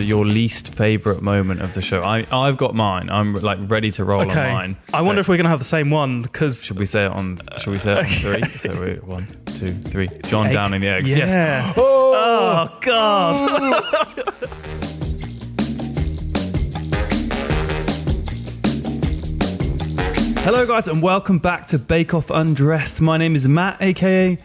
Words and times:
Your 0.00 0.24
least 0.24 0.72
favorite 0.74 1.22
moment 1.22 1.60
of 1.60 1.74
the 1.74 1.82
show. 1.82 2.02
I 2.02 2.26
I've 2.30 2.56
got 2.56 2.74
mine. 2.74 3.10
I'm 3.10 3.34
like 3.34 3.58
ready 3.62 3.90
to 3.92 4.04
roll 4.04 4.22
Okay. 4.22 4.46
on 4.48 4.52
mine. 4.52 4.76
I 4.94 5.02
wonder 5.02 5.18
Uh, 5.18 5.22
if 5.22 5.28
we're 5.28 5.36
going 5.36 5.44
to 5.44 5.50
have 5.50 5.58
the 5.58 5.64
same 5.64 5.90
one 5.90 6.22
because. 6.22 6.64
should 6.64 6.78
we 6.78 6.86
say 6.86 7.04
it 7.04 7.12
on? 7.12 7.38
Should 7.58 7.70
we 7.72 7.78
say 7.78 7.92
it 7.92 7.98
on 7.98 8.04
three? 8.04 8.42
So 8.56 8.70
we're 8.70 8.96
one, 8.96 9.26
two, 9.46 9.72
three. 9.74 10.08
Jon 10.24 10.50
downing 10.52 10.80
the 10.80 10.88
eggs. 10.88 11.10
Yeah. 11.12 11.18
Yes. 11.26 11.74
Oh, 12.20 12.76
God. 12.80 13.84
Hello, 20.40 20.64
guys, 20.66 20.88
and 20.88 21.02
welcome 21.02 21.38
back 21.38 21.66
to 21.66 21.78
Bake 21.78 22.14
Off 22.14 22.30
Undressed. 22.30 23.02
My 23.02 23.18
name 23.18 23.36
is 23.36 23.46
Matt, 23.46 23.76
aka 23.82 24.38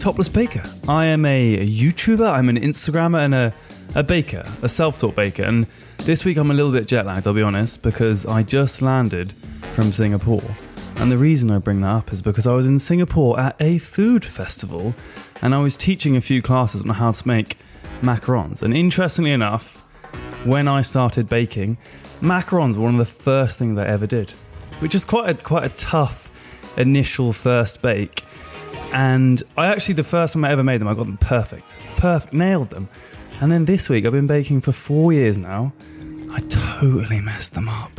Topless 0.00 0.28
Baker. 0.30 0.62
I 0.88 1.04
am 1.06 1.26
a 1.26 1.66
YouTuber, 1.66 2.26
I'm 2.32 2.48
an 2.48 2.58
Instagrammer, 2.58 3.22
and 3.22 3.34
a, 3.34 3.54
a 3.94 4.02
baker, 4.02 4.44
a 4.62 4.68
self 4.68 4.98
taught 4.98 5.14
baker. 5.14 5.42
And 5.42 5.66
this 5.98 6.24
week 6.24 6.36
I'm 6.36 6.50
a 6.50 6.54
little 6.54 6.72
bit 6.72 6.86
jet 6.86 7.06
lagged, 7.06 7.26
I'll 7.26 7.34
be 7.34 7.42
honest, 7.42 7.82
because 7.82 8.26
I 8.26 8.42
just 8.42 8.82
landed 8.82 9.34
from 9.72 9.92
Singapore. 9.92 10.42
And 10.96 11.10
the 11.10 11.18
reason 11.18 11.50
I 11.50 11.58
bring 11.58 11.80
that 11.80 11.90
up 11.90 12.12
is 12.12 12.20
because 12.20 12.46
I 12.46 12.52
was 12.52 12.66
in 12.66 12.78
Singapore 12.78 13.40
at 13.40 13.56
a 13.58 13.78
food 13.78 14.24
festival 14.24 14.94
and 15.40 15.54
I 15.54 15.62
was 15.62 15.76
teaching 15.76 16.16
a 16.16 16.20
few 16.20 16.42
classes 16.42 16.82
on 16.82 16.90
how 16.90 17.12
to 17.12 17.28
make 17.28 17.56
macarons. 18.02 18.62
And 18.62 18.76
interestingly 18.76 19.32
enough, 19.32 19.86
when 20.44 20.68
I 20.68 20.82
started 20.82 21.28
baking, 21.28 21.78
macarons 22.20 22.76
were 22.76 22.82
one 22.82 22.94
of 22.94 22.98
the 22.98 23.04
first 23.06 23.58
things 23.58 23.78
I 23.78 23.86
ever 23.86 24.06
did, 24.06 24.32
which 24.80 24.94
is 24.94 25.04
quite 25.04 25.30
a, 25.30 25.34
quite 25.42 25.64
a 25.64 25.70
tough 25.70 26.30
initial 26.76 27.32
first 27.32 27.82
bake. 27.82 28.24
And 28.92 29.42
I 29.56 29.68
actually, 29.68 29.94
the 29.94 30.04
first 30.04 30.34
time 30.34 30.44
I 30.44 30.50
ever 30.50 30.64
made 30.64 30.80
them, 30.80 30.88
I 30.88 30.94
got 30.94 31.06
them 31.06 31.16
perfect, 31.16 31.74
perfect, 31.96 32.34
nailed 32.34 32.70
them. 32.70 32.88
And 33.40 33.50
then 33.50 33.64
this 33.64 33.88
week, 33.88 34.04
I've 34.04 34.12
been 34.12 34.26
baking 34.26 34.60
for 34.60 34.72
four 34.72 35.12
years 35.14 35.38
now. 35.38 35.72
I 36.30 36.40
totally 36.40 37.20
messed 37.20 37.54
them 37.54 37.68
up. 37.68 37.90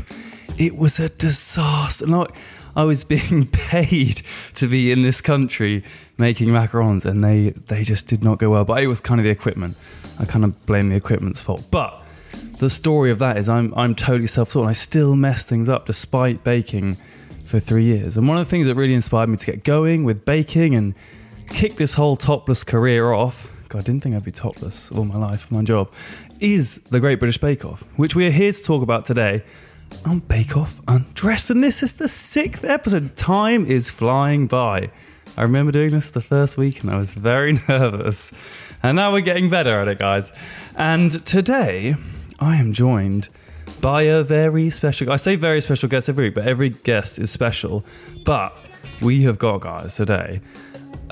It 0.57 0.75
was 0.75 0.99
a 0.99 1.09
disaster. 1.09 2.05
Like, 2.05 2.29
I 2.75 2.83
was 2.83 3.03
being 3.15 3.47
paid 3.47 4.21
to 4.55 4.67
be 4.67 4.91
in 4.91 5.01
this 5.01 5.19
country 5.19 5.83
making 6.17 6.49
macarons, 6.49 7.05
and 7.05 7.23
they 7.23 7.49
they 7.49 7.83
just 7.83 8.07
did 8.07 8.23
not 8.23 8.37
go 8.37 8.51
well. 8.51 8.65
But 8.65 8.83
it 8.83 8.87
was 8.87 9.01
kind 9.01 9.19
of 9.19 9.23
the 9.23 9.31
equipment. 9.31 9.77
I 10.19 10.25
kind 10.25 10.45
of 10.45 10.65
blame 10.65 10.89
the 10.89 10.95
equipment's 10.95 11.41
fault. 11.41 11.65
But 11.71 12.01
the 12.59 12.69
story 12.69 13.09
of 13.09 13.19
that 13.19 13.37
is 13.37 13.49
I'm 13.49 13.73
I'm 13.75 13.95
totally 13.95 14.27
self-taught. 14.27 14.61
and 14.61 14.69
I 14.69 14.73
still 14.73 15.15
mess 15.15 15.43
things 15.43 15.67
up 15.67 15.87
despite 15.87 16.43
baking 16.43 16.97
for 17.45 17.59
three 17.59 17.83
years. 17.83 18.15
And 18.15 18.27
one 18.27 18.37
of 18.37 18.45
the 18.45 18.49
things 18.49 18.67
that 18.67 18.75
really 18.75 18.93
inspired 18.93 19.27
me 19.27 19.37
to 19.37 19.45
get 19.45 19.63
going 19.63 20.03
with 20.03 20.23
baking 20.23 20.75
and 20.75 20.93
kick 21.49 21.75
this 21.75 21.95
whole 21.95 22.15
topless 22.15 22.63
career 22.63 23.11
off. 23.11 23.50
God, 23.71 23.79
I 23.79 23.83
didn't 23.83 24.03
think 24.03 24.15
I'd 24.15 24.25
be 24.25 24.31
topless 24.31 24.91
all 24.91 25.05
my 25.05 25.15
life, 25.15 25.49
my 25.49 25.63
job, 25.63 25.89
is 26.41 26.75
the 26.89 26.99
Great 26.99 27.19
British 27.19 27.37
Bake 27.37 27.63
Off, 27.63 27.83
which 27.95 28.17
we 28.17 28.27
are 28.27 28.31
here 28.31 28.51
to 28.51 28.61
talk 28.61 28.83
about 28.83 29.05
today 29.05 29.43
on 30.05 30.19
Bake 30.19 30.57
Off 30.57 30.81
Undressed. 30.89 31.51
And 31.51 31.63
this 31.63 31.81
is 31.81 31.93
the 31.93 32.09
sixth 32.09 32.65
episode. 32.65 33.15
Time 33.15 33.65
is 33.65 33.89
flying 33.89 34.47
by. 34.47 34.91
I 35.37 35.43
remember 35.43 35.71
doing 35.71 35.91
this 35.91 36.09
the 36.09 36.19
first 36.19 36.57
week 36.57 36.81
and 36.81 36.91
I 36.91 36.97
was 36.97 37.13
very 37.13 37.53
nervous. 37.69 38.33
And 38.83 38.97
now 38.97 39.13
we're 39.13 39.21
getting 39.21 39.49
better 39.49 39.79
at 39.79 39.87
it, 39.87 39.99
guys. 39.99 40.33
And 40.75 41.25
today, 41.25 41.95
I 42.41 42.57
am 42.57 42.73
joined 42.73 43.29
by 43.79 44.01
a 44.01 44.21
very 44.21 44.69
special 44.69 45.13
I 45.13 45.15
say 45.15 45.37
very 45.37 45.61
special 45.61 45.87
guest 45.87 46.09
every 46.09 46.25
week, 46.25 46.35
but 46.35 46.45
every 46.45 46.71
guest 46.71 47.19
is 47.19 47.31
special. 47.31 47.85
But 48.25 48.53
we 49.01 49.21
have 49.21 49.39
got, 49.39 49.61
guys, 49.61 49.95
today 49.95 50.41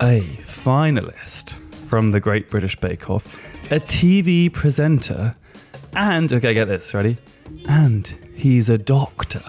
a 0.02 0.20
finalist 0.44 1.56
from 1.90 2.12
the 2.12 2.20
Great 2.20 2.52
British 2.52 2.76
Bake 2.76 3.10
Off, 3.10 3.26
a 3.72 3.80
TV 3.80 4.54
presenter, 4.54 5.36
and 5.94 6.32
okay, 6.32 6.54
get 6.54 6.66
this, 6.66 6.94
ready? 6.94 7.18
And 7.68 8.08
he's 8.36 8.70
a 8.70 8.78
doctor. 8.78 9.42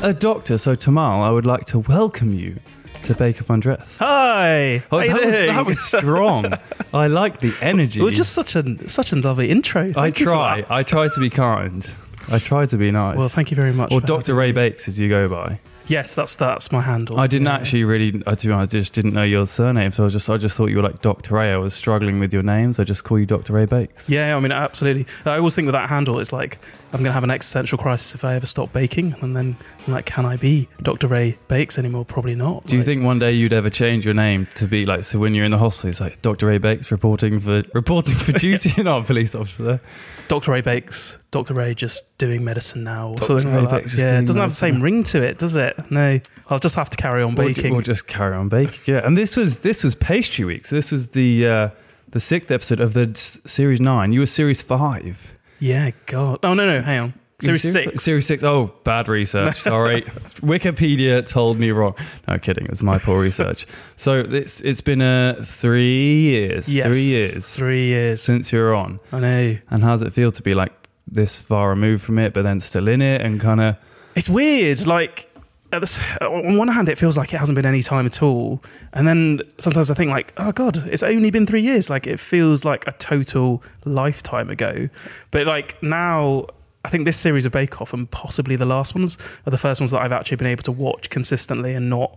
A 0.00 0.14
doctor. 0.14 0.56
So, 0.56 0.76
Tamal, 0.76 1.24
I 1.24 1.30
would 1.32 1.44
like 1.44 1.64
to 1.66 1.80
welcome 1.80 2.32
you 2.32 2.60
to 3.02 3.14
Bake 3.14 3.40
Off 3.42 3.50
Undressed. 3.50 3.98
Hi. 3.98 4.84
Oh, 4.92 5.00
that, 5.00 5.12
was, 5.12 5.34
that 5.34 5.66
was 5.66 5.80
strong. 5.80 6.52
I 6.94 7.08
like 7.08 7.40
the 7.40 7.52
energy. 7.60 8.00
It 8.00 8.04
was 8.04 8.14
just 8.14 8.34
such 8.34 8.54
a 8.54 8.88
such 8.88 9.10
a 9.10 9.16
lovely 9.16 9.50
intro. 9.50 9.88
I 9.90 9.92
Thank 9.92 10.18
for 10.18 10.24
try. 10.24 10.64
I 10.70 10.84
try 10.84 11.08
to 11.08 11.20
be 11.20 11.28
kind. 11.28 11.84
I 12.30 12.38
try 12.38 12.66
to 12.66 12.76
be 12.76 12.92
nice. 12.92 13.18
Well, 13.18 13.28
thank 13.28 13.50
you 13.50 13.56
very 13.56 13.72
much. 13.72 13.92
Or 13.92 14.00
Dr. 14.00 14.34
Ray 14.34 14.48
me. 14.48 14.52
Bakes, 14.52 14.86
as 14.86 15.00
you 15.00 15.08
go 15.08 15.26
by. 15.26 15.58
Yes, 15.86 16.14
that's 16.14 16.34
that's 16.34 16.72
my 16.72 16.80
handle. 16.80 17.20
I 17.20 17.26
didn't 17.26 17.46
Yeah. 17.46 17.54
actually 17.56 17.84
really. 17.84 18.22
I, 18.26 18.34
to 18.34 18.46
be 18.46 18.52
honest, 18.52 18.74
I 18.74 18.78
just 18.78 18.94
didn't 18.94 19.12
know 19.12 19.22
your 19.22 19.44
surname, 19.46 19.92
so 19.92 20.06
I 20.06 20.08
just 20.08 20.30
I 20.30 20.38
just 20.38 20.56
thought 20.56 20.70
you 20.70 20.76
were 20.76 20.82
like 20.82 21.02
Dr. 21.02 21.34
Ray. 21.34 21.52
I 21.52 21.58
was 21.58 21.74
struggling 21.74 22.18
with 22.20 22.32
your 22.32 22.42
names. 22.42 22.78
I 22.80 22.84
just 22.84 23.04
call 23.04 23.18
you 23.18 23.26
Dr. 23.26 23.52
Ray 23.52 23.66
Bakes. 23.66 24.08
Yeah, 24.08 24.34
I 24.36 24.40
mean, 24.40 24.50
absolutely. 24.52 25.06
I 25.26 25.36
always 25.36 25.54
think 25.54 25.66
with 25.66 25.74
that 25.74 25.90
handle, 25.90 26.18
it's 26.20 26.32
like 26.32 26.58
I'm 26.92 27.00
going 27.00 27.10
to 27.10 27.12
have 27.12 27.24
an 27.24 27.30
existential 27.30 27.76
crisis 27.76 28.14
if 28.14 28.24
I 28.24 28.34
ever 28.34 28.46
stop 28.46 28.72
baking, 28.72 29.14
and 29.20 29.36
then 29.36 29.56
I'm 29.86 29.92
like, 29.92 30.06
can 30.06 30.24
I 30.24 30.36
be 30.36 30.68
Dr. 30.82 31.06
Ray 31.06 31.36
Bakes 31.48 31.78
anymore? 31.78 32.06
Probably 32.06 32.34
not. 32.34 32.66
Do 32.66 32.76
you 32.76 32.82
think 32.82 33.04
one 33.04 33.18
day 33.18 33.32
you'd 33.32 33.52
ever 33.52 33.68
change 33.68 34.06
your 34.06 34.14
name 34.14 34.46
to 34.54 34.66
be 34.66 34.86
like 34.86 35.04
so 35.04 35.18
when 35.18 35.34
you're 35.34 35.44
in 35.44 35.50
the 35.50 35.58
hospital, 35.58 35.90
it's 35.90 36.00
like 36.00 36.22
Dr. 36.22 36.46
Ray 36.46 36.58
Bakes 36.58 36.90
reporting 36.90 37.38
for 37.40 37.62
reporting 37.74 38.14
for 38.16 38.32
duty, 38.38 38.82
not 38.82 39.02
a 39.02 39.04
police 39.04 39.34
officer. 39.34 39.80
Dr. 40.28 40.52
Ray 40.52 40.62
Bakes, 40.62 41.18
Dr. 41.34 41.54
Ray 41.54 41.74
just 41.74 42.16
doing 42.18 42.42
medicine 42.44 42.84
now, 42.84 43.10
or 43.10 43.14
Dr. 43.16 43.26
something 43.40 43.54
Ray 43.54 43.60
like 43.62 43.84
that? 43.84 43.94
Yeah, 43.98 44.18
it 44.20 44.26
doesn't 44.26 44.40
have 44.40 44.50
the 44.50 44.54
same 44.56 44.80
ring 44.80 45.02
to 45.04 45.22
it, 45.22 45.38
does 45.38 45.56
it? 45.56 45.90
No, 45.90 46.20
I'll 46.48 46.58
just 46.58 46.76
have 46.76 46.88
to 46.90 46.96
carry 46.96 47.22
on 47.22 47.34
baking. 47.34 47.74
or 47.74 47.82
just 47.82 48.06
carry 48.06 48.34
on 48.34 48.48
baking. 48.48 48.80
Yeah, 48.86 49.06
and 49.06 49.16
this 49.16 49.36
was 49.36 49.58
this 49.58 49.84
was 49.84 49.94
pastry 49.94 50.44
week. 50.44 50.66
So 50.66 50.74
this 50.76 50.90
was 50.90 51.08
the 51.08 51.46
uh, 51.46 51.68
the 52.10 52.20
sixth 52.20 52.50
episode 52.50 52.80
of 52.80 52.94
the 52.94 53.10
s- 53.10 53.38
series 53.44 53.80
nine. 53.80 54.12
You 54.12 54.20
were 54.20 54.26
series 54.26 54.62
five. 54.62 55.34
yeah, 55.58 55.90
God. 56.06 56.38
Oh 56.44 56.54
no, 56.54 56.66
no, 56.66 56.80
hang 56.82 57.00
on. 57.00 57.14
Series 57.40 57.62
six. 57.70 58.02
Series 58.04 58.26
six. 58.26 58.42
Oh, 58.44 58.72
bad 58.84 59.08
research. 59.08 59.56
Sorry. 59.60 60.02
Wikipedia 60.40 61.26
told 61.26 61.58
me 61.58 61.70
wrong. 61.72 61.94
No 62.28 62.38
kidding. 62.38 62.64
It 62.64 62.70
was 62.70 62.82
my 62.82 62.98
poor 62.98 63.20
research. 63.20 63.66
So 63.96 64.18
it's 64.18 64.60
it's 64.60 64.80
been 64.80 65.02
uh, 65.02 65.42
three 65.42 66.20
years. 66.20 66.72
Yes, 66.72 66.86
Three 66.86 67.02
years 67.02 67.54
Three 67.54 67.86
years. 67.88 68.22
since 68.22 68.52
you're 68.52 68.74
on. 68.74 69.00
I 69.12 69.18
know. 69.20 69.56
And 69.70 69.82
how's 69.82 70.02
it 70.02 70.12
feel 70.12 70.30
to 70.30 70.42
be 70.42 70.54
like 70.54 70.72
this 71.06 71.40
far 71.40 71.70
removed 71.70 72.02
from 72.02 72.18
it, 72.18 72.32
but 72.32 72.42
then 72.42 72.60
still 72.60 72.88
in 72.88 73.02
it 73.02 73.20
and 73.20 73.40
kind 73.40 73.60
of 73.60 73.76
It's 74.14 74.28
weird. 74.28 74.86
Like, 74.86 75.30
at 75.72 75.80
the, 75.80 76.26
on 76.26 76.56
one 76.56 76.68
hand, 76.68 76.88
it 76.88 76.98
feels 76.98 77.16
like 77.16 77.34
it 77.34 77.38
hasn't 77.38 77.56
been 77.56 77.66
any 77.66 77.82
time 77.82 78.06
at 78.06 78.22
all, 78.22 78.62
and 78.92 79.06
then 79.06 79.40
sometimes 79.58 79.90
I 79.90 79.94
think 79.94 80.10
like, 80.10 80.32
oh 80.36 80.52
god, 80.52 80.86
it's 80.88 81.02
only 81.02 81.30
been 81.30 81.46
three 81.46 81.62
years. 81.62 81.90
Like, 81.90 82.06
it 82.06 82.20
feels 82.20 82.64
like 82.64 82.86
a 82.86 82.92
total 82.92 83.62
lifetime 83.84 84.50
ago. 84.50 84.88
But 85.30 85.46
like 85.46 85.82
now. 85.82 86.46
I 86.86 86.90
think 86.90 87.06
this 87.06 87.16
series 87.16 87.46
of 87.46 87.52
Bake 87.52 87.80
Off 87.80 87.94
and 87.94 88.10
possibly 88.10 88.56
the 88.56 88.66
last 88.66 88.94
ones 88.94 89.16
are 89.46 89.50
the 89.50 89.56
first 89.56 89.80
ones 89.80 89.90
that 89.92 90.02
I've 90.02 90.12
actually 90.12 90.36
been 90.36 90.48
able 90.48 90.64
to 90.64 90.70
watch 90.70 91.08
consistently 91.08 91.72
and 91.72 91.88
not, 91.88 92.14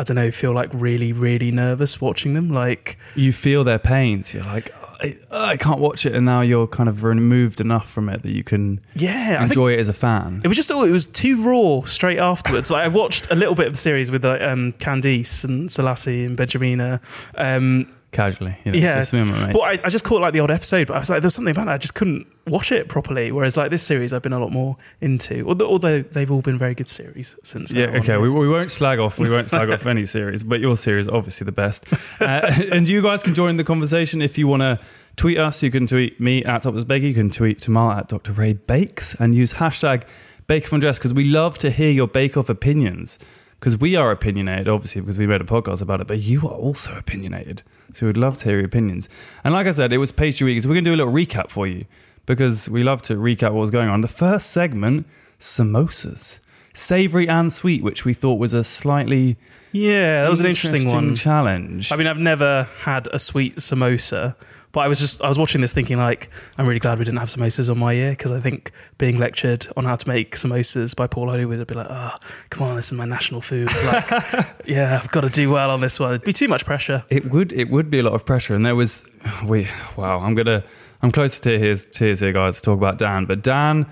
I 0.00 0.02
don't 0.02 0.16
know, 0.16 0.32
feel 0.32 0.52
like 0.52 0.70
really, 0.72 1.12
really 1.12 1.52
nervous 1.52 2.00
watching 2.00 2.34
them. 2.34 2.50
Like, 2.50 2.98
you 3.14 3.32
feel 3.32 3.62
their 3.62 3.78
pains. 3.78 4.34
You're 4.34 4.42
like, 4.42 4.74
I, 5.00 5.16
I 5.30 5.56
can't 5.56 5.80
watch 5.80 6.06
it, 6.06 6.14
and 6.14 6.26
now 6.26 6.40
you're 6.40 6.66
kind 6.66 6.88
of 6.88 7.04
removed 7.04 7.60
enough 7.60 7.88
from 7.88 8.08
it 8.08 8.22
that 8.22 8.34
you 8.34 8.42
can 8.42 8.80
yeah, 8.94 9.44
enjoy 9.44 9.72
it 9.72 9.78
as 9.78 9.88
a 9.88 9.92
fan. 9.92 10.40
It 10.44 10.48
was 10.48 10.56
just 10.56 10.72
oh, 10.72 10.82
it 10.82 10.90
was 10.90 11.06
too 11.06 11.42
raw 11.42 11.82
straight 11.82 12.18
afterwards. 12.18 12.70
like 12.70 12.84
I 12.84 12.88
watched 12.88 13.30
a 13.30 13.34
little 13.34 13.54
bit 13.54 13.66
of 13.66 13.74
the 13.74 13.78
series 13.78 14.10
with 14.10 14.24
like, 14.24 14.40
um, 14.40 14.72
Candice 14.74 15.44
and 15.44 15.68
Selasi 15.68 16.26
and 16.26 16.36
Benjamina. 16.36 17.00
Um, 17.36 17.92
Casually, 18.18 18.56
you 18.64 18.72
know, 18.72 18.78
yeah, 18.78 18.96
just 18.96 19.12
me 19.12 19.20
and 19.20 19.30
my 19.30 19.46
mates. 19.46 19.54
well, 19.54 19.62
I, 19.62 19.78
I 19.84 19.88
just 19.90 20.04
caught 20.04 20.20
like 20.20 20.32
the 20.32 20.40
odd 20.40 20.50
episode, 20.50 20.88
but 20.88 20.96
I 20.96 20.98
was 20.98 21.08
like, 21.08 21.20
there's 21.20 21.36
something 21.36 21.52
about 21.52 21.68
it. 21.68 21.70
I 21.70 21.78
just 21.78 21.94
couldn't 21.94 22.26
watch 22.48 22.72
it 22.72 22.88
properly. 22.88 23.30
Whereas 23.30 23.56
like 23.56 23.70
this 23.70 23.84
series, 23.84 24.12
I've 24.12 24.22
been 24.22 24.32
a 24.32 24.40
lot 24.40 24.50
more 24.50 24.76
into. 25.00 25.46
Although, 25.46 25.68
although 25.68 26.02
they've 26.02 26.30
all 26.30 26.42
been 26.42 26.58
very 26.58 26.74
good 26.74 26.88
series 26.88 27.36
since. 27.44 27.72
Yeah, 27.72 27.90
one. 27.90 28.00
okay. 28.00 28.16
We, 28.16 28.28
we 28.28 28.48
won't 28.48 28.72
slag 28.72 28.98
off. 28.98 29.20
We 29.20 29.30
won't 29.30 29.48
slag 29.48 29.70
off 29.74 29.86
any 29.86 30.04
series, 30.04 30.42
but 30.42 30.58
your 30.58 30.76
series 30.76 31.06
obviously 31.06 31.44
the 31.44 31.52
best. 31.52 31.86
Uh, 32.20 32.50
and 32.72 32.88
you 32.88 33.02
guys 33.02 33.22
can 33.22 33.36
join 33.36 33.56
the 33.56 33.64
conversation 33.64 34.20
if 34.20 34.36
you 34.36 34.48
want 34.48 34.62
to 34.62 34.80
tweet 35.14 35.38
us. 35.38 35.62
You 35.62 35.70
can 35.70 35.86
tweet 35.86 36.20
me 36.20 36.44
at 36.44 36.64
Baker. 36.88 37.06
You 37.06 37.14
can 37.14 37.30
tweet 37.30 37.60
Tamal 37.60 37.96
at 37.96 38.08
Dr. 38.08 38.32
Ray 38.32 38.54
Bakes 38.54 39.14
and 39.14 39.32
use 39.32 39.54
hashtag 39.54 40.02
Bake 40.48 40.64
Off 40.64 40.72
Undress 40.72 40.98
because 40.98 41.14
we 41.14 41.24
love 41.24 41.58
to 41.58 41.70
hear 41.70 41.92
your 41.92 42.08
Bake 42.08 42.36
Off 42.36 42.48
opinions. 42.48 43.18
because 43.60 43.76
we 43.76 43.96
are 43.96 44.10
opinionated, 44.10 44.68
obviously, 44.68 45.00
because 45.00 45.18
we 45.18 45.26
made 45.26 45.40
a 45.40 45.44
podcast 45.44 45.82
about 45.82 46.00
it, 46.00 46.06
but 46.06 46.20
you 46.20 46.40
are 46.48 46.54
also 46.54 46.96
opinionated. 46.96 47.62
So 47.92 48.06
we'd 48.06 48.16
love 48.16 48.36
to 48.38 48.44
hear 48.44 48.56
your 48.58 48.66
opinions. 48.66 49.08
And 49.44 49.54
like 49.54 49.66
I 49.66 49.70
said, 49.72 49.92
it 49.92 49.98
was 49.98 50.12
pastry 50.12 50.44
week, 50.44 50.62
so 50.62 50.68
we're 50.68 50.74
going 50.74 50.84
to 50.84 50.90
do 50.90 50.94
a 50.94 51.00
little 51.04 51.12
recap 51.12 51.48
for 51.50 51.66
you 51.66 51.86
because 52.26 52.68
we 52.68 52.82
love 52.82 53.00
to 53.02 53.14
recap 53.14 53.52
what 53.52 53.60
was 53.60 53.70
going 53.70 53.88
on. 53.88 54.02
The 54.02 54.08
first 54.08 54.50
segment, 54.50 55.06
samosas, 55.40 56.40
savory 56.74 57.28
and 57.28 57.52
sweet, 57.52 57.82
which 57.82 58.04
we 58.04 58.12
thought 58.14 58.38
was 58.38 58.52
a 58.54 58.62
slightly 58.62 59.36
Yeah, 59.72 60.22
that 60.22 60.30
was 60.30 60.40
an 60.40 60.46
interesting, 60.46 60.88
one. 60.90 61.14
challenge. 61.14 61.90
I 61.90 61.96
mean, 61.96 62.06
I've 62.06 62.18
never 62.18 62.68
had 62.80 63.08
a 63.12 63.18
sweet 63.18 63.56
samosa, 63.56 64.36
but 64.72 64.80
I 64.80 64.88
was 64.88 64.98
just 65.00 65.22
I 65.22 65.28
was 65.28 65.38
watching 65.38 65.60
this 65.60 65.72
thinking 65.72 65.98
like 65.98 66.30
I'm 66.56 66.66
really 66.66 66.80
glad 66.80 66.98
we 66.98 67.04
didn't 67.04 67.18
have 67.18 67.28
samosas 67.28 67.70
on 67.70 67.78
my 67.78 67.92
ear 67.92 68.10
because 68.10 68.30
I 68.30 68.40
think 68.40 68.72
being 68.98 69.18
lectured 69.18 69.66
on 69.76 69.84
how 69.84 69.96
to 69.96 70.08
make 70.08 70.36
samosas 70.36 70.94
by 70.94 71.06
Paul 71.06 71.28
Hollywood 71.28 71.58
would 71.58 71.66
be 71.66 71.74
like, 71.74 71.86
oh, 71.88 72.14
come 72.50 72.66
on, 72.66 72.76
this 72.76 72.86
is 72.86 72.92
my 72.92 73.04
national 73.04 73.40
food. 73.40 73.70
Like, 73.86 74.10
yeah, 74.66 75.00
I've 75.02 75.10
got 75.10 75.22
to 75.22 75.30
do 75.30 75.50
well 75.50 75.70
on 75.70 75.80
this 75.80 75.98
one. 75.98 76.14
It'd 76.14 76.24
be 76.24 76.32
too 76.32 76.48
much 76.48 76.64
pressure. 76.64 77.04
It 77.08 77.30
would 77.30 77.52
it 77.52 77.70
would 77.70 77.90
be 77.90 77.98
a 77.98 78.02
lot 78.02 78.12
of 78.12 78.26
pressure, 78.26 78.54
and 78.54 78.64
there 78.64 78.76
was 78.76 79.08
we 79.44 79.68
wow. 79.96 80.20
I'm 80.20 80.34
gonna 80.34 80.64
I'm 81.02 81.10
close 81.10 81.38
to 81.40 81.58
tears 81.58 81.86
tears 81.86 82.20
here, 82.20 82.32
guys. 82.32 82.56
To 82.56 82.62
talk 82.62 82.78
about 82.78 82.98
Dan, 82.98 83.24
but 83.24 83.42
Dan 83.42 83.86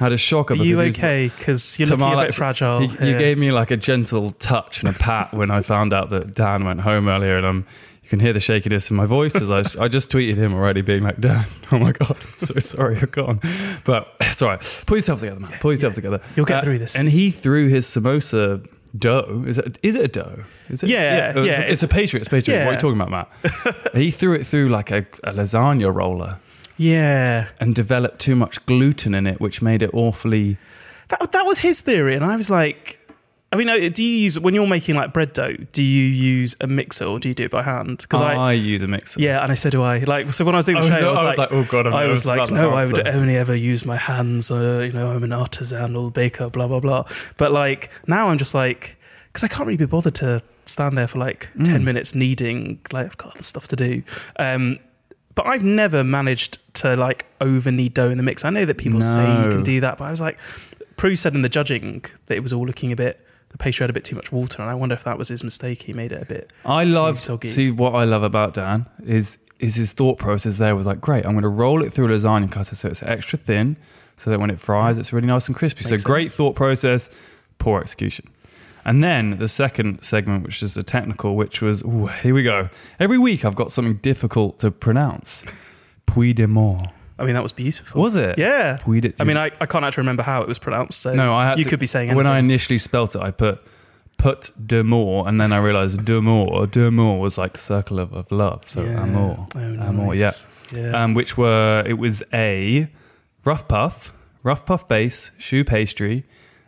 had 0.00 0.12
a 0.12 0.16
shocker. 0.16 0.54
Are 0.54 0.56
you 0.56 0.80
okay? 0.80 1.28
Because 1.28 1.78
you're 1.78 1.86
looking 1.88 2.00
my, 2.00 2.14
a 2.14 2.16
like, 2.16 2.28
bit 2.28 2.34
fragile. 2.34 2.82
You, 2.82 2.88
you 3.06 3.18
gave 3.18 3.38
me 3.38 3.52
like 3.52 3.70
a 3.70 3.76
gentle 3.76 4.32
touch 4.32 4.82
and 4.82 4.88
a 4.94 4.98
pat 4.98 5.32
when 5.34 5.50
I 5.50 5.60
found 5.60 5.92
out 5.92 6.10
that 6.10 6.34
Dan 6.34 6.64
went 6.64 6.80
home 6.80 7.06
earlier, 7.06 7.36
and 7.36 7.46
um, 7.46 7.66
you 8.02 8.08
can 8.08 8.18
hear 8.18 8.32
the 8.32 8.40
shakiness 8.40 8.90
in 8.90 8.96
my 8.96 9.04
voice 9.04 9.36
as 9.36 9.50
I, 9.50 9.58
I 9.84 9.88
just 9.88 10.10
tweeted 10.10 10.36
him 10.36 10.54
already, 10.54 10.80
being 10.80 11.02
like, 11.02 11.20
Dan, 11.20 11.44
oh 11.72 11.78
my 11.78 11.92
god, 11.92 12.16
I'm 12.18 12.36
so 12.36 12.58
sorry 12.58 12.96
you're 12.98 13.06
gone. 13.08 13.40
But 13.84 14.08
it's 14.22 14.40
all 14.42 14.48
right. 14.48 14.82
Pull 14.86 14.96
yourself 14.96 15.20
together, 15.20 15.38
man. 15.40 15.52
Pull 15.60 15.70
yourself 15.72 15.94
together. 15.94 16.20
You'll 16.34 16.46
get 16.46 16.58
Uh, 16.58 16.62
through 16.62 16.78
this. 16.78 16.96
And 16.96 17.08
he 17.10 17.30
threw 17.30 17.68
his 17.68 17.86
samosa 17.86 18.66
dough. 18.96 19.44
Is 19.46 19.58
it? 19.58 19.78
Is 19.82 19.96
it 19.96 20.04
a 20.04 20.08
dough? 20.08 20.44
Is 20.70 20.82
it? 20.82 20.88
Yeah, 20.88 21.30
it's- 21.30 21.46
yeah, 21.46 21.60
It's, 21.60 21.82
a 21.82 21.88
pastry. 21.88 22.20
It's 22.20 22.28
pastry. 22.28 22.54
What 22.54 22.66
are 22.68 22.72
you 22.72 22.78
talking 22.78 23.00
about, 23.00 23.10
Matt? 23.10 23.92
he 23.94 24.10
threw 24.10 24.32
it 24.32 24.46
through 24.46 24.70
like 24.70 24.90
a, 24.90 25.06
a 25.22 25.32
lasagna 25.34 25.94
roller 25.94 26.38
yeah. 26.80 27.48
and 27.60 27.74
developed 27.74 28.18
too 28.20 28.34
much 28.34 28.64
gluten 28.66 29.14
in 29.14 29.26
it, 29.26 29.40
which 29.40 29.60
made 29.60 29.82
it 29.82 29.90
awfully. 29.92 30.56
That, 31.08 31.32
that 31.32 31.46
was 31.46 31.58
his 31.60 31.80
theory, 31.80 32.14
and 32.14 32.24
I 32.24 32.36
was 32.36 32.48
like, 32.50 33.00
I 33.52 33.56
mean, 33.56 33.92
do 33.92 34.02
you 34.04 34.22
use 34.22 34.38
when 34.38 34.54
you're 34.54 34.66
making 34.66 34.94
like 34.94 35.12
bread 35.12 35.32
dough? 35.32 35.56
Do 35.72 35.82
you 35.82 36.04
use 36.04 36.54
a 36.60 36.68
mixer 36.68 37.04
or 37.04 37.18
do 37.18 37.28
you 37.28 37.34
do 37.34 37.44
it 37.46 37.50
by 37.50 37.64
hand? 37.64 37.98
Because 37.98 38.20
I, 38.20 38.34
I, 38.34 38.52
use 38.52 38.80
a 38.82 38.86
mixer. 38.86 39.20
yeah, 39.20 39.42
and 39.42 39.50
I 39.50 39.56
said, 39.56 39.72
do 39.72 39.82
I 39.82 39.98
like? 39.98 40.32
So 40.32 40.44
when 40.44 40.54
I 40.54 40.58
was 40.58 40.66
doing 40.66 40.80
the 40.80 40.86
I 40.86 40.88
was, 40.88 40.98
show, 40.98 41.08
I 41.08 41.10
was, 41.10 41.18
I 41.18 41.24
was 41.24 41.38
like, 41.38 41.50
like, 41.50 41.58
oh 41.58 41.64
god, 41.68 41.86
I'm 41.88 41.94
I 41.94 42.06
was 42.06 42.24
like, 42.26 42.50
no, 42.50 42.70
I 42.70 42.86
would 42.86 43.08
only 43.08 43.36
ever 43.36 43.54
use 43.56 43.84
my 43.84 43.96
hands. 43.96 44.52
Uh, 44.52 44.82
you 44.86 44.92
know, 44.92 45.10
I'm 45.10 45.24
an 45.24 45.30
artisanal 45.30 46.12
baker, 46.12 46.48
blah 46.48 46.68
blah 46.68 46.78
blah. 46.78 47.04
But 47.38 47.50
like 47.50 47.90
now, 48.06 48.28
I'm 48.28 48.38
just 48.38 48.54
like, 48.54 48.96
because 49.32 49.42
I 49.42 49.48
can't 49.48 49.66
really 49.66 49.76
be 49.78 49.86
bothered 49.86 50.14
to 50.16 50.42
stand 50.64 50.96
there 50.96 51.08
for 51.08 51.18
like 51.18 51.48
Mm. 51.56 51.64
ten 51.64 51.84
minutes 51.84 52.14
kneading. 52.14 52.78
Like 52.92 53.06
I've 53.06 53.18
got 53.18 53.34
other 53.34 53.42
stuff 53.42 53.66
to 53.68 53.76
do. 53.76 54.04
Um, 54.38 54.78
but 55.42 55.48
I've 55.48 55.64
never 55.64 56.04
managed 56.04 56.58
to 56.74 56.96
like 56.96 57.24
over 57.40 57.70
knead 57.70 57.94
dough 57.94 58.10
in 58.10 58.18
the 58.18 58.22
mix. 58.22 58.44
I 58.44 58.50
know 58.50 58.66
that 58.66 58.76
people 58.76 59.00
say 59.00 59.42
you 59.42 59.48
can 59.48 59.62
do 59.62 59.80
that, 59.80 59.96
but 59.96 60.04
I 60.04 60.10
was 60.10 60.20
like, 60.20 60.38
Prue 60.96 61.16
said 61.16 61.34
in 61.34 61.40
the 61.40 61.48
judging 61.48 62.04
that 62.26 62.36
it 62.36 62.40
was 62.40 62.52
all 62.52 62.66
looking 62.66 62.92
a 62.92 62.96
bit. 62.96 63.26
The 63.48 63.56
pastry 63.56 63.84
had 63.84 63.90
a 63.90 63.94
bit 63.94 64.04
too 64.04 64.16
much 64.16 64.30
water, 64.30 64.60
and 64.60 64.70
I 64.70 64.74
wonder 64.74 64.94
if 64.94 65.02
that 65.04 65.16
was 65.16 65.28
his 65.28 65.42
mistake. 65.42 65.84
He 65.84 65.94
made 65.94 66.12
it 66.12 66.20
a 66.20 66.26
bit. 66.26 66.52
I 66.64 66.84
love 66.84 67.18
soggy. 67.18 67.48
see 67.48 67.70
what 67.70 67.94
I 67.94 68.04
love 68.04 68.22
about 68.22 68.52
Dan 68.52 68.84
is 69.06 69.38
is 69.58 69.76
his 69.76 69.92
thought 69.94 70.18
process 70.18 70.58
there 70.58 70.76
was 70.76 70.86
like 70.86 71.00
great 71.00 71.24
I'm 71.24 71.32
going 71.32 71.42
to 71.42 71.48
roll 71.48 71.82
it 71.82 71.92
through 71.92 72.06
a 72.06 72.10
lasagna 72.10 72.50
cutter 72.50 72.74
so 72.74 72.88
it's 72.88 73.02
extra 73.02 73.38
thin 73.38 73.76
so 74.16 74.30
that 74.30 74.40
when 74.40 74.50
it 74.50 74.58
fries 74.60 74.96
mm. 74.96 75.00
it's 75.00 75.12
really 75.12 75.26
nice 75.26 75.48
and 75.48 75.56
crispy 75.56 75.84
so 75.84 75.90
Makes 75.90 76.04
great 76.04 76.30
sense. 76.30 76.36
thought 76.36 76.54
process 76.54 77.10
poor 77.58 77.80
execution 77.80 78.30
and 78.84 79.02
then 79.04 79.38
the 79.38 79.48
second 79.48 80.02
segment 80.02 80.44
which 80.44 80.62
is 80.62 80.74
the 80.74 80.82
technical 80.82 81.36
which 81.36 81.60
was 81.62 81.82
ooh, 81.82 82.06
here 82.06 82.34
we 82.34 82.42
go 82.42 82.68
every 82.98 83.18
week 83.18 83.44
I've 83.44 83.56
got 83.56 83.70
something 83.72 83.96
difficult 83.96 84.58
to 84.60 84.70
pronounce 84.70 85.44
Puy 86.06 86.32
de 86.32 86.46
Mort 86.46 86.88
I 87.18 87.24
mean, 87.24 87.34
that 87.34 87.42
was 87.42 87.52
beautiful. 87.52 88.00
was 88.00 88.16
it 88.16 88.38
Yeah. 88.38 88.78
Puy 88.78 89.00
de 89.02 89.12
I 89.20 89.24
mean, 89.24 89.36
I, 89.36 89.50
I 89.60 89.66
can't 89.66 89.84
actually 89.84 90.02
remember 90.02 90.22
how 90.22 90.40
it 90.40 90.48
was 90.48 90.58
pronounced. 90.58 91.00
So 91.00 91.14
no 91.14 91.34
I 91.34 91.44
had 91.46 91.58
you 91.58 91.64
to- 91.64 91.70
could 91.70 91.80
be 91.80 91.86
saying 91.86 92.08
anything. 92.08 92.16
when 92.16 92.26
I 92.26 92.38
initially 92.38 92.78
spelt 92.78 93.14
it 93.14 93.20
I 93.20 93.30
put 93.30 93.60
put 94.16 94.50
de 94.66 94.82
Mort 94.84 95.28
and 95.28 95.40
then 95.40 95.52
I 95.52 95.58
realized 95.58 96.04
de 96.04 96.20
Mort 96.20 96.70
de 96.72 96.90
Mort 96.90 97.20
was 97.20 97.36
like 97.38 97.56
circle 97.58 97.98
of, 98.00 98.12
of 98.12 98.30
love 98.32 98.66
so 98.68 98.82
Yeah. 98.84 99.02
amour 99.04 99.46
Oh, 99.54 99.60
Amour, 99.60 100.14
yeah. 100.14 100.30
yeah. 100.74 101.02
um, 101.02 101.14
which 101.14 101.36
were 101.36 101.82
it 101.86 101.94
was 101.94 102.22
a 102.32 102.88
rough 103.44 103.66
puff, 103.68 104.12
rough 104.42 104.64
puff 104.66 104.86
base, 104.88 105.30
choux 105.38 105.64
pastry, 105.64 106.24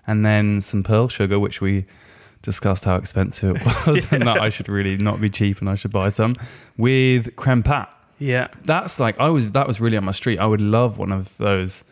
and 0.07 0.25
then 0.25 0.61
some 0.63 0.83
pearl 0.83 1.09
sugar, 1.09 1.39
which 1.39 1.61
we 1.61 1.85
discussed 2.43 2.85
how 2.85 2.97
expensive 2.97 3.57
it 3.57 3.63
was, 3.87 4.13
and 4.13 4.23
that 4.25 4.41
I 4.43 4.49
should 4.51 4.69
really 4.69 4.97
not 4.97 5.21
be 5.21 5.31
cheap 5.31 5.61
and 5.61 5.71
I 5.71 5.75
should 5.75 5.93
buy 5.93 6.09
some 6.11 6.37
with 6.77 7.35
creme 7.37 7.63
pat. 7.63 7.95
yeah. 8.19 8.49
That's 8.65 8.99
like 9.01 9.19
I 9.21 9.29
was 9.31 9.53
that 9.53 9.67
was 9.67 9.81
really 9.81 9.97
on 9.97 10.05
my 10.05 10.13
street. 10.13 10.39
I 10.39 10.47
would 10.47 10.61
love 10.61 10.99
one 10.99 11.13
of 11.13 11.37
those. 11.39 11.85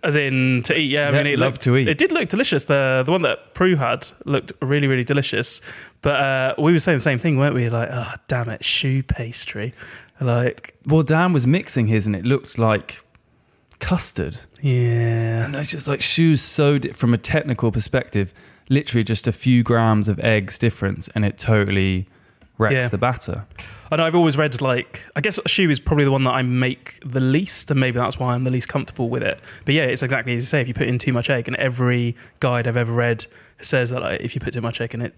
As 0.00 0.14
in 0.14 0.62
to 0.62 0.78
eat, 0.78 0.92
yeah. 0.92 1.08
I 1.08 1.10
Yeah, 1.10 1.16
mean, 1.24 1.26
it 1.26 1.38
love 1.40 1.54
looked, 1.54 1.62
to 1.62 1.76
eat. 1.76 1.88
It 1.88 1.98
did 1.98 2.12
look 2.12 2.28
delicious. 2.28 2.64
The 2.66 3.02
the 3.04 3.10
one 3.10 3.22
that 3.22 3.52
Prue 3.54 3.74
had 3.74 4.06
looked 4.24 4.52
really, 4.62 4.86
really 4.86 5.02
delicious. 5.02 5.60
But 6.02 6.20
uh, 6.20 6.54
we 6.56 6.70
were 6.70 6.78
saying 6.78 6.98
the 6.98 7.02
same 7.02 7.18
thing, 7.18 7.36
weren't 7.36 7.54
we? 7.56 7.68
Like, 7.68 7.88
oh, 7.92 8.12
damn 8.28 8.48
it, 8.48 8.60
choux 8.60 9.02
pastry. 9.02 9.74
Like, 10.20 10.74
Well, 10.86 11.02
Dan 11.02 11.32
was 11.32 11.46
mixing 11.48 11.88
his, 11.88 12.06
and 12.06 12.14
it 12.14 12.24
looked 12.24 12.58
like 12.58 13.02
custard. 13.80 14.36
yeah. 14.60 15.44
And 15.44 15.54
that's 15.54 15.70
just 15.70 15.88
like 15.88 16.00
shoes 16.00 16.40
so 16.42 16.78
di- 16.78 16.92
from 16.92 17.12
a 17.14 17.18
technical 17.18 17.70
perspective, 17.72 18.32
literally 18.68 19.04
just 19.04 19.26
a 19.26 19.32
few 19.32 19.62
grams 19.62 20.08
of 20.08 20.18
eggs 20.20 20.58
difference, 20.58 21.08
and 21.14 21.24
it 21.24 21.38
totally 21.38 22.08
wrecks 22.58 22.74
Yeah. 22.74 22.88
the 22.88 22.98
batter. 22.98 23.46
And 23.90 24.02
I've 24.02 24.14
always 24.14 24.36
read 24.36 24.60
like 24.60 25.04
I 25.16 25.20
guess 25.20 25.38
choux 25.46 25.70
is 25.70 25.80
probably 25.80 26.04
the 26.04 26.10
one 26.12 26.24
that 26.24 26.32
I 26.34 26.42
make 26.42 27.00
the 27.04 27.20
least, 27.20 27.70
and 27.70 27.80
maybe 27.80 27.98
that's 27.98 28.18
why 28.18 28.34
I'm 28.34 28.44
the 28.44 28.50
least 28.50 28.68
comfortable 28.68 29.08
with 29.08 29.22
it. 29.22 29.40
But 29.64 29.74
yeah, 29.74 29.84
it's 29.84 30.02
exactly 30.02 30.34
as 30.34 30.42
you 30.42 30.46
say. 30.46 30.60
If 30.60 30.68
you 30.68 30.74
put 30.74 30.88
in 30.88 30.98
too 30.98 31.12
much 31.12 31.30
egg, 31.30 31.48
and 31.48 31.56
every 31.56 32.16
guide 32.40 32.66
I've 32.66 32.76
ever 32.76 32.92
read 32.92 33.26
says 33.60 33.90
that 33.90 34.00
like, 34.02 34.20
if 34.20 34.34
you 34.34 34.40
put 34.40 34.52
too 34.52 34.60
much 34.60 34.80
egg 34.80 34.92
in 34.94 35.02
it, 35.02 35.14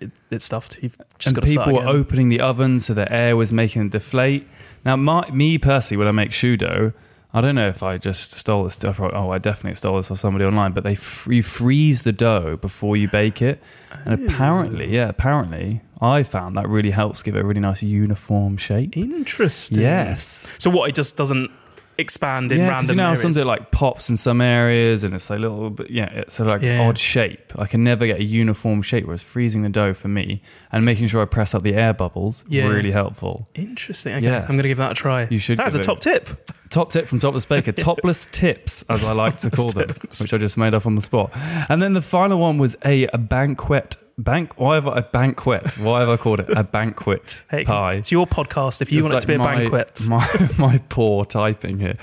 it 0.00 0.10
it's 0.30 0.44
stuffed. 0.44 0.78
You've 0.82 0.96
just 1.18 1.28
and 1.28 1.36
got 1.36 1.46
to 1.46 1.50
people 1.50 1.72
were 1.74 1.88
opening 1.88 2.28
the 2.28 2.40
oven 2.40 2.78
so 2.78 2.94
the 2.94 3.10
air 3.12 3.36
was 3.36 3.52
making 3.52 3.86
it 3.86 3.90
deflate. 3.92 4.46
Now, 4.84 4.96
my, 4.96 5.28
me 5.30 5.58
personally, 5.58 5.98
when 5.98 6.08
I 6.08 6.12
make 6.12 6.30
choux 6.30 6.56
dough, 6.56 6.92
I 7.34 7.40
don't 7.40 7.54
know 7.54 7.68
if 7.68 7.82
I 7.82 7.96
just 7.98 8.32
stole 8.34 8.64
this 8.64 8.74
stuff. 8.74 9.00
Oh, 9.00 9.30
I 9.30 9.38
definitely 9.38 9.76
stole 9.76 9.96
this 9.96 10.10
off 10.10 10.18
somebody 10.18 10.44
online. 10.44 10.72
But 10.72 10.84
they 10.84 10.92
f- 10.92 11.26
you 11.30 11.42
freeze 11.42 12.02
the 12.02 12.12
dough 12.12 12.58
before 12.58 12.96
you 12.96 13.08
bake 13.08 13.40
it, 13.40 13.62
and 14.04 14.26
apparently, 14.28 14.94
yeah, 14.94 15.08
apparently, 15.08 15.80
I 16.00 16.24
found 16.24 16.56
that 16.58 16.68
really 16.68 16.90
helps 16.90 17.22
give 17.22 17.34
it 17.36 17.40
a 17.40 17.44
really 17.44 17.60
nice 17.60 17.82
uniform 17.82 18.56
shape. 18.58 18.96
Interesting. 18.96 19.80
Yes. 19.80 20.54
So 20.58 20.68
what? 20.70 20.88
It 20.90 20.94
just 20.94 21.16
doesn't 21.16 21.50
expand 21.98 22.50
in 22.50 22.58
Yeah, 22.58 22.68
random 22.68 22.90
you 22.90 22.96
know 22.96 23.04
areas. 23.08 23.20
something 23.20 23.44
like 23.44 23.70
pops 23.70 24.08
in 24.10 24.16
some 24.16 24.40
areas 24.40 25.04
and 25.04 25.12
it's 25.14 25.28
like 25.30 25.38
little, 25.40 25.68
but 25.70 25.90
yeah, 25.90 26.10
it's 26.10 26.40
a 26.40 26.44
like 26.44 26.62
Yeah. 26.62 26.80
odd 26.88 26.96
shape. 26.98 27.52
I 27.56 27.66
can 27.66 27.84
never 27.84 28.06
get 28.06 28.18
a 28.18 28.24
uniform 28.24 28.80
shape. 28.82 29.04
Whereas 29.04 29.22
freezing 29.22 29.62
the 29.62 29.68
dough 29.68 29.92
for 29.94 30.08
me 30.08 30.42
and 30.72 30.84
making 30.86 31.08
sure 31.08 31.20
I 31.22 31.26
press 31.26 31.54
out 31.54 31.62
the 31.62 31.74
air 31.74 31.92
bubbles 31.92 32.44
Yeah. 32.48 32.66
really 32.66 32.92
helpful. 32.92 33.46
Interesting. 33.54 34.14
Okay, 34.16 34.24
Yes. 34.24 34.42
I'm 34.44 34.52
going 34.52 34.62
to 34.62 34.68
give 34.68 34.78
that 34.78 34.92
a 34.92 34.94
try. 34.94 35.28
You 35.30 35.38
should 35.38 35.58
That's 35.58 35.74
a 35.74 35.78
top 35.80 36.00
tip. 36.00 36.30
Top 36.72 36.90
tip 36.90 37.06
from 37.06 37.20
Topless 37.20 37.44
Baker, 37.44 37.70
topless 37.90 38.26
tips, 38.26 38.82
as 38.88 39.08
I 39.08 39.12
like 39.12 39.38
to 39.38 39.50
call 39.50 39.68
them, 39.68 39.88
Topless 39.88 40.20
which 40.20 40.34
I 40.34 40.38
just 40.38 40.56
made 40.58 40.74
up 40.74 40.86
on 40.86 40.94
the 40.96 41.00
spot. 41.02 41.30
And 41.68 41.80
then 41.80 41.92
the 41.92 42.02
final 42.02 42.38
one 42.40 42.58
was 42.58 42.76
a, 42.84 43.06
a 43.08 43.18
banquet. 43.18 43.96
Bank? 44.18 44.58
Why 44.58 44.74
have 44.74 44.86
I 44.86 44.98
a 44.98 45.02
banquet? 45.02 45.78
Why 45.78 46.00
have 46.00 46.08
I 46.10 46.16
called 46.18 46.40
it 46.40 46.48
a 46.50 46.62
banquet 46.62 47.42
Hey, 47.50 47.64
pie? 47.64 47.94
It's 47.94 48.12
your 48.12 48.26
podcast. 48.26 48.82
If 48.82 48.92
you 48.92 48.98
It's 48.98 49.04
want 49.08 49.16
it 49.16 49.20
to 49.22 49.26
be 49.26 49.38
like 49.38 49.66
a 49.66 49.70
banquet, 49.70 50.06
My, 50.06 50.48
my 50.58 50.78
poor 50.90 51.24
typing 51.24 51.78
here. 51.78 51.96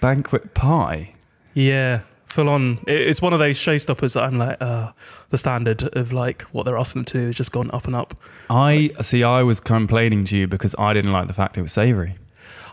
Banquet 0.00 0.52
pie. 0.54 1.14
yeah, 1.54 2.00
full 2.26 2.48
on. 2.50 2.80
It's 2.86 3.22
one 3.22 3.32
of 3.32 3.38
those 3.38 3.56
showstoppers 3.58 4.12
that 4.14 4.24
I'm 4.24 4.38
like, 4.38 4.58
uh, 4.60 4.92
the 5.30 5.38
standard 5.38 5.82
of 5.96 6.12
like 6.12 6.42
what 6.52 6.64
they're 6.64 6.76
asking 6.78 7.00
them 7.00 7.06
to 7.06 7.18
do 7.20 7.26
has 7.26 7.34
just 7.34 7.50
gone 7.52 7.70
up 7.72 7.86
and 7.86 7.96
up. 7.96 8.14
I 8.50 8.90
see. 9.00 9.22
I 9.24 9.42
was 9.42 9.58
complaining 9.60 10.24
to 10.24 10.36
you 10.38 10.46
because 10.46 10.74
I 10.78 10.92
didn't 10.92 11.12
like 11.12 11.28
the 11.28 11.34
fact 11.34 11.56
it 11.56 11.62
was 11.62 11.72
savoury. 11.72 12.16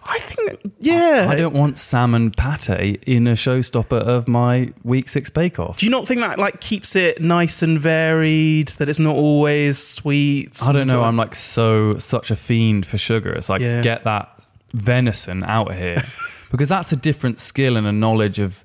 I 0.04 0.20
think, 0.20 0.74
yeah. 0.80 1.28
I 1.30 1.36
don't 1.36 1.54
want 1.54 1.78
salmon 1.78 2.32
pate 2.32 2.70
in 3.06 3.28
a 3.28 3.34
showstopper 3.34 4.00
of 4.02 4.28
my 4.28 4.74
week 4.84 5.10
six 5.10 5.30
bake 5.30 5.60
off. 5.60 5.78
Do 5.80 5.86
you 5.86 5.92
not 5.92 6.08
think 6.08 6.22
that 6.22 6.40
like 6.40 6.60
keeps 6.60 6.96
it 6.96 7.22
nice 7.22 7.62
and 7.62 7.80
varied? 7.80 8.70
That 8.70 8.90
it's 8.90 9.00
not 9.00 9.16
always 9.16 9.78
sweet. 9.78 10.60
I 10.66 10.72
don't 10.72 10.88
know. 10.88 11.04
I'm 11.04 11.18
like 11.18 11.36
so 11.36 11.98
such 11.98 12.32
a 12.32 12.36
fiend 12.36 12.86
for 12.86 12.98
sugar. 12.98 13.32
It's 13.34 13.48
like 13.50 13.62
Yeah. 13.62 13.82
get 13.82 14.04
that 14.06 14.44
venison 14.74 15.44
out 15.44 15.70
of 15.72 15.78
here 15.78 16.02
because 16.52 16.70
that's 16.70 16.92
a 16.92 16.96
different 16.96 17.40
skill 17.40 17.78
and 17.78 17.86
a 17.86 17.92
knowledge 17.92 18.40
of 18.40 18.64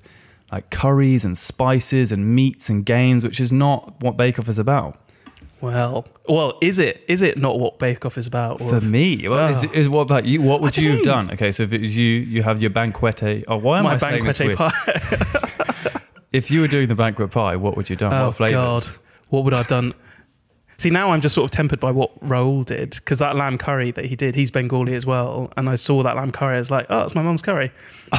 like 0.51 0.69
curries 0.69 1.23
and 1.25 1.37
spices 1.37 2.11
and 2.11 2.33
meats 2.33 2.69
and 2.69 2.85
games, 2.85 3.23
which 3.23 3.39
is 3.39 3.51
not 3.51 4.01
what 4.01 4.17
Bake 4.17 4.39
Off 4.39 4.47
is 4.49 4.57
about. 4.59 4.97
Well, 5.59 6.05
well, 6.29 6.57
is 6.61 6.77
it? 6.77 7.03
Is 7.07 7.21
it 7.23 7.37
not 7.37 7.57
what 7.59 7.79
Bake 7.79 8.05
Off 8.05 8.17
is 8.17 8.27
about? 8.27 8.61
Or 8.61 8.79
For 8.79 8.81
me, 8.85 9.25
well, 9.27 9.49
is, 9.49 9.65
Oh. 9.65 9.69
is 9.73 9.89
what 9.89 10.01
about 10.01 10.25
you? 10.25 10.41
What 10.41 10.61
would 10.61 10.77
you 10.77 10.91
have 10.91 11.03
done? 11.03 11.31
Okay, 11.31 11.51
so 11.51 11.63
if 11.63 11.73
it 11.73 11.81
was 11.81 11.97
you, 11.97 12.05
you 12.19 12.43
have 12.43 12.61
your 12.61 12.69
banquete. 12.69 13.43
Oh, 13.47 13.57
why 13.57 13.79
am 13.79 13.85
my 13.85 13.93
I 13.93 13.97
saying 13.97 14.23
this 14.23 14.39
weird? 14.39 14.57
pie. 14.57 14.71
If 16.33 16.51
you 16.51 16.59
were 16.61 16.67
doing 16.67 16.89
the 16.89 16.95
banquet 16.95 17.31
pie, 17.31 17.55
what 17.55 17.77
would 17.77 17.89
you 17.89 17.93
have 17.95 17.99
done? 18.11 18.13
oh 18.13 18.25
what 18.27 18.35
flavors? 18.35 18.97
God, 18.97 19.03
what 19.29 19.43
would 19.45 19.53
I 19.53 19.57
have 19.57 19.67
done? 19.67 19.93
See, 20.77 20.89
now 20.91 21.11
I'm 21.11 21.21
just 21.21 21.33
sort 21.33 21.45
of 21.45 21.51
tempered 21.51 21.79
by 21.79 21.89
what 21.89 22.19
Rahul 22.19 22.63
did 22.65 22.91
because 22.91 23.17
that 23.19 23.35
lamb 23.35 23.57
curry 23.57 23.89
that 23.91 24.05
he 24.05 24.15
did, 24.15 24.35
he's 24.35 24.51
Bengali 24.51 24.93
as 24.93 25.05
well. 25.05 25.51
And 25.57 25.67
I 25.69 25.75
saw 25.75 26.03
that 26.03 26.15
lamb 26.17 26.31
curry, 26.31 26.57
I 26.57 26.59
was 26.59 26.69
like, 26.69 26.85
oh, 26.89 27.01
it's 27.03 27.15
my 27.15 27.23
mum's 27.23 27.41
curry. 27.41 27.71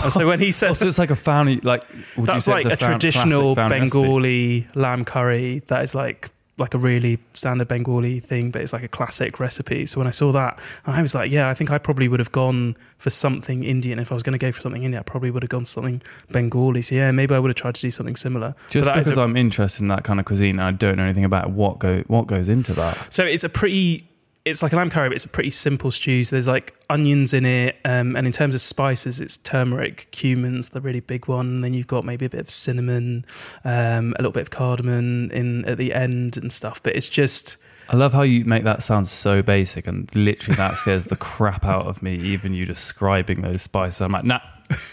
And 0.03 0.13
so 0.13 0.27
when 0.27 0.41
he 0.41 0.51
said, 0.51 0.71
Oh, 0.71 0.75
so 0.75 0.89
it's 0.89 0.99
like 0.99 1.11
a 1.11 1.17
family, 1.17 1.57
like 1.59 1.85
would 2.17 2.21
you 2.21 2.27
that's 2.27 2.47
say 2.47 2.53
like 2.53 2.65
it's 2.65 2.75
a, 2.75 2.77
fam- 2.79 2.91
traditional 2.99 3.55
family 3.55 3.81
recipe? 3.81 4.01
Bengali 4.01 4.67
lamb 4.75 5.05
curry 5.05 5.61
that 5.69 5.85
is 5.85 5.95
like 5.95 6.31
like 6.59 6.75
a 6.75 6.79
really 6.79 7.19
standard 7.33 7.69
Bengali 7.69 8.21
thing, 8.21 8.51
but 8.51 8.61
it's 8.63 8.73
like 8.73 8.83
a 8.83 8.89
classic 8.89 9.39
recipe. 9.39 9.87
So 9.87 9.99
when 10.01 10.07
I 10.07 10.11
saw 10.11 10.33
that, 10.33 10.61
I 10.87 11.01
was 11.01 11.15
like, 11.15 11.31
yeah, 11.31 11.49
I 11.49 11.55
think 11.55 11.71
I 11.71 11.79
probably 11.79 12.09
would 12.09 12.21
have 12.21 12.33
gone 12.33 12.77
for 12.99 13.11
something 13.11 13.65
Indian. 13.65 13.99
If 13.99 14.11
I 14.11 14.15
was 14.15 14.23
going 14.23 14.33
to 14.33 14.45
go 14.45 14.51
for 14.53 14.61
something 14.61 14.83
Indian, 14.83 15.01
I 15.01 15.05
probably 15.05 15.31
would 15.31 15.43
have 15.43 15.51
gone 15.51 15.65
something 15.65 16.03
Bengali. 16.31 16.83
So 16.83 16.97
yeah, 16.97 17.11
maybe 17.13 17.35
I 17.35 17.39
would 17.39 17.49
have 17.49 17.57
tried 17.57 17.77
to 17.77 17.81
do 17.81 17.91
something 17.91 18.17
similar. 18.17 18.55
Just 18.71 18.87
But 18.87 18.95
that 18.95 19.01
is 19.01 19.07
because 19.07 19.19
i 19.19 19.23
I'm 19.23 19.37
interested 19.37 19.83
in 19.83 19.89
that 19.89 20.05
kind 20.05 20.19
of 20.19 20.27
cuisine 20.27 20.59
and 20.59 20.63
I 20.63 20.73
don't 20.73 20.97
know 20.97 21.05
anything 21.05 21.25
about 21.25 21.51
what 21.51 21.79
go 21.79 22.03
what 22.07 22.27
goes 22.27 22.49
into 22.49 22.73
that. 22.75 23.13
So 23.13 23.25
it's 23.25 23.45
a 23.45 23.49
pretty, 23.49 24.09
it's 24.49 24.63
like 24.63 24.73
a 24.73 24.77
lamb 24.77 24.91
curry, 24.91 25.09
but 25.09 25.17
it's 25.17 25.25
a 25.25 25.29
pretty 25.29 25.51
simple 25.51 25.91
stew. 25.91 26.25
So 26.25 26.37
there's 26.37 26.47
like 26.47 26.75
onions 26.91 27.35
in 27.35 27.45
it, 27.45 27.77
um, 27.85 28.17
and 28.17 28.27
in 28.27 28.33
terms 28.33 28.55
of 28.55 28.61
spices, 28.61 29.21
it's 29.21 29.37
turmeric, 29.37 30.09
cumin's 30.13 30.71
the 30.71 30.81
really 30.81 31.01
big 31.01 31.29
one. 31.29 31.47
And 31.47 31.65
then 31.65 31.75
you've 31.75 31.87
got 31.87 32.05
maybe 32.05 32.25
a 32.27 32.31
bit 32.31 32.41
of 32.41 32.51
cinnamon, 32.51 33.25
um, 33.65 34.15
a 34.19 34.23
little 34.23 34.33
bit 34.33 34.43
of 34.43 34.51
cardamom 34.51 35.31
in 35.31 35.65
at 35.65 35.79
the 35.79 35.93
end 35.95 36.37
and 36.37 36.53
stuff. 36.53 36.83
But 36.83 36.97
it's 36.97 37.09
just, 37.09 37.57
I 37.91 37.97
love 37.97 38.13
how 38.13 38.23
you 38.23 38.45
make 38.45 38.65
that 38.65 38.83
sound 38.83 39.09
so 39.09 39.41
basic 39.43 39.87
and 39.87 40.15
literally 40.15 40.57
that 40.57 40.77
scares 40.77 41.07
the 41.07 41.17
crap 41.17 41.65
out 41.65 41.87
of 41.87 42.03
me. 42.03 42.17
Even 42.17 42.53
you 42.53 42.67
describing 42.67 43.41
those 43.43 43.63
spices, 43.63 44.01
I'm 44.03 44.13
like, 44.13 44.25
nah, 44.25 44.41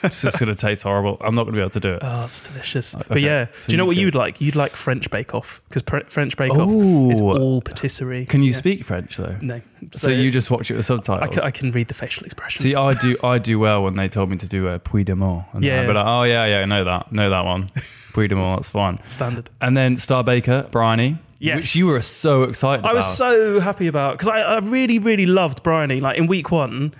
it's 0.03 0.21
just 0.21 0.39
gonna 0.39 0.55
taste 0.55 0.83
horrible. 0.83 1.17
I'm 1.19 1.35
not 1.35 1.43
gonna 1.43 1.55
be 1.57 1.59
able 1.59 1.71
to 1.71 1.79
do 1.81 1.91
it. 1.95 1.99
oh, 2.01 2.23
it's 2.23 2.39
delicious. 2.39 2.95
Uh, 2.95 2.99
okay, 2.99 3.07
But 3.09 3.21
yeah, 3.21 3.47
so 3.57 3.67
do 3.67 3.71
you 3.73 3.77
know 3.77 3.83
you 3.83 3.87
what 3.87 3.97
you'd 3.97 4.15
like? 4.15 4.39
You'd 4.39 4.55
like 4.55 4.71
French 4.71 5.11
Bake 5.11 5.35
Off 5.35 5.61
because 5.67 5.83
French 6.07 6.37
Bake 6.37 6.51
Off 6.53 6.69
Oh, 6.71 7.11
is 7.11 7.19
all 7.19 7.61
patisserie. 7.61 8.25
can 8.25 8.41
you 8.41 8.51
Yeah. 8.51 8.55
speak 8.57 8.85
French 8.85 9.17
though? 9.17 9.35
No. 9.41 9.59
So, 9.91 10.09
you 10.09 10.31
just 10.31 10.49
watch 10.49 10.71
it 10.71 10.75
with 10.77 10.85
I 10.89 10.95
subtitles. 10.95 11.29
can, 11.35 11.39
I 11.43 11.51
can 11.51 11.71
read 11.71 11.89
the 11.89 11.93
facial 11.93 12.23
expressions. 12.23 12.63
See, 12.63 12.75
I 12.75 12.93
do. 12.93 13.17
I 13.23 13.37
do 13.37 13.59
well 13.59 13.83
when 13.83 13.95
they 13.95 14.07
told 14.07 14.29
me 14.31 14.37
to 14.37 14.47
do 14.47 14.67
a 14.69 14.79
Puy 14.79 15.03
de 15.03 15.15
Mort. 15.15 15.43
And 15.53 15.63
Yeah. 15.63 15.81
I'd 15.81 15.87
be 15.87 15.93
like, 15.93 16.07
oh 16.07 16.23
yeah, 16.23 16.45
yeah, 16.45 16.59
I 16.61 16.65
know 16.65 16.83
that, 16.85 17.11
know 17.11 17.29
that 17.29 17.43
one. 17.45 17.69
Puy 18.13 18.27
de 18.29 18.35
Mort, 18.35 18.61
that's 18.61 18.69
fine. 18.69 18.99
Standard. 19.09 19.49
And 19.61 19.75
then 19.75 19.97
Star 19.97 20.23
Baker, 20.23 20.67
Briony, 20.71 21.17
Yes. 21.39 21.57
which 21.57 21.75
you 21.75 21.87
were 21.87 22.01
so 22.01 22.43
excited 22.43 22.85
I 22.85 22.93
was 22.93 23.17
so 23.17 23.59
happy 23.59 23.87
about 23.87 24.13
because 24.13 24.29
I, 24.29 24.39
I 24.39 24.59
really, 24.59 24.99
really 24.99 25.25
loved 25.25 25.63
Briony. 25.63 25.99
Like 25.99 26.17
in 26.17 26.27
week 26.27 26.49
one, 26.49 26.93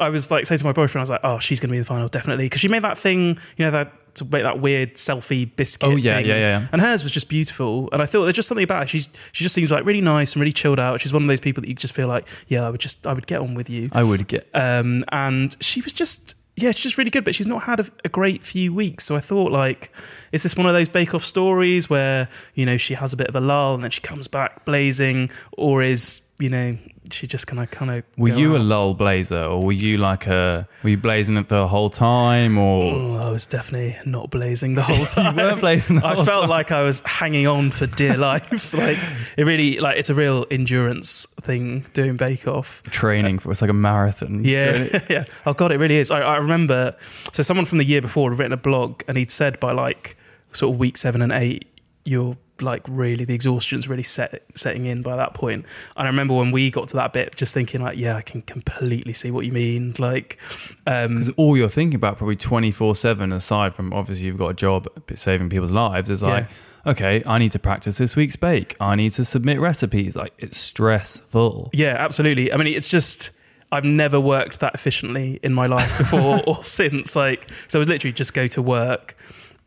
I 0.00 0.08
was 0.08 0.30
like 0.30 0.46
saying 0.46 0.60
to 0.60 0.64
my 0.64 0.72
boyfriend, 0.72 1.00
I 1.00 1.02
was 1.02 1.10
like, 1.10 1.20
"Oh, 1.24 1.38
she's 1.38 1.60
going 1.60 1.68
to 1.68 1.72
be 1.72 1.76
in 1.76 1.82
the 1.82 1.86
finals 1.86 2.10
definitely," 2.10 2.46
because 2.46 2.60
she 2.60 2.68
made 2.68 2.82
that 2.82 2.96
thing, 2.98 3.38
you 3.56 3.64
know, 3.64 3.70
that 3.70 3.92
to 4.14 4.24
make 4.24 4.42
that 4.42 4.60
weird 4.60 4.94
selfie 4.94 5.48
biscuit. 5.56 5.88
Oh, 5.88 5.96
yeah, 5.96 6.16
thing. 6.16 6.26
yeah, 6.26 6.36
yeah. 6.36 6.68
And 6.72 6.80
hers 6.80 7.02
was 7.02 7.12
just 7.12 7.28
beautiful, 7.28 7.88
and 7.92 8.02
I 8.02 8.06
thought 8.06 8.24
there's 8.24 8.34
just 8.34 8.48
something 8.48 8.64
about 8.64 8.82
her. 8.82 8.86
She's 8.86 9.08
she 9.32 9.44
just 9.44 9.54
seems 9.54 9.70
like 9.70 9.84
really 9.84 10.00
nice 10.00 10.32
and 10.34 10.40
really 10.40 10.52
chilled 10.52 10.80
out. 10.80 11.00
She's 11.00 11.12
one 11.12 11.22
of 11.22 11.28
those 11.28 11.40
people 11.40 11.60
that 11.62 11.68
you 11.68 11.74
just 11.74 11.94
feel 11.94 12.08
like, 12.08 12.26
yeah, 12.48 12.66
I 12.66 12.70
would 12.70 12.80
just 12.80 13.06
I 13.06 13.12
would 13.12 13.26
get 13.26 13.40
on 13.40 13.54
with 13.54 13.70
you. 13.70 13.88
I 13.92 14.02
would 14.02 14.26
get. 14.26 14.48
Um, 14.54 15.04
and 15.12 15.56
she 15.60 15.80
was 15.80 15.92
just, 15.92 16.34
yeah, 16.56 16.70
she's 16.70 16.82
just 16.82 16.98
really 16.98 17.10
good, 17.10 17.24
but 17.24 17.34
she's 17.34 17.46
not 17.46 17.62
had 17.62 17.80
a, 17.80 17.86
a 18.04 18.08
great 18.08 18.44
few 18.44 18.74
weeks. 18.74 19.04
So 19.04 19.16
I 19.16 19.20
thought, 19.20 19.52
like, 19.52 19.90
is 20.32 20.42
this 20.42 20.56
one 20.56 20.66
of 20.66 20.74
those 20.74 20.88
Bake 20.88 21.14
Off 21.14 21.24
stories 21.24 21.88
where, 21.88 22.28
you 22.54 22.66
know, 22.66 22.76
she 22.76 22.94
has 22.94 23.12
a 23.12 23.16
bit 23.16 23.28
of 23.28 23.34
a 23.34 23.40
lull 23.40 23.74
and 23.74 23.82
then 23.82 23.90
she 23.90 24.02
comes 24.02 24.28
back 24.28 24.64
blazing? 24.64 25.30
Or 25.56 25.82
is, 25.82 26.20
you 26.42 26.50
know, 26.50 26.76
she 27.10 27.26
just 27.26 27.46
kind 27.46 27.60
of, 27.62 27.70
kind 27.70 27.90
of. 27.90 28.04
Were 28.16 28.30
you 28.30 28.56
a 28.56 28.58
lull 28.58 28.94
blazer, 28.94 29.44
or 29.44 29.62
were 29.62 29.72
you 29.72 29.98
like 29.98 30.26
a? 30.26 30.66
Were 30.82 30.90
you 30.90 30.96
blazing 30.96 31.36
it 31.36 31.48
the 31.48 31.68
whole 31.68 31.90
time, 31.90 32.58
or 32.58 32.94
Oh, 32.94 33.14
I 33.16 33.30
was 33.30 33.46
definitely 33.46 33.96
not 34.10 34.30
blazing 34.30 34.74
the 34.74 34.82
whole 34.82 35.04
time. 35.14 35.36
you 35.38 35.44
weren't 35.44 35.60
blazing? 35.60 35.98
I 35.98 36.14
felt 36.24 36.42
time? 36.42 36.48
like 36.50 36.72
I 36.72 36.82
was 36.82 37.00
hanging 37.04 37.46
on 37.46 37.70
for 37.70 37.86
dear 37.86 38.16
life. 38.30 38.74
like 38.74 38.98
it 39.36 39.44
really, 39.44 39.78
like 39.78 39.98
it's 39.98 40.10
a 40.10 40.14
real 40.14 40.46
endurance 40.50 41.26
thing 41.40 41.84
doing 41.92 42.16
Bake 42.16 42.48
Off. 42.48 42.82
training 42.84 43.38
for 43.38 43.50
it's 43.50 43.60
like 43.60 43.70
a 43.70 43.74
marathon. 43.74 44.42
Yeah, 44.44 45.00
yeah. 45.08 45.24
Oh 45.46 45.52
god, 45.54 45.70
it 45.70 45.76
really 45.78 45.98
is. 45.98 46.10
I, 46.10 46.20
I 46.20 46.36
remember. 46.38 46.92
So 47.32 47.42
someone 47.42 47.66
from 47.66 47.78
the 47.78 47.84
year 47.84 48.00
before 48.02 48.30
had 48.30 48.38
written 48.38 48.52
a 48.52 48.56
blog, 48.56 49.02
and 49.06 49.16
he'd 49.16 49.30
said 49.30 49.60
by 49.60 49.72
like 49.72 50.16
sort 50.52 50.74
of 50.74 50.78
week 50.78 50.96
seven 50.96 51.22
and 51.22 51.32
eight, 51.32 51.66
you're 52.04 52.36
like 52.60 52.82
really 52.88 53.24
the 53.24 53.34
exhaustion's 53.34 53.88
really 53.88 54.02
set 54.02 54.42
setting 54.54 54.86
in 54.86 55.02
by 55.02 55.16
that 55.16 55.34
point. 55.34 55.66
And 55.96 56.06
I 56.06 56.10
remember 56.10 56.34
when 56.34 56.52
we 56.52 56.70
got 56.70 56.88
to 56.88 56.96
that 56.96 57.12
bit, 57.12 57.36
just 57.36 57.52
thinking 57.52 57.82
like, 57.82 57.98
yeah, 57.98 58.16
I 58.16 58.22
can 58.22 58.42
completely 58.42 59.12
see 59.12 59.30
what 59.30 59.44
you 59.44 59.52
mean. 59.52 59.94
Like, 59.98 60.38
um, 60.86 61.16
Because 61.16 61.30
all 61.30 61.56
you're 61.56 61.68
thinking 61.68 61.96
about, 61.96 62.18
probably 62.18 62.36
24 62.36 62.96
7, 62.96 63.32
aside 63.32 63.74
from 63.74 63.92
obviously 63.92 64.26
you've 64.26 64.38
got 64.38 64.48
a 64.48 64.54
job 64.54 64.86
saving 65.14 65.50
people's 65.50 65.72
lives, 65.72 66.08
is 66.10 66.22
like, 66.22 66.46
okay, 66.86 67.22
I 67.26 67.38
need 67.38 67.52
to 67.52 67.58
practice 67.58 67.98
this 67.98 68.16
week's 68.16 68.36
bake. 68.36 68.76
I 68.80 68.94
need 68.96 69.12
to 69.12 69.24
submit 69.24 69.60
recipes. 69.60 70.16
Like, 70.16 70.32
it's 70.38 70.58
stressful. 70.58 71.70
Yeah, 71.72 71.96
absolutely. 71.98 72.52
I 72.52 72.56
mean, 72.56 72.68
it's 72.68 72.88
just 72.88 73.32
I've 73.70 73.84
never 73.84 74.20
worked 74.20 74.60
that 74.60 74.74
efficiently 74.74 75.40
in 75.42 75.54
my 75.54 75.66
life 75.66 75.96
before 75.98 76.42
or 76.46 76.62
since. 76.62 77.16
Like, 77.16 77.48
so 77.68 77.78
I 77.78 77.80
would 77.80 77.88
literally 77.88 78.12
just 78.12 78.34
go 78.34 78.46
to 78.48 78.62
work, 78.62 79.16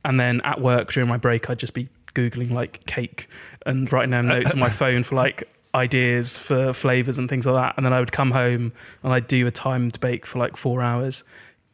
and 0.04 0.20
then 0.20 0.42
at 0.42 0.62
work 0.62 0.92
during 0.94 1.10
my 1.10 1.18
break, 1.18 1.50
I'd 1.50 1.58
just 1.60 1.74
be 1.74 1.90
googling 2.16 2.52
like 2.52 2.84
cake 2.88 3.28
and 3.66 3.92
writing 3.92 4.12
down 4.12 4.32
uh, 4.32 4.40
notes 4.40 4.54
on 4.54 4.60
my 4.60 4.68
uh, 4.68 4.72
phone 4.72 5.04
for 5.04 5.16
like 5.16 5.48
ideas 5.76 6.40
for 6.40 6.74
flavors 6.74 7.20
and 7.20 7.30
things 7.30 7.46
like 7.46 7.56
that. 7.56 7.76
And 7.78 7.86
then 7.86 7.94
I 7.94 8.00
would 8.00 8.12
come 8.12 8.32
home 8.32 8.74
and 9.04 9.14
I'd 9.14 9.28
do 9.28 9.46
a 9.46 9.52
timed 9.52 10.00
bake 10.00 10.26
for 10.26 10.40
like 10.40 10.58
four 10.58 10.82
hours, 10.82 11.24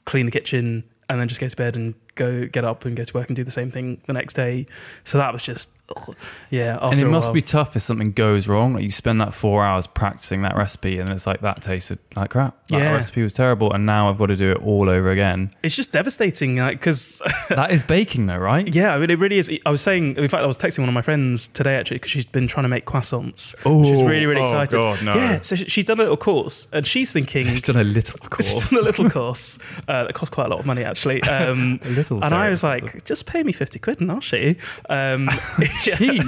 clean 0.06 0.26
the 0.26 0.32
kitchen, 0.32 0.84
and 1.08 1.20
then 1.20 1.28
just 1.28 1.40
go 1.40 1.48
to 1.48 1.56
bed 1.56 1.76
and 1.76 1.94
go 2.16 2.46
get 2.48 2.66
up 2.66 2.84
and 2.84 2.96
go 2.96 3.04
to 3.04 3.14
work 3.14 3.28
and 3.28 3.36
do 3.36 3.44
the 3.44 3.52
same 3.52 3.70
thing 3.70 4.02
the 4.08 4.14
next 4.14 4.34
day. 4.34 4.66
So 5.04 5.18
that 5.18 5.32
was 5.32 5.44
just, 5.44 5.70
yeah. 6.50 6.76
After 6.76 6.88
and 6.94 7.00
it 7.02 7.06
must 7.08 7.34
be 7.34 7.42
tough 7.42 7.76
if 7.76 7.82
something 7.82 8.12
goes 8.12 8.48
wrong. 8.48 8.74
Like, 8.74 8.84
you 8.84 8.92
spend 8.92 9.22
that 9.22 9.34
four 9.34 9.64
hours 9.64 9.88
practicing 9.88 10.42
that 10.44 10.56
recipe, 10.56 11.00
and 11.00 11.10
it's 11.10 11.28
like, 11.28 11.42
that 11.42 11.62
tasted 11.62 12.00
like 12.16 12.32
crap. 12.32 12.56
That 12.68 12.80
Yeah. 12.80 12.94
recipe 12.94 13.22
was 13.24 13.34
terrible, 13.34 13.72
and 13.74 13.86
now 13.86 14.10
I've 14.10 14.18
got 14.18 14.28
to 14.28 14.36
do 14.36 14.52
it 14.52 14.58
all 14.64 14.90
over 14.90 15.12
again. 15.12 15.52
It's 15.64 15.76
just 15.76 15.92
devastating, 15.92 16.58
like 16.58 16.80
because 16.80 17.22
that 17.50 17.72
is 17.72 17.84
baking, 17.84 18.26
though, 18.28 18.38
right? 18.38 18.74
Yeah, 18.74 18.96
I 18.96 19.00
mean, 19.00 19.10
it 19.10 19.20
really 19.20 19.38
is. 19.38 19.50
I 19.66 19.70
was 19.72 19.82
saying, 19.82 20.18
in 20.18 20.28
fact, 20.28 20.44
I 20.44 20.48
was 20.48 20.58
texting 20.58 20.80
one 20.80 20.90
of 20.90 20.96
my 20.96 21.02
friends 21.02 21.48
today 21.48 21.76
actually 21.76 21.98
because 21.98 22.12
she's 22.12 22.26
been 22.26 22.48
trying 22.48 22.64
to 22.64 22.70
make 22.70 22.86
croissants. 22.86 23.56
Oh, 23.66 23.84
she's 23.84 24.02
really, 24.02 24.26
really 24.26 24.42
oh, 24.42 24.46
excited. 24.46 24.72
God, 24.72 25.04
no. 25.04 25.14
Yeah, 25.16 25.42
so 25.42 25.56
she's 25.56 25.86
done 25.86 26.00
a 26.00 26.04
little 26.04 26.18
course 26.18 26.68
and 26.74 26.86
she's 26.86 27.12
thinking. 27.14 27.48
It's 27.48 27.64
still 27.64 27.78
a 27.78 27.84
little 27.84 28.20
course, 28.30 28.52
She's 28.52 28.70
done 28.70 28.80
a 28.80 28.84
little 28.84 29.10
course 29.10 29.60
uh, 29.88 30.04
that 30.06 30.14
cost 30.14 30.32
quite 30.32 30.48
a 30.48 30.50
lot 30.50 30.60
of 30.60 30.66
money 30.66 30.84
actually. 30.84 31.22
Um, 31.24 31.80
A 31.84 31.90
little 31.90 32.24
and 32.24 32.34
I 32.34 32.50
was 32.50 32.64
like, 32.64 33.04
just 33.06 33.26
pay 33.26 33.44
me 33.44 33.52
50 33.52 33.80
quid 33.80 34.02
and 34.02 34.12
I'll 34.12 34.22
show 34.22 34.38
you. 34.38 34.56
Um. 34.90 35.28
cheap. 35.98 36.24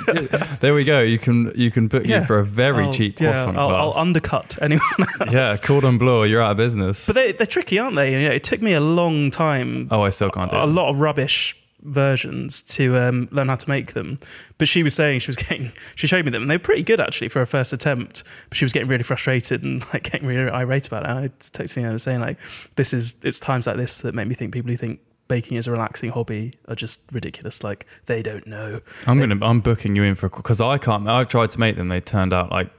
there 0.59 0.73
we 0.73 0.83
go. 0.83 1.01
You 1.01 1.19
can 1.19 1.51
you 1.55 1.71
can 1.71 1.87
book 1.87 2.05
Yeah. 2.05 2.19
you 2.21 2.25
for 2.25 2.39
a 2.39 2.43
very 2.43 2.85
I'll- 2.85 2.93
cheap 2.93 3.19
yeah, 3.19 3.31
croissant 3.33 3.57
I'll, 3.57 3.69
I'll 3.69 3.93
undercut 3.93 4.57
anyone 4.61 4.81
yeah, 5.31 5.55
cordon 5.61 5.97
bleu. 5.97 6.25
You're 6.25 6.41
out 6.41 6.51
of 6.51 6.57
business. 6.57 7.05
But 7.07 7.13
they, 7.15 7.31
they're 7.31 7.47
tricky, 7.47 7.79
aren't 7.79 7.95
they? 7.95 8.13
You 8.13 8.27
know, 8.29 8.33
it 8.33 8.43
took 8.43 8.61
me 8.61 8.73
a 8.73 8.81
long 8.81 9.29
time 9.29 9.87
oh, 9.91 10.01
I 10.01 10.09
still 10.09 10.29
can't 10.29 10.49
do 10.51 10.57
a 10.57 10.63
it. 10.63 10.67
lot 10.67 10.89
of 10.89 10.99
rubbish 10.99 11.55
versions 11.85 12.61
to 12.63 12.95
um, 12.97 13.27
learn 13.31 13.49
how 13.49 13.55
to 13.55 13.67
make 13.69 13.91
them. 13.93 14.17
But 14.57 14.67
she 14.69 14.83
was 14.83 14.93
saying 14.93 15.19
she 15.19 15.27
was 15.29 15.35
getting, 15.45 15.71
she 15.95 16.07
showed 16.07 16.23
me 16.25 16.31
them 16.31 16.41
and 16.43 16.49
they 16.51 16.55
were 16.55 16.59
pretty 16.63 16.83
good 16.83 17.01
actually 17.01 17.27
for 17.27 17.39
her 17.39 17.45
first 17.45 17.73
attempt. 17.73 18.23
But 18.49 18.57
she 18.57 18.63
was 18.65 18.71
getting 18.71 18.87
really 18.87 19.03
frustrated 19.03 19.63
and 19.63 19.81
like 19.93 20.03
getting 20.09 20.25
really 20.27 20.49
irate 20.49 20.87
about 20.87 21.03
it. 21.03 21.09
I 21.09 21.21
was 21.23 21.31
texting 21.51 21.83
her 21.83 21.89
and 21.89 22.01
saying 22.01 22.21
like, 22.21 22.39
this 22.75 22.93
is, 22.93 23.15
it's 23.23 23.39
times 23.39 23.67
like 23.67 23.75
this 23.77 23.97
that 23.99 24.15
make 24.15 24.27
me 24.27 24.35
think 24.35 24.53
people 24.53 24.71
who 24.71 24.77
think 24.77 24.99
baking 25.33 25.57
is 25.57 25.65
a 25.65 25.71
relaxing 25.71 26.11
hobby 26.11 26.53
are 26.67 26.75
just 26.75 27.01
ridiculous. 27.11 27.63
Like 27.63 27.87
they 28.05 28.21
don't 28.21 28.45
know. 28.45 28.81
I'm 29.07 29.19
gonna. 29.19 29.43
I'm 29.43 29.61
booking 29.61 29.95
you 29.95 30.03
in 30.03 30.13
for 30.13 30.29
because 30.29 30.61
I 30.61 30.77
can't. 30.77 31.07
I've 31.07 31.27
tried 31.27 31.49
to 31.51 31.59
make 31.59 31.75
them. 31.75 31.87
They 31.89 32.01
turned 32.01 32.33
out 32.33 32.51
like 32.51 32.69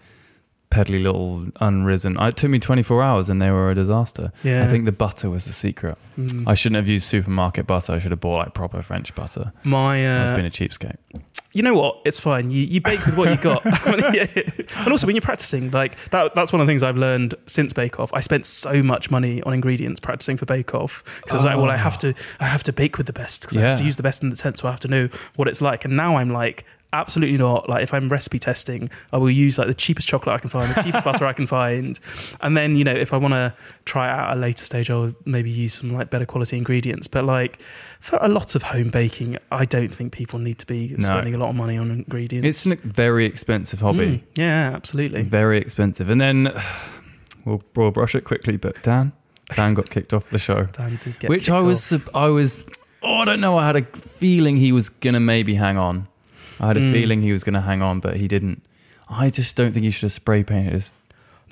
peddly 0.71 1.03
little 1.03 1.47
unrisen. 1.61 2.17
It 2.21 2.37
took 2.37 2.51
me 2.51 2.59
24 2.59 3.03
hours 3.03 3.29
and 3.29 3.41
they 3.43 3.51
were 3.51 3.71
a 3.71 3.75
disaster. 3.75 4.33
Yeah. 4.43 4.65
I 4.65 4.69
think 4.69 4.85
the 4.87 4.93
butter 4.93 5.31
was 5.31 5.45
the 5.45 5.53
secret. 5.53 5.97
Mm. 6.19 6.45
I 6.49 6.55
shouldn't 6.55 6.77
have 6.77 6.89
used 6.89 7.07
supermarket 7.07 7.67
butter. 7.67 7.93
I 7.93 7.99
should 7.99 8.11
have 8.11 8.21
bought 8.21 8.39
like 8.39 8.55
proper 8.55 8.83
French 8.83 9.15
butter. 9.15 9.53
My, 9.63 10.05
uh, 10.05 10.35
been 10.35 10.45
a 10.45 10.51
cheapskate. 10.51 10.97
You 11.55 11.63
know 11.63 11.75
what? 11.75 12.01
It's 12.05 12.19
fine. 12.19 12.51
You, 12.51 12.65
you 12.65 12.81
bake 12.81 13.07
with 13.07 13.17
what 13.17 13.31
you 13.31 13.37
got. 13.37 13.65
Yeah. 14.15 14.27
And 14.79 14.89
also, 14.91 15.07
when 15.07 15.15
you're 15.15 15.23
practicing, 15.23 15.71
like 15.71 15.97
that, 16.11 16.35
that's 16.35 16.53
one 16.53 16.61
of 16.61 16.67
the 16.67 16.71
things 16.71 16.83
I've 16.83 16.97
learned 16.97 17.35
since 17.47 17.73
Bake 17.73 17.99
Off. 18.01 18.13
I 18.13 18.21
spent 18.21 18.45
so 18.45 18.83
much 18.83 19.11
money 19.11 19.41
on 19.43 19.55
ingredients 19.55 20.01
practicing 20.01 20.37
for 20.37 20.47
Bake 20.47 20.75
Off 20.75 21.03
because 21.05 21.33
I 21.33 21.37
was 21.37 21.45
like, 21.45 21.57
well, 21.57 21.71
I 21.71 21.75
ah. 21.75 21.79
have 21.79 21.99
to, 21.99 22.15
I 22.41 22.47
have 22.47 22.65
to 22.65 22.73
bake 22.73 22.99
with 22.99 23.07
the 23.07 23.13
best 23.13 23.43
because 23.43 23.57
I 23.57 23.61
have 23.61 23.79
to 23.79 23.85
use 23.85 23.97
the 23.97 24.03
best 24.03 24.23
in 24.23 24.31
the 24.31 24.37
tent, 24.37 24.59
so 24.59 24.69
I 24.69 24.73
have 24.73 24.81
to 24.81 24.89
know 24.89 25.09
what 25.37 25.49
it's 25.49 25.63
like. 25.63 25.85
And 25.85 25.97
now 25.97 26.17
I'm 26.17 26.31
like. 26.31 26.65
Absolutely 26.95 27.37
not. 27.39 27.69
Like 27.69 27.83
if 27.83 27.93
I'm 27.93 28.09
recipe 28.09 28.39
testing, 28.39 28.89
I 29.13 29.19
will 29.19 29.31
use 29.31 29.59
like 29.59 29.67
the 29.67 29.75
cheapest 29.75 30.07
chocolate 30.09 30.35
I 30.35 30.39
can 30.39 30.49
find, 30.49 30.71
the 30.73 30.83
cheapest 30.83 31.05
butter 31.09 31.27
I 31.27 31.33
can 31.33 31.47
find, 31.47 31.99
and 32.41 32.57
then 32.57 32.77
you 32.77 32.85
know 32.85 32.93
if 32.93 33.13
I 33.13 33.17
want 33.17 33.35
to 33.35 33.53
try 33.85 34.07
it 34.09 34.13
out 34.13 34.31
at 34.31 34.37
a 34.37 34.41
later 34.41 34.65
stage, 34.65 34.91
I'll 34.91 35.13
maybe 35.25 35.51
use 35.51 35.75
some 35.75 35.91
like 35.91 36.09
better 36.11 36.25
quality 36.25 36.57
ingredients. 36.57 37.09
But 37.09 37.25
like 37.25 37.61
for 38.01 38.19
a 38.23 38.29
lot 38.29 38.55
of 38.55 38.63
home 38.63 38.91
baking, 38.91 39.39
I 39.51 39.65
don't 39.65 39.89
think 39.89 40.13
people 40.13 40.39
need 40.39 40.59
to 40.61 40.67
be 40.67 40.95
No. 40.99 41.05
spending 41.07 41.35
a 41.35 41.39
lot 41.39 41.49
of 41.49 41.57
money 41.57 41.77
on 41.77 41.91
ingredients. 41.91 42.67
It's 42.67 42.85
a 42.85 42.89
very 42.89 43.27
expensive 43.27 43.81
hobby. 43.81 44.07
Mm, 44.07 44.23
yeah, 44.37 44.71
absolutely. 44.75 45.23
Very 45.23 45.59
expensive. 45.59 46.09
And 46.11 46.21
then 46.21 46.53
we'll, 47.45 47.63
we'll 47.75 47.91
brush 47.91 48.15
it 48.15 48.23
quickly. 48.23 48.57
But 48.57 48.81
Dan, 48.85 49.13
Dan 49.57 49.75
got 49.75 49.91
kicked 49.91 50.15
off 50.15 50.31
the 50.31 50.39
show. 50.39 50.65
Dan 50.73 51.01
did 51.03 51.19
get 51.19 51.29
which 51.29 51.51
I 51.51 51.61
was. 51.61 51.93
I 52.15 52.29
was, 52.29 52.67
oh, 53.03 53.17
I 53.17 53.25
don't 53.25 53.41
know. 53.41 53.59
I 53.59 53.67
had 53.67 53.77
a 53.77 53.83
feeling 53.83 54.57
he 54.57 54.71
was 54.71 54.89
gonna 54.89 55.21
maybe 55.21 55.55
hang 55.55 55.77
on. 55.77 56.07
I 56.61 56.69
had 56.69 56.77
a 56.77 56.81
Mm. 56.81 56.93
feeling 56.93 57.23
he 57.23 57.33
was 57.33 57.45
gonna 57.45 57.61
hang 57.63 57.83
on, 57.83 58.01
but 58.01 58.17
he 58.17 58.29
didn't. 58.29 58.63
I 59.09 59.31
just 59.31 59.57
don't 59.57 59.73
think 59.73 59.85
you 59.85 59.91
should 59.91 60.03
have 60.05 60.13
spray 60.13 60.43
painted 60.45 60.73
his 60.73 60.93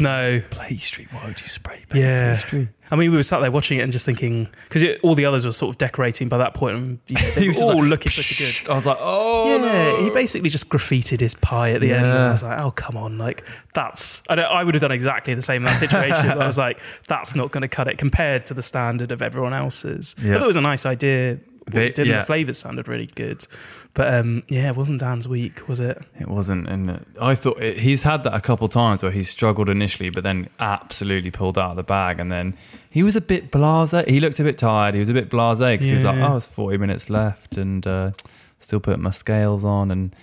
No, 0.01 0.41
pastry. 0.51 1.07
Why 1.11 1.27
would 1.27 1.41
you 1.41 1.49
spray 1.49 1.85
paint 1.89 2.03
Yeah. 2.05 2.35
pastry? 2.37 2.69
I 2.91 2.97
mean, 2.97 3.11
we 3.11 3.17
were 3.17 3.23
sat 3.23 3.41
there 3.41 3.51
watching 3.51 3.79
it 3.79 3.83
and 3.83 3.93
just 3.93 4.05
thinking 4.05 4.49
because 4.69 4.85
all 5.03 5.15
the 5.15 5.25
others 5.27 5.45
were 5.47 5.53
sort 5.53 5.75
of 5.75 5.79
decorating 5.79 6.29
by 6.29 6.39
that 6.39 6.55
point, 6.55 6.77
and 6.77 6.99
you 7.09 7.15
know, 7.17 7.31
they 7.35 7.41
He 7.43 7.49
were 7.49 7.55
all 7.63 7.81
like, 7.81 7.89
looking 7.91 8.13
pretty 8.13 8.35
good. 8.35 8.71
I 8.71 8.75
was 8.75 8.85
like, 8.87 8.97
oh 9.01 9.57
yeah, 9.57 9.93
no. 9.93 10.05
he 10.05 10.11
basically 10.11 10.49
just 10.51 10.69
graffitied 10.71 11.21
his 11.21 11.35
pie 11.35 11.71
at 11.73 11.81
the 11.81 11.93
end. 11.93 12.07
And 12.07 12.19
I 12.19 12.31
was 12.33 12.43
like, 12.43 12.59
oh 12.59 12.71
come 12.71 12.97
on, 12.97 13.19
like 13.19 13.45
that's. 13.75 14.23
I, 14.29 14.35
don't, 14.35 14.45
I 14.47 14.65
would 14.65 14.75
have 14.75 14.83
done 14.83 14.93
exactly 14.93 15.35
the 15.35 15.43
same 15.43 15.57
in 15.63 15.65
that 15.65 15.79
situation. 15.79 16.27
but 16.27 16.39
I 16.41 16.47
was 16.47 16.59
like, 16.67 16.81
that's 17.07 17.35
not 17.35 17.51
going 17.51 17.63
to 17.63 17.69
cut 17.69 17.87
it 17.89 17.97
compared 17.99 18.47
to 18.47 18.55
the 18.55 18.63
standard 18.63 19.11
of 19.13 19.21
everyone 19.23 19.53
else's. 19.55 20.15
Yeah. 20.23 20.33
I 20.33 20.39
thought 20.39 20.45
it 20.45 20.47
was 20.49 20.57
a 20.57 20.61
nice 20.63 20.85
idea. 20.87 21.39
They- 21.69 21.87
it 21.87 21.95
did 21.95 22.09
yeah. 22.09 22.21
the 22.21 22.27
flavors 22.27 22.59
sounded 22.59 22.89
really 22.89 23.07
good, 23.15 23.47
but 23.95 24.13
um, 24.15 24.43
yeah, 24.49 24.69
it 24.69 24.77
wasn't 24.77 25.01
Dan's 25.01 25.29
week, 25.29 25.69
was 25.69 25.79
it? 25.81 26.03
It 26.19 26.29
wasn't, 26.29 26.67
and 26.69 26.91
uh, 26.91 26.97
I 27.21 27.35
thought 27.35 27.61
it, 27.63 27.79
he's 27.81 28.03
had 28.05 28.23
that 28.25 28.35
a 28.35 28.41
couple 28.41 28.69
times 28.69 29.03
where 29.03 29.13
he 29.13 29.23
struggled 29.23 29.69
initially, 29.69 30.09
but 30.11 30.23
then 30.25 30.49
absolutely 30.59 31.31
pulled 31.31 31.59
out 31.59 31.71
of 31.71 31.77
the 31.77 31.83
bag, 31.83 32.19
and 32.19 32.33
then 32.33 32.55
he 32.91 33.03
was 33.03 33.17
a 33.17 33.21
bit 33.21 33.51
blasé. 33.51 34.09
He 34.09 34.19
looked 34.21 34.41
a 34.41 34.45
bit 34.45 34.57
tired. 34.59 34.95
He 34.95 35.01
was 35.01 35.09
a 35.11 35.15
bit 35.15 35.29
blasé 35.31 35.75
because 35.75 35.89
he 35.89 35.95
was 35.95 36.05
like, 36.05 36.17
Yeah. 36.17 36.33
"Oh, 36.33 36.37
it's 36.37 36.47
forty 36.49 36.79
minutes 36.79 37.11
left, 37.11 37.59
and 37.59 37.87
uh, 37.87 38.13
still 38.61 38.81
putting 38.81 39.03
my 39.03 39.11
scales 39.11 39.65
on, 39.65 39.91
and 39.91 40.15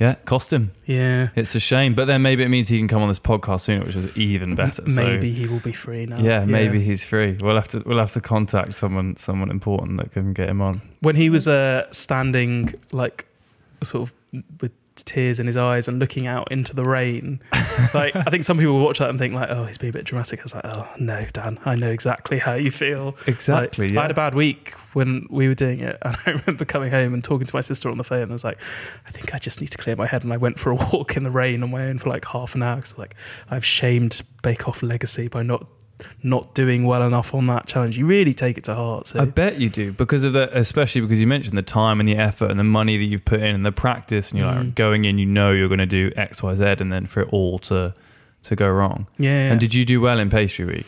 yeah, 0.00 0.14
cost 0.24 0.52
him. 0.52 0.72
Yeah. 0.86 1.28
It's 1.36 1.54
a 1.54 1.60
shame, 1.60 1.94
but 1.94 2.06
then 2.06 2.22
maybe 2.22 2.42
it 2.42 2.48
means 2.48 2.68
he 2.68 2.78
can 2.78 2.88
come 2.88 3.02
on 3.02 3.08
this 3.08 3.18
podcast 3.18 3.60
sooner, 3.60 3.84
which 3.84 3.94
is 3.94 4.16
even 4.16 4.54
better. 4.54 4.88
So, 4.88 5.02
Maybe 5.04 5.30
he 5.32 5.46
will 5.46 5.60
be 5.60 5.72
free 5.72 6.06
now. 6.06 6.18
yeah, 6.18 6.44
maybe 6.46 6.80
he's 6.82 7.04
free. 7.04 7.36
We'll 7.40 7.54
have 7.54 7.68
to 7.68 7.82
we'll 7.86 7.98
have 7.98 8.12
to 8.12 8.20
contact 8.20 8.74
someone 8.74 9.16
someone 9.16 9.50
important 9.50 9.98
that 9.98 10.10
can 10.12 10.32
get 10.32 10.48
him 10.48 10.60
on. 10.62 10.80
when 11.00 11.16
he 11.16 11.28
was 11.30 11.46
uh, 11.46 11.86
standing 11.92 12.72
like 12.92 13.26
sort 13.82 14.08
of 14.08 14.14
with 14.60 14.72
tears 14.96 15.40
in 15.40 15.46
his 15.46 15.56
eyes 15.56 15.88
and 15.88 15.98
looking 15.98 16.26
out 16.26 16.50
into 16.50 16.74
the 16.74 16.84
rain. 16.84 17.40
Like 17.94 18.14
i 18.14 18.24
think 18.24 18.44
some 18.44 18.58
people 18.58 18.74
will 18.74 18.84
watch 18.84 18.98
that 18.98 19.08
and 19.08 19.18
think 19.18 19.32
like 19.32 19.48
oh 19.48 19.64
he's 19.64 19.78
being 19.78 19.90
a 19.90 19.92
bit 19.92 20.04
dramatic. 20.04 20.40
I 20.40 20.42
was 20.42 20.54
like 20.54 20.64
oh 20.66 20.86
no 20.98 21.24
dan 21.32 21.58
i 21.64 21.74
know 21.74 21.88
exactly 21.88 22.38
how 22.38 22.54
you 22.54 22.70
feel. 22.70 23.16
Exactly. 23.26 23.88
Like, 23.88 23.98
i 23.98 24.02
had 24.02 24.10
a 24.10 24.14
bad 24.14 24.34
week 24.34 24.72
when 24.92 25.26
we 25.30 25.48
were 25.48 25.54
doing 25.54 25.80
it 25.80 25.96
and 26.02 26.16
i 26.26 26.30
remember 26.30 26.64
coming 26.64 26.90
home 26.90 27.14
and 27.14 27.24
talking 27.24 27.46
to 27.46 27.56
my 27.56 27.62
sister 27.62 27.88
on 27.88 27.96
the 27.96 28.04
phone 28.04 28.22
and 28.22 28.32
i 28.32 28.34
was 28.34 28.44
like 28.44 28.60
i 29.06 29.10
think 29.10 29.34
i 29.34 29.38
just 29.38 29.60
need 29.60 29.68
to 29.68 29.78
clear 29.78 29.96
my 29.96 30.06
head 30.06 30.24
and 30.24 30.32
i 30.32 30.36
went 30.36 30.58
for 30.58 30.70
a 30.70 30.74
walk 30.92 31.16
in 31.16 31.22
the 31.22 31.30
rain 31.30 31.62
on 31.62 31.70
my 31.70 31.86
own 31.86 31.98
for 31.98 32.10
like 32.10 32.24
half 32.26 32.54
an 32.54 32.62
hour 32.62 32.76
because 32.76 32.98
like 32.98 33.14
i've 33.50 33.64
shamed 33.64 34.20
bake 34.42 34.68
off 34.68 34.82
legacy 34.82 35.28
by 35.28 35.42
not 35.42 35.66
not 36.22 36.54
doing 36.54 36.84
well 36.84 37.02
enough 37.02 37.34
on 37.34 37.46
that 37.46 37.66
challenge 37.66 37.96
you 37.98 38.06
really 38.06 38.34
take 38.34 38.56
it 38.58 38.64
to 38.64 38.74
heart 38.74 39.06
so 39.06 39.20
I 39.20 39.24
bet 39.24 39.58
you 39.60 39.68
do 39.68 39.92
because 39.92 40.24
of 40.24 40.32
the, 40.32 40.50
especially 40.56 41.00
because 41.00 41.20
you 41.20 41.26
mentioned 41.26 41.56
the 41.58 41.62
time 41.62 42.00
and 42.00 42.08
the 42.08 42.16
effort 42.16 42.50
and 42.50 42.58
the 42.60 42.64
money 42.64 42.96
that 42.96 43.04
you've 43.04 43.24
put 43.24 43.40
in 43.40 43.54
and 43.54 43.64
the 43.66 43.72
practice, 43.72 44.30
and 44.30 44.38
you're 44.40 44.48
like 44.48 44.58
Mm. 44.66 44.74
going 44.74 45.04
in, 45.04 45.18
you 45.18 45.26
know 45.26 45.52
you're 45.52 45.68
going 45.68 45.78
to 45.78 45.86
do 45.86 46.10
X, 46.16 46.42
Y, 46.42 46.54
Z, 46.54 46.64
and 46.80 46.92
then 46.92 47.06
for 47.06 47.20
it 47.22 47.28
all 47.32 47.58
to 47.60 47.94
to 48.42 48.56
go 48.56 48.68
wrong. 48.70 49.06
yeah 49.18 49.50
And 49.50 49.60
did 49.60 49.74
you 49.74 49.84
do 49.84 50.00
well 50.00 50.18
in 50.18 50.30
pastry 50.30 50.64
week? 50.64 50.86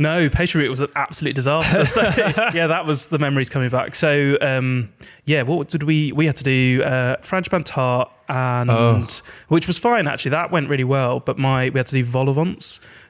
No, 0.00 0.28
pastry 0.30 0.62
week 0.62 0.70
was 0.70 0.80
an 0.80 0.90
absolute 0.94 1.34
disaster. 1.34 1.84
So 1.84 2.02
yeah, 2.54 2.68
that 2.68 2.86
was 2.86 3.08
the 3.08 3.18
memories 3.18 3.50
coming 3.50 3.68
back. 3.68 3.96
So 3.96 4.38
um, 4.40 4.90
yeah, 5.24 5.42
what 5.42 5.68
did 5.68 5.82
we? 5.82 6.12
We 6.12 6.26
had 6.26 6.36
to 6.36 6.44
do 6.44 6.82
uh, 6.84 7.16
frangipane 7.16 7.64
tart 7.64 8.12
and 8.28 8.70
Oh. 8.70 9.06
which 9.48 9.66
was 9.66 9.76
fine 9.78 10.06
actually. 10.06 10.30
That 10.30 10.50
went 10.52 10.68
really 10.68 10.84
well. 10.84 11.18
But 11.20 11.36
my 11.38 11.70
we 11.70 11.78
had 11.78 11.88
to 11.88 11.94
do 11.94 12.04
vol 12.04 12.28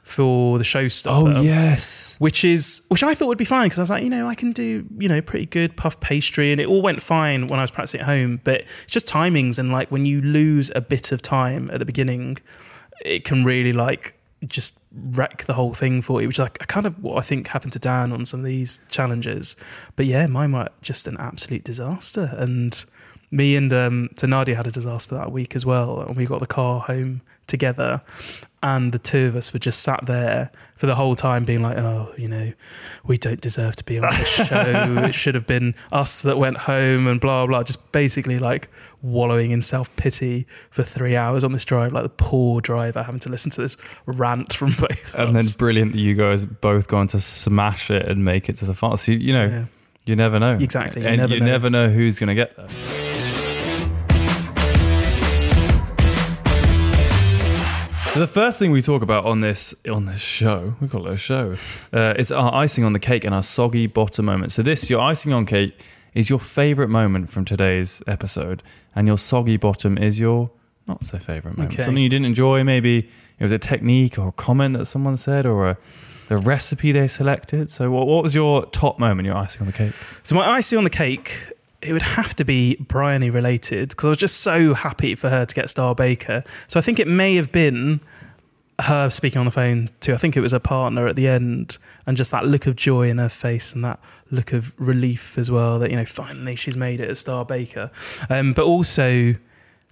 for 0.02 0.56
the 0.56 0.64
showstopper. 0.64 1.36
Oh 1.36 1.40
yes, 1.42 2.16
Which 2.18 2.42
is 2.42 2.80
which 2.88 3.02
I 3.02 3.14
thought 3.14 3.26
would 3.28 3.36
be 3.36 3.44
fine 3.44 3.66
because 3.66 3.78
I 3.78 3.82
was 3.82 3.90
like, 3.90 4.02
you 4.02 4.08
know, 4.10 4.26
I 4.26 4.34
can 4.34 4.52
do 4.52 4.86
you 4.98 5.08
know 5.10 5.20
pretty 5.20 5.44
good 5.44 5.76
puff 5.76 6.00
pastry, 6.00 6.52
and 6.52 6.60
it 6.60 6.66
all 6.66 6.80
went 6.80 7.02
fine 7.02 7.48
when 7.48 7.58
I 7.58 7.62
was 7.62 7.70
practicing 7.70 8.00
at 8.00 8.06
home. 8.06 8.40
But 8.44 8.62
it's 8.84 8.92
just 8.92 9.06
timings, 9.06 9.58
and 9.58 9.70
like 9.70 9.90
when 9.90 10.06
you 10.06 10.22
lose 10.22 10.70
a 10.74 10.80
bit 10.80 11.12
of 11.12 11.20
time 11.20 11.70
at 11.70 11.80
the 11.80 11.84
beginning, 11.84 12.38
it 13.04 13.24
can 13.24 13.44
really 13.44 13.74
like 13.74 14.14
just 14.46 14.78
wreck 14.92 15.44
the 15.44 15.54
whole 15.54 15.74
thing 15.74 16.02
for 16.02 16.20
you, 16.20 16.28
which 16.28 16.36
is 16.36 16.40
like 16.40 16.58
kind 16.68 16.86
of 16.86 17.02
what 17.02 17.18
I 17.18 17.22
think 17.22 17.48
happened 17.48 17.72
to 17.72 17.78
Dan 17.78 18.12
on 18.12 18.24
some 18.24 18.40
of 18.40 18.46
these 18.46 18.80
challenges. 18.88 19.56
But 19.96 20.06
yeah, 20.06 20.26
mine 20.26 20.52
were 20.52 20.68
just 20.82 21.06
an 21.06 21.16
absolute 21.18 21.64
disaster. 21.64 22.34
And 22.36 22.84
me 23.30 23.56
and 23.56 23.72
um, 23.72 24.10
had 24.20 24.66
a 24.66 24.70
disaster 24.70 25.14
that 25.16 25.32
week 25.32 25.54
as 25.56 25.66
well, 25.66 26.00
and 26.00 26.16
we 26.16 26.24
got 26.24 26.40
the 26.40 26.46
car 26.46 26.80
home 26.80 27.22
together. 27.46 28.02
And 28.60 28.90
the 28.90 28.98
two 28.98 29.26
of 29.26 29.36
us 29.36 29.52
were 29.52 29.60
just 29.60 29.80
sat 29.82 30.06
there 30.06 30.50
for 30.74 30.86
the 30.86 30.96
whole 30.96 31.14
time, 31.14 31.44
being 31.44 31.62
like, 31.62 31.76
"Oh, 31.78 32.12
you 32.18 32.26
know, 32.26 32.52
we 33.04 33.16
don't 33.16 33.40
deserve 33.40 33.76
to 33.76 33.84
be 33.84 33.98
on 34.00 34.10
this 34.10 34.28
show. 34.48 34.62
it 35.04 35.14
should 35.14 35.36
have 35.36 35.46
been 35.46 35.76
us 35.92 36.22
that 36.22 36.38
went 36.38 36.56
home," 36.58 37.06
and 37.06 37.20
blah 37.20 37.46
blah. 37.46 37.62
Just 37.62 37.92
basically 37.92 38.40
like 38.40 38.68
wallowing 39.00 39.52
in 39.52 39.62
self 39.62 39.94
pity 39.94 40.44
for 40.70 40.82
three 40.82 41.14
hours 41.14 41.44
on 41.44 41.52
this 41.52 41.64
drive, 41.64 41.92
like 41.92 42.02
the 42.02 42.08
poor 42.08 42.60
driver 42.60 43.04
having 43.04 43.20
to 43.20 43.28
listen 43.28 43.52
to 43.52 43.60
this 43.60 43.76
rant 44.06 44.52
from 44.52 44.70
both. 44.78 45.14
and 45.14 45.36
then 45.36 45.44
brilliant 45.56 45.92
that 45.92 45.98
you 46.00 46.14
guys 46.14 46.44
both 46.44 46.88
going 46.88 47.06
to 47.08 47.20
smash 47.20 47.92
it 47.92 48.08
and 48.08 48.24
make 48.24 48.48
it 48.48 48.56
to 48.56 48.64
the 48.64 48.74
final. 48.74 48.96
So 48.96 49.12
you, 49.12 49.18
you 49.18 49.32
know, 49.34 49.46
Yeah. 49.46 49.64
you 50.04 50.16
never 50.16 50.40
know 50.40 50.56
Exactly, 50.56 51.02
you 51.02 51.08
and 51.08 51.18
never 51.18 51.34
you 51.34 51.40
know. 51.40 51.46
never 51.46 51.70
know 51.70 51.88
who's 51.90 52.18
going 52.18 52.28
to 52.28 52.34
get 52.34 52.56
there. 52.56 53.27
So 58.18 58.22
the 58.26 58.32
first 58.32 58.58
thing 58.58 58.72
we 58.72 58.82
talk 58.82 59.02
about 59.02 59.26
on 59.26 59.42
this 59.42 59.76
on 59.88 60.06
this 60.06 60.20
show, 60.20 60.74
we 60.80 60.88
call 60.88 61.06
it 61.06 61.12
a 61.12 61.16
show, 61.16 61.56
uh, 61.92 62.14
is 62.18 62.32
our 62.32 62.52
icing 62.52 62.82
on 62.82 62.92
the 62.92 62.98
cake 62.98 63.24
and 63.24 63.32
our 63.32 63.44
soggy 63.44 63.86
bottom 63.86 64.24
moment. 64.24 64.50
So 64.50 64.60
this, 64.60 64.90
your 64.90 65.00
icing 65.00 65.32
on 65.32 65.46
cake, 65.46 65.80
is 66.14 66.28
your 66.28 66.40
favourite 66.40 66.90
moment 66.90 67.28
from 67.28 67.44
today's 67.44 68.02
episode, 68.08 68.64
and 68.96 69.06
your 69.06 69.18
soggy 69.18 69.56
bottom 69.56 69.96
is 69.96 70.18
your 70.18 70.50
not 70.88 71.04
so 71.04 71.18
favourite 71.18 71.56
moment. 71.56 71.74
Okay. 71.74 71.84
Something 71.84 72.02
you 72.02 72.08
didn't 72.08 72.26
enjoy, 72.26 72.64
maybe 72.64 73.08
it 73.38 73.42
was 73.44 73.52
a 73.52 73.58
technique 73.58 74.18
or 74.18 74.26
a 74.26 74.32
comment 74.32 74.76
that 74.76 74.86
someone 74.86 75.16
said, 75.16 75.46
or 75.46 75.68
a 75.68 75.78
the 76.26 76.38
recipe 76.38 76.90
they 76.90 77.06
selected. 77.06 77.70
So 77.70 77.92
what, 77.92 78.08
what 78.08 78.24
was 78.24 78.34
your 78.34 78.66
top 78.66 78.98
moment? 78.98 79.26
Your 79.26 79.36
icing 79.36 79.60
on 79.60 79.68
the 79.68 79.72
cake? 79.72 79.92
So 80.24 80.34
my 80.34 80.44
icing 80.44 80.76
on 80.76 80.82
the 80.82 80.90
cake, 80.90 81.52
it 81.80 81.92
would 81.92 82.02
have 82.02 82.34
to 82.36 82.44
be 82.44 82.76
Briony 82.76 83.30
related 83.30 83.90
because 83.90 84.06
I 84.06 84.08
was 84.10 84.18
just 84.18 84.38
so 84.38 84.74
happy 84.74 85.14
for 85.14 85.28
her 85.30 85.46
to 85.46 85.54
get 85.54 85.70
Star 85.70 85.94
Baker. 85.94 86.42
So 86.66 86.78
I 86.78 86.82
think 86.82 86.98
it 86.98 87.06
may 87.06 87.36
have 87.36 87.52
been 87.52 88.00
her 88.80 89.10
speaking 89.10 89.38
on 89.38 89.44
the 89.44 89.50
phone 89.50 89.90
to 90.00 90.14
I 90.14 90.16
think 90.16 90.36
it 90.36 90.40
was 90.40 90.52
her 90.52 90.60
partner 90.60 91.08
at 91.08 91.16
the 91.16 91.26
end 91.26 91.78
and 92.06 92.16
just 92.16 92.30
that 92.30 92.46
look 92.46 92.66
of 92.66 92.76
joy 92.76 93.08
in 93.08 93.18
her 93.18 93.28
face 93.28 93.72
and 93.72 93.84
that 93.84 93.98
look 94.30 94.52
of 94.52 94.72
relief 94.78 95.36
as 95.36 95.50
well 95.50 95.80
that 95.80 95.90
you 95.90 95.96
know 95.96 96.04
finally 96.04 96.54
she's 96.54 96.76
made 96.76 97.00
it 97.00 97.10
as 97.10 97.18
Star 97.18 97.44
Baker. 97.44 97.90
Um, 98.30 98.52
but 98.52 98.64
also 98.64 99.34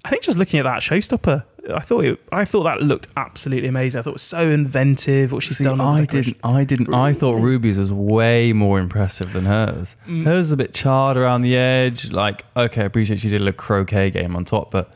I 0.06 0.08
think 0.08 0.22
just 0.22 0.38
looking 0.38 0.60
at 0.60 0.62
that 0.62 0.82
showstopper 0.82 1.44
I 1.74 1.80
thought 1.80 2.04
it, 2.04 2.20
I 2.30 2.44
thought 2.44 2.64
that 2.64 2.82
looked 2.82 3.08
absolutely 3.16 3.68
amazing. 3.68 3.98
I 3.98 4.02
thought 4.02 4.10
it 4.10 4.14
was 4.14 4.22
so 4.22 4.50
inventive 4.50 5.32
what 5.32 5.42
she's 5.42 5.58
See, 5.58 5.64
done. 5.64 5.80
I 5.80 6.04
didn't. 6.04 6.36
I 6.44 6.64
didn't. 6.64 6.92
I 6.94 7.12
thought 7.12 7.40
Ruby's 7.40 7.78
was 7.78 7.92
way 7.92 8.52
more 8.52 8.78
impressive 8.78 9.32
than 9.32 9.46
hers. 9.46 9.96
Mm. 10.06 10.24
Hers 10.24 10.46
is 10.46 10.52
a 10.52 10.56
bit 10.56 10.74
charred 10.74 11.16
around 11.16 11.42
the 11.42 11.56
edge. 11.56 12.12
Like, 12.12 12.44
okay, 12.56 12.82
I 12.82 12.84
appreciate 12.84 13.20
she 13.20 13.28
did 13.28 13.40
a 13.40 13.44
little 13.44 13.58
croquet 13.58 14.10
game 14.10 14.36
on 14.36 14.44
top, 14.44 14.70
but 14.70 14.94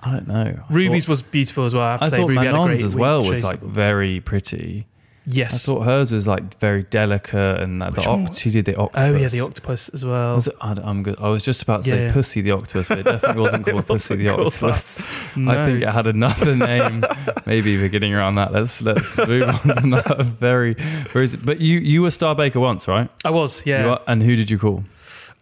I 0.00 0.10
don't 0.10 0.26
know. 0.26 0.60
I 0.68 0.72
Ruby's 0.72 1.04
thought, 1.04 1.10
was 1.10 1.22
beautiful 1.22 1.64
as 1.64 1.74
well. 1.74 1.84
I 1.84 1.92
have 1.92 2.00
to 2.00 2.06
I 2.06 2.10
say, 2.10 2.16
thought 2.18 2.28
Ruby 2.28 2.40
Manon's 2.40 2.66
great 2.66 2.82
as 2.82 2.96
well 2.96 3.22
was 3.22 3.44
like 3.44 3.60
very 3.60 4.20
pretty. 4.20 4.86
Yes. 5.26 5.68
I 5.68 5.72
thought 5.72 5.82
hers 5.84 6.12
was 6.12 6.26
like 6.26 6.58
very 6.58 6.84
delicate, 6.84 7.60
and 7.60 7.82
that 7.82 7.94
the 7.94 8.02
one? 8.08 8.26
oct- 8.28 8.38
she 8.38 8.50
did 8.50 8.64
the 8.64 8.76
octopus. 8.76 9.02
Oh 9.02 9.16
yeah, 9.16 9.28
the 9.28 9.40
octopus 9.40 9.88
as 9.90 10.04
well. 10.04 10.34
Was 10.36 10.46
it, 10.46 10.54
I, 10.60 10.72
am 10.88 11.02
good. 11.02 11.16
I 11.20 11.28
was 11.28 11.42
just 11.42 11.62
about 11.62 11.82
to 11.82 11.88
say 11.90 12.06
Yeah. 12.06 12.12
Pussy 12.12 12.40
the 12.40 12.52
Octopus, 12.52 12.88
but 12.88 12.98
it 12.98 13.04
definitely 13.04 13.42
wasn't 13.42 13.66
It 13.68 13.72
called 13.72 13.86
Pussy 13.86 14.14
wasn't 14.14 14.28
the 14.28 14.34
called 14.34 14.46
Octopus. 14.46 15.36
No. 15.36 15.50
I 15.60 15.66
think 15.66 15.82
it 15.82 15.88
had 15.88 16.06
another 16.06 16.54
name, 16.56 17.04
maybe 17.46 17.76
beginning 17.80 18.14
around 18.14 18.36
that. 18.36 18.52
Let's 18.52 18.80
let's 18.82 19.18
move 19.18 19.48
on 19.48 19.58
from 19.58 19.90
that. 19.90 20.18
Very, 20.40 20.74
very. 21.12 21.28
But 21.42 21.60
you 21.60 21.78
you 21.80 22.02
were 22.02 22.10
Star 22.10 22.34
Baker 22.34 22.60
once, 22.60 22.86
right? 22.88 23.08
I 23.24 23.30
was, 23.30 23.64
You 23.66 23.72
yeah. 23.72 23.86
are- 23.88 24.00
and 24.06 24.22
who 24.22 24.36
did 24.36 24.50
you 24.50 24.58
call? 24.58 24.84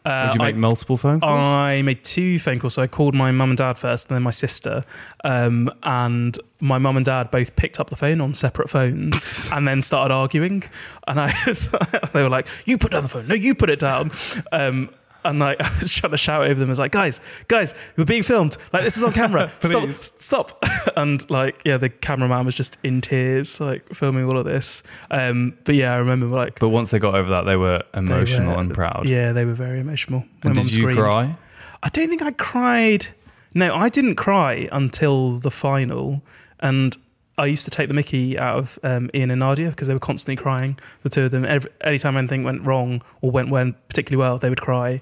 Uh, 0.04 0.26
Did 0.26 0.34
you 0.34 0.40
make 0.40 0.54
I, 0.54 0.58
multiple 0.58 0.98
phone 0.98 1.20
calls? 1.20 1.44
I 1.44 1.80
made 1.80 2.04
two 2.04 2.38
phone 2.38 2.58
calls. 2.58 2.74
So 2.74 2.82
I 2.82 2.86
called 2.86 3.14
my 3.14 3.32
mum 3.32 3.50
and 3.50 3.58
dad 3.58 3.78
first, 3.78 4.08
and 4.08 4.16
then 4.16 4.22
my 4.22 4.30
sister. 4.30 4.84
Um, 5.24 5.70
and 5.82 6.38
my 6.60 6.76
mum 6.76 6.96
and 6.96 7.06
dad 7.06 7.30
both 7.30 7.56
picked 7.56 7.80
up 7.80 7.88
the 7.88 7.96
phone 7.96 8.20
on 8.20 8.34
separate 8.34 8.68
phones, 8.68 9.48
and 9.52 9.66
then 9.66 9.80
started 9.80 10.12
arguing. 10.12 10.64
And 11.08 11.20
I, 11.20 11.32
was, 11.46 11.70
they 12.12 12.22
were 12.22 12.28
like, 12.28 12.48
"You 12.66 12.76
put 12.76 12.92
down 12.92 13.04
the 13.04 13.08
phone. 13.08 13.26
No, 13.28 13.34
you 13.34 13.54
put 13.54 13.70
it 13.70 13.78
down." 13.78 14.12
Um, 14.52 14.90
and 15.24 15.38
like 15.38 15.60
I 15.62 15.68
was 15.78 15.92
trying 15.92 16.10
to 16.12 16.16
shout 16.16 16.42
over 16.42 16.54
them, 16.58 16.68
I 16.68 16.70
was 16.70 16.78
like, 16.78 16.92
"Guys, 16.92 17.20
guys, 17.48 17.74
we're 17.96 18.04
being 18.04 18.22
filmed. 18.22 18.56
Like 18.72 18.84
this 18.84 18.96
is 18.96 19.04
on 19.04 19.12
camera. 19.12 19.50
stop, 19.60 19.88
stop!" 19.90 20.64
and 20.96 21.28
like, 21.30 21.60
yeah, 21.64 21.76
the 21.76 21.88
cameraman 21.88 22.46
was 22.46 22.54
just 22.54 22.78
in 22.82 23.00
tears, 23.00 23.60
like 23.60 23.88
filming 23.94 24.24
all 24.26 24.38
of 24.38 24.44
this. 24.44 24.82
Um, 25.10 25.56
but 25.64 25.74
yeah, 25.74 25.92
I 25.92 25.96
remember 25.96 26.26
like 26.26 26.58
but 26.60 26.68
once 26.68 26.90
they 26.90 26.98
got 26.98 27.14
over 27.14 27.30
that, 27.30 27.42
they 27.42 27.56
were 27.56 27.82
they 27.92 27.98
emotional 28.00 28.54
were- 28.54 28.60
and 28.60 28.72
proud. 28.74 29.08
Yeah, 29.08 29.32
they 29.32 29.44
were 29.44 29.54
very 29.54 29.80
emotional. 29.80 30.20
My 30.44 30.50
And 30.50 30.54
did 30.54 30.64
you 30.74 30.82
screamed. 30.82 30.98
cry? 30.98 31.36
I 31.82 31.88
don't 31.90 32.08
think 32.08 32.22
I 32.22 32.30
cried. 32.32 33.08
No, 33.54 33.74
I 33.74 33.88
didn't 33.88 34.16
cry 34.16 34.68
until 34.72 35.38
the 35.38 35.50
final. 35.50 36.22
And 36.60 36.96
I 37.36 37.46
used 37.46 37.64
to 37.64 37.70
take 37.70 37.88
the 37.88 37.94
mickey 37.94 38.38
out 38.38 38.58
of 38.58 38.78
um, 38.82 39.10
Ian 39.14 39.30
and 39.30 39.42
Nadiya 39.42 39.70
because 39.70 39.88
they 39.88 39.94
were 39.94 40.00
constantly 40.00 40.40
crying, 40.40 40.78
the 41.02 41.08
two 41.08 41.22
of 41.24 41.30
them. 41.32 41.44
Every, 41.44 41.70
anytime 41.80 42.16
anything 42.16 42.44
went 42.44 42.62
wrong 42.62 43.02
or 43.22 43.30
went, 43.30 43.50
went 43.50 43.76
particularly 43.88 44.20
well, 44.20 44.38
they 44.38 44.48
would 44.48 44.60
cry. 44.60 45.00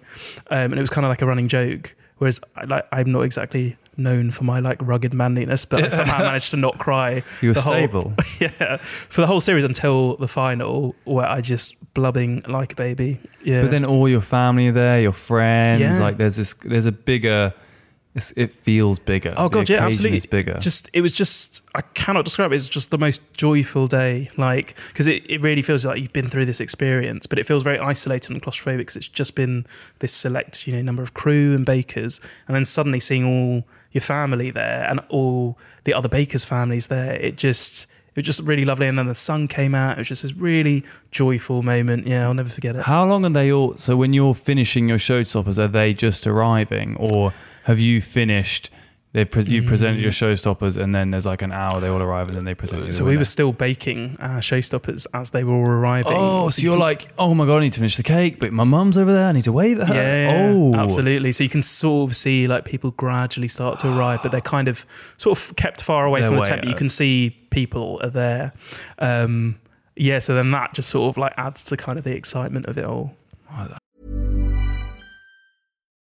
Um, 0.51 0.73
and 0.73 0.75
it 0.75 0.81
was 0.81 0.90
kind 0.90 1.05
of 1.05 1.11
like 1.11 1.21
a 1.23 1.27
running 1.27 1.49
joke. 1.49 1.95
Whereas 2.18 2.40
I, 2.57 2.64
like, 2.64 2.87
I'm 2.92 3.12
not 3.12 3.23
exactly 3.23 3.77
known 3.99 4.31
for 4.31 4.45
my 4.45 4.61
like 4.61 4.79
rugged 4.81 5.12
manliness, 5.12 5.66
but 5.66 5.85
I 5.85 5.88
somehow 5.99 6.21
managed 6.21 6.53
to 6.53 6.57
not 6.57 6.79
cry. 6.79 7.23
You 7.42 7.51
were 7.51 7.55
the 7.55 7.61
whole- 7.61 7.73
stable. 7.75 8.14
yeah, 8.40 8.77
for 8.79 9.21
the 9.21 9.27
whole 9.27 9.40
series 9.40 9.64
until 9.64 10.16
the 10.16 10.29
final, 10.29 10.95
where 11.05 11.27
I 11.29 11.40
just 11.42 11.75
blubbing 11.95 12.42
like 12.49 12.73
a 12.73 12.77
baby. 12.77 13.21
Yeah, 13.45 13.62
But 13.62 13.71
then 13.73 13.85
all 13.85 14.09
your 14.09 14.21
family 14.23 14.68
are 14.68 14.73
there, 14.73 15.01
your 15.01 15.12
friends. 15.12 15.81
Yeah. 15.81 15.99
Like 15.99 16.16
there's 16.16 16.37
this, 16.37 16.55
there's 16.55 16.87
a 16.87 16.92
bigger. 16.92 17.53
It's, 18.14 18.31
it 18.33 18.51
feels 18.51 18.98
bigger. 18.98 19.33
Oh 19.38 19.48
god, 19.48 19.70
yeah, 19.70 19.85
absolutely. 19.85 20.18
Is 20.18 20.27
bigger. 20.27 20.59
Just 20.61 20.90
it 20.92 21.01
was 21.01 21.12
just 21.12 21.64
I 21.75 21.81
cannot 21.81 22.27
describe 22.27 22.53
it. 22.53 22.57
It's 22.57 22.68
just 22.68 22.90
the 22.90 22.98
most 22.98 23.22
joyful 23.33 23.87
day, 23.87 24.31
like 24.37 24.77
because 24.88 25.07
it, 25.07 25.22
it 25.31 25.40
really 25.40 25.62
feels 25.62 25.87
like 25.87 25.98
you've 25.98 26.12
been 26.12 26.29
through 26.29 26.44
this 26.44 26.61
experience, 26.61 27.27
but 27.27 27.38
it 27.38 27.46
feels 27.46 27.62
very 27.62 27.79
isolated 27.79 28.31
and 28.31 28.42
claustrophobic 28.42 28.79
because 28.79 28.96
it's 28.96 29.09
just 29.09 29.35
been 29.35 29.66
this 30.01 30.12
select 30.12 30.66
you 30.66 30.75
know 30.75 30.83
number 30.83 31.03
of 31.03 31.14
crew 31.14 31.55
and 31.55 31.64
bakers, 31.64 32.20
and 32.46 32.55
then 32.55 32.66
suddenly 32.66 33.01
seeing 33.01 33.25
all 33.25 33.64
your 33.92 34.03
family 34.03 34.51
there 34.51 34.87
and 34.90 35.01
all 35.09 35.59
the 35.85 35.94
other 35.94 36.09
bakers' 36.09 36.44
families 36.44 36.88
there. 36.88 37.14
It 37.14 37.38
just 37.38 37.87
it 38.14 38.16
was 38.16 38.25
just 38.25 38.40
really 38.42 38.64
lovely, 38.64 38.87
and 38.87 38.98
then 38.98 39.07
the 39.07 39.14
sun 39.14 39.48
came 39.48 39.75
out. 39.75 39.96
It 39.96 40.01
was 40.01 40.09
just 40.09 40.22
this 40.22 40.35
really 40.35 40.85
joyful 41.11 41.62
moment. 41.62 42.07
Yeah, 42.07 42.25
I'll 42.25 42.35
never 42.35 42.51
forget 42.51 42.77
it. 42.77 42.83
How 42.83 43.07
long 43.07 43.25
are 43.25 43.31
they 43.31 43.51
all? 43.51 43.75
So 43.77 43.96
when 43.96 44.12
you're 44.12 44.35
finishing 44.35 44.88
your 44.88 44.98
showstoppers, 44.98 45.59
are 45.59 45.68
they 45.68 45.94
just 45.94 46.27
arriving, 46.27 46.96
or 46.96 47.33
have 47.64 47.81
you 47.81 48.01
finished? 48.01 48.70
They've 49.14 49.31
pre- 49.31 49.44
you've 49.44 49.66
presented 49.66 50.01
your 50.01 50.11
showstoppers, 50.11 50.79
and 50.79 50.94
then 50.94 51.11
there's 51.11 51.27
like 51.27 51.42
an 51.42 51.53
hour 51.53 51.81
they 51.81 51.88
all 51.88 52.01
arrive, 52.01 52.29
and 52.29 52.37
then 52.37 52.44
they 52.44 52.55
present. 52.55 52.81
you 52.81 52.87
the 52.87 52.92
So 52.92 53.05
we 53.05 53.18
were 53.18 53.27
still 53.27 53.53
baking 53.53 54.16
our 54.20 54.38
showstoppers 54.38 55.07
as 55.12 55.31
they 55.31 55.44
were 55.44 55.53
all 55.53 55.68
arriving. 55.68 56.16
Oh, 56.16 56.48
so 56.48 56.62
you're 56.62 56.79
like, 56.79 57.09
oh 57.18 57.35
my 57.35 57.44
god, 57.44 57.59
I 57.59 57.61
need 57.61 57.75
to 57.75 57.81
finish 57.81 57.98
the 57.98 58.03
cake, 58.03 58.40
but 58.40 58.55
my 58.55 58.64
mum's 58.64 58.96
over 58.96 59.12
there. 59.12 59.29
I 59.29 59.33
need 59.33 59.44
to 59.44 59.53
wave 59.53 59.81
at 59.81 59.88
her. 59.88 59.94
Yeah, 59.94 60.53
oh, 60.55 60.75
absolutely. 60.75 61.31
So 61.33 61.44
you 61.44 61.51
can 61.51 61.61
sort 61.61 62.11
of 62.11 62.16
see 62.16 62.48
like 62.48 62.64
people 62.64 62.92
gradually 62.92 63.48
start 63.48 63.79
to 63.81 63.94
arrive, 63.94 64.20
but 64.22 64.33
they're 64.33 64.40
kind 64.40 64.66
of 64.66 64.87
sort 65.18 65.38
of 65.38 65.57
kept 65.57 65.83
far 65.83 66.07
away 66.07 66.20
They're 66.20 66.31
from 66.31 66.38
the 66.38 66.44
tent. 66.44 66.62
But 66.62 66.70
you 66.70 66.75
can 66.75 66.88
see 66.88 67.37
people 67.51 68.01
are 68.03 68.11
there. 68.11 68.55
Um, 68.98 69.61
yeah, 69.94 70.20
so 70.20 70.35
then 70.35 70.51
that 70.53 70.72
just 70.72 70.88
sort 70.88 71.11
of 71.11 71.18
like 71.18 71.35
adds 71.37 71.62
to 71.64 71.77
kind 71.77 71.98
of 71.98 72.05
the 72.05 72.14
excitement 72.14 72.64
of 72.64 72.79
it 72.79 72.87
all. 72.87 73.14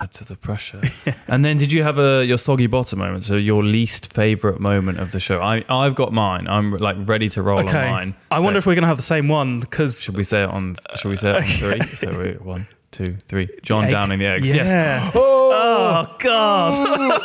add 0.00 0.12
to 0.12 0.24
the 0.24 0.36
pressure. 0.36 0.82
and 1.28 1.44
then, 1.44 1.56
did 1.56 1.72
you 1.72 1.82
have 1.82 1.98
a 1.98 2.24
your 2.24 2.38
soggy 2.38 2.66
bottom 2.66 2.98
moment? 3.00 3.24
So 3.24 3.36
your 3.36 3.62
least 3.64 4.12
favorite 4.12 4.60
moment 4.60 4.98
of 4.98 5.12
the 5.12 5.20
show? 5.20 5.40
I 5.40 5.64
I've 5.68 5.94
got 5.94 6.12
mine. 6.12 6.46
I'm 6.48 6.72
like 6.76 6.96
ready 7.00 7.28
to 7.30 7.42
roll 7.42 7.58
on 7.60 7.66
mine. 7.66 8.14
I 8.30 8.38
wonder 8.40 8.56
Uh, 8.56 8.58
if 8.58 8.66
we're 8.66 8.74
going 8.74 8.82
to 8.82 8.88
have 8.88 8.96
the 8.96 9.02
same 9.02 9.28
one 9.28 9.60
because 9.60 10.00
should 10.02 10.16
we 10.16 10.24
say 10.24 10.40
it 10.42 10.48
on? 10.48 10.76
Should 10.96 11.08
we 11.08 11.16
say 11.16 11.30
it 11.30 11.36
on 11.36 11.42
three? 11.78 11.80
So 11.96 12.18
we 12.18 12.32
one, 12.32 12.66
two, 12.92 13.16
three. 13.28 13.48
Jon 13.62 13.84
Egg. 13.84 13.90
downing 13.90 14.18
the 14.18 14.26
eggs. 14.26 14.48
Yeah. 14.50 14.56
Yes. 14.64 15.12
Oh, 15.62 16.06
God. 16.18 17.20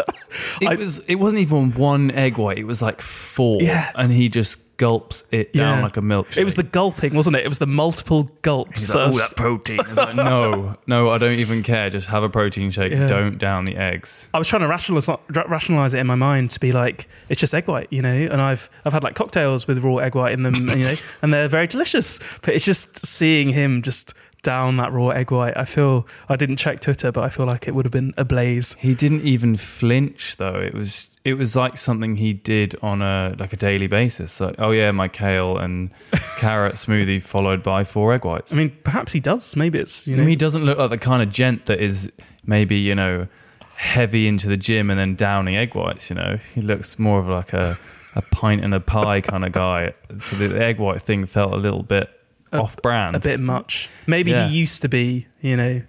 It 0.61 0.79
was. 0.79 1.01
It 1.01 1.17
wasn't 1.17 1.43
even 1.43 1.73
one 1.73 2.11
egg 2.13 2.39
white. 2.39 2.57
It 2.57 2.65
was 2.65 2.81
like 2.81 3.01
four. 3.01 3.61
Yeah. 3.61 3.91
And 3.97 4.13
he 4.13 4.29
just 4.29 4.59
gulps 4.83 5.23
it 5.31 5.53
down 5.53 5.79
Yeah. 5.79 5.83
like 5.85 5.97
a 5.97 6.01
milkshake. 6.01 6.39
It 6.39 6.45
was 6.45 6.57
the 6.57 6.65
gulping, 6.65 7.15
wasn't 7.15 7.37
it? 7.37 7.45
It 7.45 7.49
was 7.49 7.59
the 7.59 7.69
multiple 7.69 8.25
gulps. 8.43 8.81
He's 8.81 8.95
like, 8.95 9.13
that- 9.13 9.15
oh, 9.15 9.19
that 9.19 9.37
protein. 9.37 9.79
It's 9.79 9.97
like, 9.97 10.17
no, 10.17 10.77
no, 10.89 11.11
I 11.11 11.19
don't 11.19 11.39
even 11.39 11.63
care. 11.63 11.89
Just 11.89 12.09
have 12.09 12.25
a 12.25 12.29
protein 12.29 12.73
shake. 12.73 12.91
Yeah. 12.93 13.07
Don't 13.07 13.39
down 13.39 13.65
the 13.65 13.77
eggs. 13.77 14.29
I 14.35 14.39
was 14.39 14.49
trying 14.49 14.63
to 14.63 14.67
rationalize, 14.69 15.09
rationalize 15.29 15.95
it 15.95 15.99
in 15.99 16.07
my 16.09 16.17
mind 16.17 16.51
to 16.51 16.59
be 16.61 16.73
like, 16.73 17.07
it's 17.29 17.41
just 17.41 17.55
egg 17.55 17.69
white, 17.69 17.87
you 17.91 18.03
know. 18.03 18.13
And 18.33 18.41
I've 18.43 18.69
I've 18.85 18.93
had 18.93 19.05
like 19.05 19.15
cocktails 19.15 19.69
with 19.69 19.79
raw 19.85 19.99
egg 19.99 20.17
white 20.17 20.33
in 20.33 20.43
them, 20.43 20.55
and, 20.57 20.71
you 20.71 20.85
know, 20.85 20.95
and 21.23 21.33
they're 21.33 21.47
very 21.49 21.69
delicious. 21.69 22.19
But 22.43 22.55
it's 22.55 22.65
just 22.65 23.07
seeing 23.07 23.51
him 23.51 23.83
just 23.83 24.15
down 24.43 24.79
that 24.79 24.93
raw 24.93 25.11
egg 25.11 25.31
white. 25.31 25.57
I 25.57 25.65
feel 25.65 26.09
I 26.29 26.35
didn't 26.35 26.57
check 26.57 26.81
Twitter, 26.81 27.13
but 27.13 27.23
I 27.23 27.29
feel 27.29 27.47
like 27.47 27.69
it 27.69 27.75
would 27.77 27.85
have 27.85 27.93
been 27.93 28.13
a 28.17 28.25
blaze. 28.25 28.73
He 28.81 28.97
didn't 28.97 29.23
even 29.23 29.57
flinch 29.57 30.37
though. 30.39 30.57
It 30.59 30.75
was 30.75 31.07
it 31.25 31.35
was 31.35 31.55
like 31.55 31.77
something 31.77 32.17
he 32.17 32.33
did 32.33 32.75
on 32.83 33.01
a 33.03 33.35
like 33.39 33.53
a 33.53 33.57
daily 33.57 33.87
basis. 33.87 34.41
Like, 34.41 34.57
oh 34.59 34.71
yeah, 34.73 34.91
my 34.91 35.09
kale 35.09 35.57
and 35.59 35.91
carrot 36.39 36.75
smoothie 36.75 37.23
followed 37.23 37.63
by 37.63 37.85
four 37.85 38.13
egg 38.13 38.25
whites. 38.25 38.53
I 38.53 38.57
mean, 38.57 38.77
perhaps 38.85 39.13
he 39.13 39.21
does. 39.21 39.55
Maybe 39.57 39.79
it's 39.79 40.07
you 40.07 40.15
I 40.15 40.17
know. 40.17 40.23
mean, 40.23 40.31
he 40.31 40.37
doesn't 40.37 40.65
look 40.65 40.79
like 40.79 40.91
the 40.91 40.99
kind 40.99 41.23
of 41.23 41.31
gent 41.31 41.67
that 41.67 41.81
is 41.81 42.11
maybe 42.45 42.77
you 42.77 42.95
know 42.95 43.29
heavy 43.77 44.27
into 44.29 44.49
the 44.49 44.57
gym 44.57 44.91
and 44.91 44.99
then 44.99 45.15
downing 45.15 45.57
egg 45.57 45.75
whites. 45.75 46.11
You 46.11 46.17
know, 46.17 46.39
he 46.55 46.61
looks 46.61 46.99
more 46.99 47.19
of 47.21 47.29
like 47.29 47.53
a 47.53 47.79
a 48.15 48.23
pint 48.23 48.63
and 48.65 48.75
a 48.75 48.81
pie 48.81 49.21
kind 49.21 49.45
of 49.45 49.53
guy. 49.53 49.95
So 50.19 50.37
the 50.37 50.63
egg 50.63 50.79
white 50.79 51.01
thing 51.03 51.25
felt 51.27 51.53
a 51.53 51.57
little 51.57 51.83
bit 51.83 52.11
off 52.53 52.77
brand. 52.83 53.17
a 53.17 53.21
bit 53.21 53.41
much. 53.41 53.89
Maybe 54.07 54.33
Yeah. 54.33 54.49
he 54.49 54.59
used 54.59 54.83
to 54.83 54.89
be, 54.89 55.27
you 55.41 55.57
know, 55.57 55.83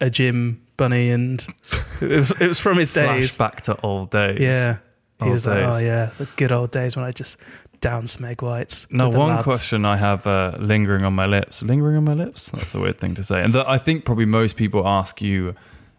a 0.00 0.10
gym 0.10 0.60
bunny, 0.80 1.10
and 1.10 1.46
it 2.00 2.08
was 2.08 2.30
it 2.32 2.48
was 2.48 2.58
from 2.58 2.78
his 2.78 2.90
days. 2.90 3.36
Flashback 3.36 3.60
to 3.62 3.78
old 3.82 4.10
days. 4.10 4.40
Yeah, 4.40 4.78
he 5.18 5.26
Old 5.26 5.32
was 5.32 5.46
like, 5.46 5.62
oh 5.62 5.78
yeah, 5.78 6.10
the 6.16 6.26
good 6.36 6.50
old 6.50 6.70
days 6.70 6.96
when 6.96 7.04
I 7.04 7.12
just 7.12 7.36
down 7.80 8.06
egg 8.24 8.42
whites. 8.42 8.86
Now, 8.90 9.10
one 9.10 9.28
lads. 9.28 9.44
question 9.44 9.84
I 9.84 9.96
have 9.96 10.26
uh, 10.26 10.56
lingering 10.58 11.04
on 11.04 11.12
my 11.12 11.26
lips. 11.26 11.62
Lingering 11.62 11.96
on 11.96 12.04
my 12.04 12.14
lips? 12.14 12.50
That's 12.50 12.74
a 12.74 12.80
weird 12.80 12.98
thing 12.98 13.14
to 13.14 13.22
say. 13.22 13.42
And 13.42 13.54
that 13.54 13.68
I 13.68 13.78
think 13.78 14.04
probably 14.04 14.24
most 14.24 14.56
people 14.56 14.86
ask 14.86 15.20
you 15.20 15.54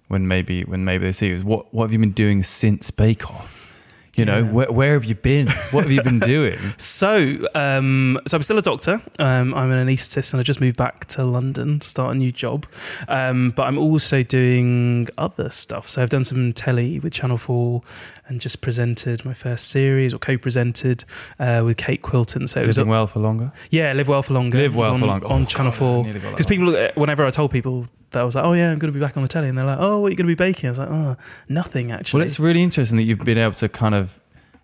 when 0.08 0.28
maybe 0.28 0.64
when 0.64 0.84
maybe 0.84 1.06
they 1.06 1.12
see 1.12 1.28
you 1.28 1.36
is 1.36 1.44
what 1.44 1.72
what 1.74 1.84
have 1.84 1.94
you 1.94 2.00
been 2.00 2.12
doing 2.12 2.42
since 2.44 2.90
Bake 2.92 3.30
Off? 3.30 3.71
You 4.18 4.26
know, 4.26 4.40
Yeah. 4.40 4.52
where, 4.52 4.72
where 4.72 4.94
have 4.94 5.06
you 5.06 5.16
been? 5.16 5.48
What 5.72 5.84
have 5.86 5.92
you 5.92 6.04
been 6.04 6.20
doing? 6.20 6.58
So, 6.78 7.38
um, 7.56 8.20
so 8.28 8.36
I'm 8.38 8.44
still 8.44 8.58
a 8.58 8.62
doctor. 8.62 9.02
Um, 9.18 9.54
I'm 9.56 9.72
an 9.72 9.88
anaesthetist, 9.88 10.34
and 10.34 10.40
I 10.40 10.44
just 10.44 10.60
moved 10.62 10.78
back 10.78 11.06
to 11.06 11.24
London 11.24 11.80
to 11.80 11.88
start 11.88 12.16
a 12.16 12.20
new 12.20 12.32
job. 12.32 12.66
Um, 13.08 13.52
but 13.52 13.64
I'm 13.64 13.78
also 13.78 14.22
doing 14.22 15.08
other 15.18 15.50
stuff. 15.50 15.90
So 15.90 16.02
I've 16.04 16.10
done 16.10 16.24
some 16.26 16.54
telly 16.54 17.00
with 17.00 17.14
Channel 17.14 17.38
Four, 17.38 17.82
and 18.28 18.40
just 18.42 18.62
presented 18.62 19.24
my 19.26 19.34
first 19.34 19.70
series 19.70 20.14
or 20.14 20.18
co-presented 20.20 21.06
uh, 21.40 21.62
with 21.66 21.78
Kate 21.78 22.02
Quilton. 22.04 22.48
So 22.50 22.62
it 22.62 22.68
was 22.68 22.78
Living 22.78 22.92
well 22.92 23.08
for 23.08 23.20
longer. 23.20 23.52
Yeah, 23.72 23.94
live 23.94 24.08
well 24.08 24.22
for 24.24 24.34
longer. 24.34 24.58
Live 24.58 24.76
Well 24.76 24.92
on, 24.92 25.00
for 25.00 25.06
Longer. 25.08 25.28
on 25.28 25.42
Oh, 25.44 25.46
Channel 25.46 25.72
God, 25.72 25.78
Four. 25.78 26.04
nearly 26.04 26.20
got 26.20 26.28
that 26.28 26.32
Because 26.34 26.46
people, 26.46 26.66
look- 26.68 26.96
whenever 26.96 27.26
I 27.26 27.30
told 27.32 27.52
people 27.52 27.88
that 28.12 28.20
I 28.22 28.24
was 28.24 28.36
like, 28.36 28.46
"Oh 28.46 28.54
yeah, 28.54 28.72
I'm 28.72 28.80
going 28.80 28.92
to 28.94 28.98
be 28.98 29.04
back 29.04 29.18
on 29.18 29.24
the 29.24 29.30
telly," 29.30 29.50
and 29.50 29.58
they're 29.58 29.66
like, 29.66 29.80
"Oh, 29.80 30.00
what 30.00 30.08
are 30.08 30.10
you 30.12 30.16
going 30.18 30.28
to 30.28 30.36
be 30.36 30.36
baking?" 30.36 30.68
I 30.68 30.72
was 30.72 30.80
like, 30.80 30.90
"Oh, 30.92 31.18
nothing 31.50 31.92
actually." 31.92 32.20
Well, 32.20 32.26
it's 32.26 32.40
really 32.40 32.62
interesting 32.64 32.98
that 32.98 33.04
you've 33.04 33.20
been 33.20 33.38
able 33.38 33.56
to 33.56 33.70
kind 33.70 33.96
of 33.96 34.22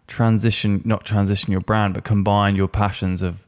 transition, 0.08 0.82
not 0.86 1.06
transition 1.06 1.52
your 1.52 1.62
brand, 1.62 1.94
but 1.94 2.04
combine 2.04 2.56
your 2.56 2.68
passions 2.68 3.22
of, 3.22 3.46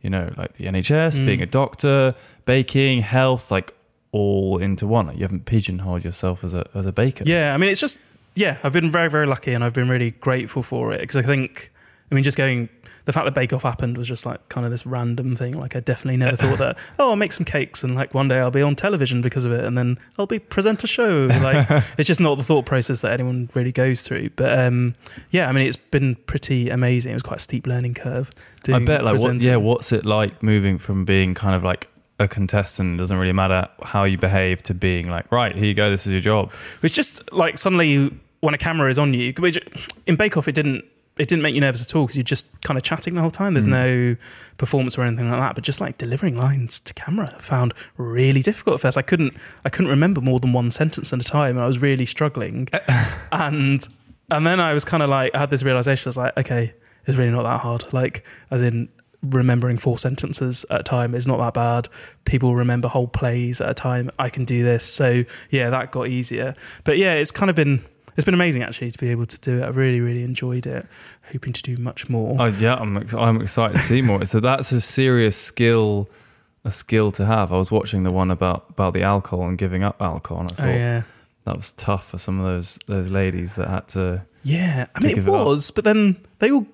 you 0.00 0.10
know, 0.10 0.32
like 0.36 0.54
the 0.54 0.66
NHS, 0.66 1.18
Mm. 1.18 1.26
being 1.26 1.42
a 1.42 1.46
doctor, 1.46 2.14
baking, 2.44 3.00
health, 3.02 3.50
like 3.50 3.74
all 4.12 4.58
into 4.58 4.86
one. 4.86 5.08
Like 5.08 5.16
you 5.16 5.22
haven't 5.22 5.44
pigeonholed 5.46 6.04
yourself 6.04 6.44
as 6.44 6.54
a 6.54 6.66
as 6.74 6.86
a 6.86 6.92
baker. 6.92 7.24
yeah. 7.26 7.54
I 7.54 7.56
mean, 7.58 7.70
it's 7.70 7.80
just 7.80 7.98
yeah. 8.34 8.58
I've 8.62 8.72
been 8.72 8.90
very 8.90 9.10
very 9.10 9.26
lucky, 9.26 9.52
and 9.52 9.64
I've 9.64 9.74
been 9.74 9.88
really 9.88 10.12
grateful 10.12 10.62
for 10.62 10.92
it 10.92 11.00
because 11.00 11.16
I 11.16 11.22
think, 11.22 11.72
I 12.10 12.14
mean, 12.14 12.24
just 12.24 12.36
going. 12.36 12.68
The 13.04 13.12
fact 13.12 13.24
that 13.24 13.34
Bake 13.34 13.52
Off 13.52 13.62
happened 13.62 13.96
was 13.96 14.08
just 14.08 14.26
like 14.26 14.48
kind 14.48 14.64
of 14.64 14.72
this 14.72 14.84
random 14.84 15.36
thing. 15.36 15.56
Like 15.56 15.76
I 15.76 15.80
definitely 15.80 16.16
never 16.16 16.36
thought 16.36 16.58
that. 16.58 16.76
Oh, 16.98 17.10
I'll 17.10 17.16
make 17.16 17.30
some 17.32 17.44
cakes 17.44 17.84
and 17.84 17.94
like 17.94 18.14
one 18.14 18.26
day 18.26 18.40
I'll 18.40 18.50
be 18.50 18.62
on 18.62 18.74
television 18.74 19.22
because 19.22 19.44
of 19.44 19.52
it, 19.52 19.64
and 19.64 19.78
then 19.78 19.98
I'll 20.18 20.26
be 20.26 20.40
present 20.40 20.82
a 20.82 20.88
show. 20.88 21.26
Like 21.26 21.66
it's 21.98 22.08
just 22.08 22.20
not 22.20 22.36
the 22.36 22.42
thought 22.42 22.66
process 22.66 23.02
that 23.02 23.12
anyone 23.12 23.48
really 23.54 23.70
goes 23.70 24.02
through. 24.02 24.30
But 24.30 24.58
um, 24.58 24.96
yeah, 25.30 25.48
I 25.48 25.52
mean, 25.52 25.68
it's 25.68 25.76
been 25.76 26.16
pretty 26.26 26.68
amazing. 26.68 27.12
It 27.12 27.14
was 27.14 27.22
quite 27.22 27.38
a 27.38 27.42
steep 27.42 27.66
learning 27.68 27.94
curve. 27.94 28.30
I 28.68 28.80
bet 28.80 29.04
like 29.04 29.20
what 29.20 29.40
yeah, 29.40 29.56
what's 29.56 29.92
it 29.92 30.04
like 30.04 30.42
moving 30.42 30.76
from 30.76 31.04
being 31.04 31.34
kind 31.34 31.54
of 31.54 31.62
like 31.62 31.88
a 32.18 32.26
contestant. 32.28 32.94
It 32.94 32.98
doesn't 32.98 33.16
really 33.16 33.32
matter 33.32 33.68
how 33.82 34.04
you 34.04 34.18
behave 34.18 34.62
to 34.64 34.74
being 34.74 35.08
like, 35.08 35.30
right, 35.30 35.54
here 35.54 35.66
you 35.66 35.74
go, 35.74 35.90
this 35.90 36.06
is 36.06 36.12
your 36.12 36.20
job. 36.22 36.52
It's 36.82 36.94
just 36.94 37.32
like 37.32 37.58
suddenly 37.58 38.12
when 38.40 38.54
a 38.54 38.58
camera 38.58 38.90
is 38.90 38.98
on 38.98 39.14
you, 39.14 39.32
in 40.06 40.16
Bake 40.16 40.36
Off 40.36 40.48
it 40.48 40.54
didn't 40.54 40.84
it 41.18 41.28
didn't 41.28 41.42
make 41.42 41.54
you 41.54 41.60
nervous 41.60 41.80
at 41.80 41.96
all 41.96 42.04
because 42.04 42.16
you're 42.16 42.24
just 42.24 42.60
kind 42.62 42.76
of 42.76 42.84
chatting 42.84 43.14
the 43.14 43.22
whole 43.22 43.30
time. 43.30 43.54
There's 43.54 43.64
mm. 43.64 43.70
no 43.70 44.16
performance 44.58 44.98
or 44.98 45.02
anything 45.02 45.30
like 45.30 45.40
that. 45.40 45.54
But 45.54 45.64
just 45.64 45.80
like 45.80 45.96
delivering 45.96 46.36
lines 46.36 46.78
to 46.80 46.92
camera, 46.92 47.32
I 47.34 47.40
found 47.40 47.72
really 47.96 48.42
difficult 48.42 48.74
at 48.74 48.80
first. 48.80 48.98
I 48.98 49.02
couldn't 49.02 49.34
I 49.64 49.70
couldn't 49.70 49.90
remember 49.90 50.20
more 50.20 50.40
than 50.40 50.52
one 50.52 50.70
sentence 50.70 51.12
at 51.12 51.20
a 51.20 51.24
time, 51.24 51.56
and 51.56 51.60
I 51.60 51.66
was 51.66 51.78
really 51.78 52.04
struggling. 52.04 52.68
and 53.32 53.86
and 54.30 54.46
then 54.46 54.60
I 54.60 54.74
was 54.74 54.84
kind 54.84 55.02
of 55.02 55.08
like 55.08 55.34
I 55.34 55.38
had 55.38 55.50
this 55.50 55.62
realization. 55.62 56.08
I 56.08 56.10
was 56.10 56.16
like, 56.18 56.36
okay, 56.36 56.74
it's 57.06 57.16
really 57.16 57.30
not 57.30 57.44
that 57.44 57.60
hard. 57.60 57.92
Like 57.94 58.24
as 58.50 58.62
in 58.62 58.90
remembering 59.22 59.78
four 59.78 59.98
sentences 59.98 60.66
at 60.70 60.80
a 60.80 60.84
time 60.84 61.14
is 61.14 61.26
not 61.26 61.38
that 61.38 61.54
bad. 61.54 61.88
People 62.26 62.54
remember 62.54 62.88
whole 62.88 63.08
plays 63.08 63.62
at 63.62 63.70
a 63.70 63.74
time. 63.74 64.10
I 64.18 64.28
can 64.28 64.44
do 64.44 64.62
this. 64.62 64.84
So 64.84 65.24
yeah, 65.50 65.70
that 65.70 65.92
got 65.92 66.08
easier. 66.08 66.54
But 66.84 66.98
yeah, 66.98 67.14
it's 67.14 67.30
kind 67.30 67.48
of 67.48 67.56
been 67.56 67.84
it's 68.16 68.24
been 68.24 68.34
amazing 68.34 68.62
actually 68.62 68.90
to 68.90 68.98
be 68.98 69.10
able 69.10 69.26
to 69.26 69.38
do 69.38 69.62
it. 69.62 69.64
I 69.64 69.68
really, 69.68 70.00
really 70.00 70.22
enjoyed 70.22 70.66
it. 70.66 70.86
Hoping 71.32 71.52
to 71.52 71.62
do 71.62 71.76
much 71.76 72.08
more. 72.08 72.36
Oh 72.38 72.46
yeah, 72.46 72.74
I'm 72.74 72.96
ex- 72.96 73.14
I'm 73.14 73.40
excited 73.40 73.76
to 73.76 73.82
see 73.82 74.02
more. 74.02 74.24
so 74.24 74.40
that's 74.40 74.72
a 74.72 74.80
serious 74.80 75.36
skill, 75.36 76.08
a 76.64 76.70
skill 76.70 77.12
to 77.12 77.26
have. 77.26 77.52
I 77.52 77.56
was 77.56 77.70
watching 77.70 78.02
the 78.02 78.10
one 78.12 78.30
about 78.30 78.66
about 78.70 78.94
the 78.94 79.02
alcohol 79.02 79.46
and 79.46 79.58
giving 79.58 79.82
up 79.82 80.00
alcohol, 80.00 80.40
and 80.42 80.50
I 80.50 80.54
oh 80.54 80.56
thought 80.56 80.74
yeah. 80.74 81.02
That 81.46 81.56
was 81.56 81.72
tough 81.72 82.08
for 82.10 82.18
some 82.18 82.38
of 82.38 82.44
those 82.46 82.78
those 82.86 83.10
ladies 83.10 83.54
that 83.54 83.68
had 83.68 83.88
to. 83.88 84.26
Yeah, 84.42 84.86
I 84.94 85.00
mean 85.00 85.10
it 85.12 85.18
it 85.18 85.24
was, 85.24 85.70
but 85.72 85.82
then 85.84 86.16
they 86.38 86.52
all 86.52 86.66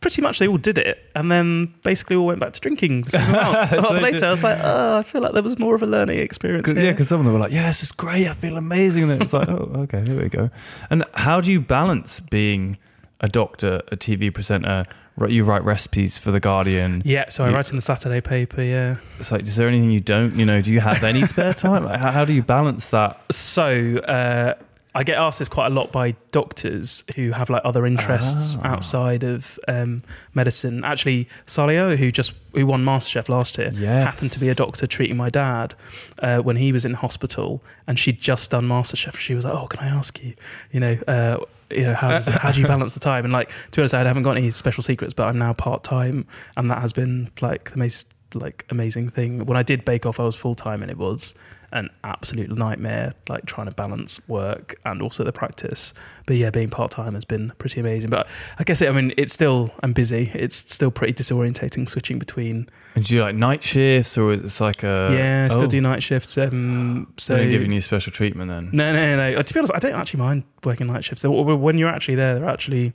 pretty 0.00 0.20
much 0.22 0.38
they 0.40 0.48
all 0.48 0.56
did 0.58 0.78
it, 0.78 0.98
and 1.14 1.30
then 1.30 1.72
basically 1.84 2.16
all 2.16 2.26
went 2.26 2.40
back 2.40 2.52
to 2.54 2.60
drinking. 2.60 3.02
the 3.02 3.10
same 3.10 3.28
amount. 3.28 3.56
A 3.72 3.82
So 3.82 3.88
lot 3.92 4.02
later, 4.02 4.18
did- 4.18 4.24
I 4.24 4.30
was 4.32 4.42
like, 4.42 4.58
oh, 4.62 4.98
I 4.98 5.02
feel 5.04 5.20
like 5.20 5.34
there 5.34 5.42
was 5.42 5.56
more 5.58 5.74
of 5.76 5.82
a 5.82 5.86
learning 5.86 6.18
experience. 6.18 6.66
Cause, 6.68 6.76
yeah, 6.82 6.90
because 6.90 7.08
some 7.08 7.20
of 7.20 7.24
them 7.26 7.34
were 7.34 7.38
like, 7.40 7.52
"Yeah, 7.52 7.68
this 7.68 7.82
is 7.84 7.92
great. 7.92 8.26
I 8.26 8.32
feel 8.34 8.56
amazing." 8.56 9.02
And 9.04 9.12
then 9.12 9.22
it's 9.22 9.32
like, 9.32 9.48
"Oh, 9.56 9.70
okay, 9.84 10.02
here 10.04 10.20
we 10.20 10.28
go." 10.28 10.50
And 10.90 11.04
how 11.14 11.40
do 11.40 11.52
you 11.52 11.60
balance 11.60 12.18
being 12.18 12.78
a 13.20 13.28
doctor, 13.28 13.82
a 13.92 13.96
TV 13.96 14.32
presenter? 14.32 14.84
You 15.28 15.44
write 15.44 15.62
recipes 15.64 16.18
for 16.18 16.30
the 16.30 16.40
Guardian. 16.40 17.02
yeah. 17.04 17.28
So 17.28 17.44
I 17.44 17.48
You- 17.50 17.54
write 17.54 17.68
in 17.70 17.76
the 17.76 17.82
Saturday 17.82 18.20
paper. 18.22 18.62
Yeah. 18.62 18.96
It's 19.18 19.30
like, 19.30 19.42
is 19.42 19.56
there 19.56 19.68
anything 19.68 19.90
you 19.90 20.00
don't? 20.00 20.34
You 20.34 20.46
know, 20.46 20.60
do 20.62 20.72
you 20.72 20.80
have 20.80 21.04
any 21.04 21.26
spare 21.26 21.52
time? 21.52 21.84
How, 21.86 22.10
how 22.10 22.24
do 22.24 22.32
you 22.32 22.42
balance 22.42 22.86
that? 22.86 23.20
So 23.30 23.96
uh, 23.98 24.54
I 24.94 25.04
get 25.04 25.18
asked 25.18 25.38
this 25.40 25.48
quite 25.50 25.66
a 25.66 25.74
lot 25.74 25.92
by 25.92 26.14
doctors 26.32 27.04
who 27.16 27.32
have 27.32 27.50
like 27.50 27.60
other 27.66 27.84
interests 27.84 28.56
Ah. 28.62 28.68
outside 28.72 29.22
of 29.22 29.58
um, 29.68 30.00
medicine. 30.32 30.84
Actually, 30.84 31.28
Saliha, 31.46 31.98
who 31.98 32.10
just 32.10 32.32
who 32.54 32.64
won 32.66 32.82
MasterChef 32.82 33.28
last 33.28 33.58
year, 33.58 33.72
Yes. 33.74 34.04
happened 34.04 34.30
to 34.30 34.40
be 34.40 34.48
a 34.48 34.54
doctor 34.54 34.86
treating 34.86 35.18
my 35.18 35.28
dad 35.28 35.74
uh, 36.20 36.38
when 36.38 36.56
he 36.56 36.72
was 36.72 36.86
in 36.86 36.94
hospital, 36.94 37.62
and 37.86 37.98
she'd 37.98 38.20
just 38.22 38.50
done 38.52 38.66
MasterChef. 38.66 39.16
She 39.18 39.34
was 39.34 39.44
like, 39.44 39.54
"Oh, 39.54 39.66
can 39.66 39.80
I 39.80 39.88
ask 39.88 40.22
you, 40.24 40.32
you 40.72 40.80
know?" 40.80 40.96
Uh, 41.06 41.38
you 41.70 41.82
know 41.82 41.94
how 41.94 42.10
does 42.10 42.26
how 42.26 42.52
do 42.52 42.60
you 42.60 42.66
balance 42.74 42.92
the 42.92 43.00
time? 43.00 43.24
And 43.24 43.32
like 43.32 43.48
to 43.48 43.76
be 43.76 43.82
honest, 43.82 43.94
I 43.94 44.04
haven't 44.04 44.22
got 44.22 44.36
any 44.36 44.50
special 44.50 44.82
secrets, 44.82 45.14
but 45.14 45.24
I'm 45.28 45.38
now 45.38 45.52
part 45.52 45.82
time, 45.82 46.26
and 46.56 46.70
that 46.70 46.80
has 46.80 46.92
been 46.92 47.30
like 47.40 47.70
the 47.72 47.78
most 47.78 48.14
like 48.34 48.66
amazing 48.70 49.10
thing. 49.10 49.44
When 49.46 49.56
I 49.56 49.62
did 49.62 49.84
Bake 49.84 50.06
Off, 50.06 50.20
I 50.20 50.24
was 50.24 50.36
full 50.36 50.54
time, 50.54 50.82
and 50.82 50.90
it 50.90 50.98
was 50.98 51.34
an 51.72 51.88
absolute 52.02 52.50
nightmare, 52.50 53.12
like 53.28 53.46
trying 53.46 53.68
to 53.68 53.74
balance 53.74 54.26
work 54.28 54.74
and 54.84 55.00
also 55.00 55.22
the 55.24 55.32
practice. 55.32 55.94
But 56.26 56.36
yeah, 56.36 56.50
being 56.50 56.70
part 56.70 56.90
time 56.90 57.14
has 57.14 57.24
been 57.24 57.52
pretty 57.58 57.80
amazing. 57.80 58.10
But 58.10 58.28
I 58.58 58.64
guess 58.64 58.82
it, 58.82 58.88
I 58.88 58.92
mean 58.92 59.12
it's 59.16 59.32
still 59.32 59.70
I'm 59.82 59.92
busy. 59.92 60.30
It's 60.34 60.56
still 60.56 60.90
pretty 60.90 61.12
disorientating 61.12 61.88
switching 61.88 62.18
between. 62.18 62.68
And 62.94 63.04
do 63.04 63.14
you 63.14 63.22
like 63.22 63.34
night 63.34 63.62
shifts 63.62 64.18
or 64.18 64.32
is 64.32 64.60
it 64.60 64.64
like 64.64 64.82
a 64.82 65.10
yeah, 65.12 65.44
I 65.44 65.48
still 65.48 65.64
oh, 65.64 65.68
do 65.68 65.80
night 65.80 66.02
shifts. 66.02 66.36
Um, 66.36 67.12
so 67.16 67.36
they're 67.36 67.50
giving 67.50 67.72
you 67.72 67.80
special 67.80 68.12
treatment 68.12 68.50
then. 68.50 68.70
no, 68.72 68.92
no, 68.92 69.16
no. 69.16 69.42
To 69.42 69.54
be 69.54 69.60
honest, 69.60 69.74
I 69.74 69.78
don't 69.78 69.94
actually 69.94 70.20
mind 70.20 70.44
working 70.64 70.86
night 70.88 71.04
shifts. 71.04 71.24
When 71.24 71.78
you're 71.78 71.88
actually 71.88 72.16
there, 72.16 72.34
they're 72.34 72.48
actually 72.48 72.92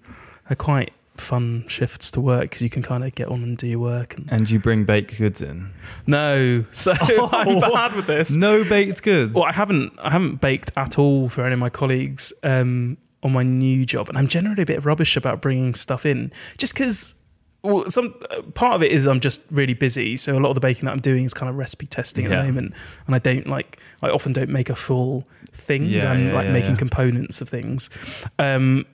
they're 0.48 0.56
quite 0.56 0.92
fun 1.18 1.64
shifts 1.68 2.12
to 2.12 2.22
work 2.22 2.44
because 2.44 2.62
you 2.62 2.70
can 2.70 2.82
kind 2.84 3.04
of 3.04 3.16
get 3.16 3.28
on 3.30 3.42
and 3.44 3.58
do 3.58 3.68
your 3.68 3.80
work. 3.80 4.16
And 4.18 4.28
And 4.32 4.50
you 4.50 4.60
bring 4.60 4.84
baked 4.86 5.18
goods 5.18 5.42
in. 5.42 5.72
no, 6.08 6.66
so 6.72 6.92
I'm 7.32 7.60
bad 7.60 7.96
with 7.96 8.08
this. 8.08 8.36
No 8.36 8.64
baked 8.64 9.02
goods. 9.04 9.34
Well, 9.36 9.46
I 9.46 9.52
haven't 9.54 9.94
I 10.00 10.12
haven't 10.12 10.42
baked 10.42 10.72
at 10.78 11.00
all 11.00 11.30
for 11.30 11.44
any 11.46 11.54
of 11.54 11.60
my 11.60 11.70
colleagues 11.70 12.34
um, 12.44 12.98
on 13.24 13.32
my 13.32 13.44
new 13.44 13.86
job, 13.86 14.10
and 14.10 14.18
I'm 14.18 14.28
generally 14.28 14.64
a 14.64 14.66
bit 14.66 14.84
rubbish 14.86 15.16
about 15.18 15.42
bringing 15.42 15.74
stuff 15.74 16.06
in, 16.06 16.32
just 16.58 16.74
because. 16.74 17.16
Well, 17.64 17.90
some 17.90 18.14
part 18.54 18.76
of 18.76 18.84
it 18.84 18.92
is 18.92 19.08
I'm 19.08 19.20
just 19.20 19.42
really 19.50 19.74
busy, 19.74 20.18
so 20.18 20.38
a 20.38 20.40
lot 20.40 20.50
of 20.50 20.54
the 20.54 20.62
baking 20.62 20.86
that 20.86 20.92
I'm 20.92 21.00
doing 21.00 21.24
is 21.24 21.34
kind 21.34 21.50
of 21.50 21.56
recipe 21.56 21.88
testing 21.88 22.26
at 22.26 22.30
Yeah. 22.30 22.42
the 22.44 22.48
moment, 22.52 22.76
and 23.08 23.16
I 23.16 23.18
don't 23.18 23.48
like 23.48 23.80
I 24.04 24.10
often 24.12 24.34
don't 24.34 24.52
make 24.52 24.70
a 24.70 24.76
full 24.76 25.28
thing. 25.52 25.86
Yeah, 25.88 26.12
I'm 26.12 26.28
yeah, 26.28 26.34
like 26.36 26.50
making 26.50 26.76
components 26.76 27.42
of 27.42 27.50
things, 27.50 27.90
um, 28.38 28.86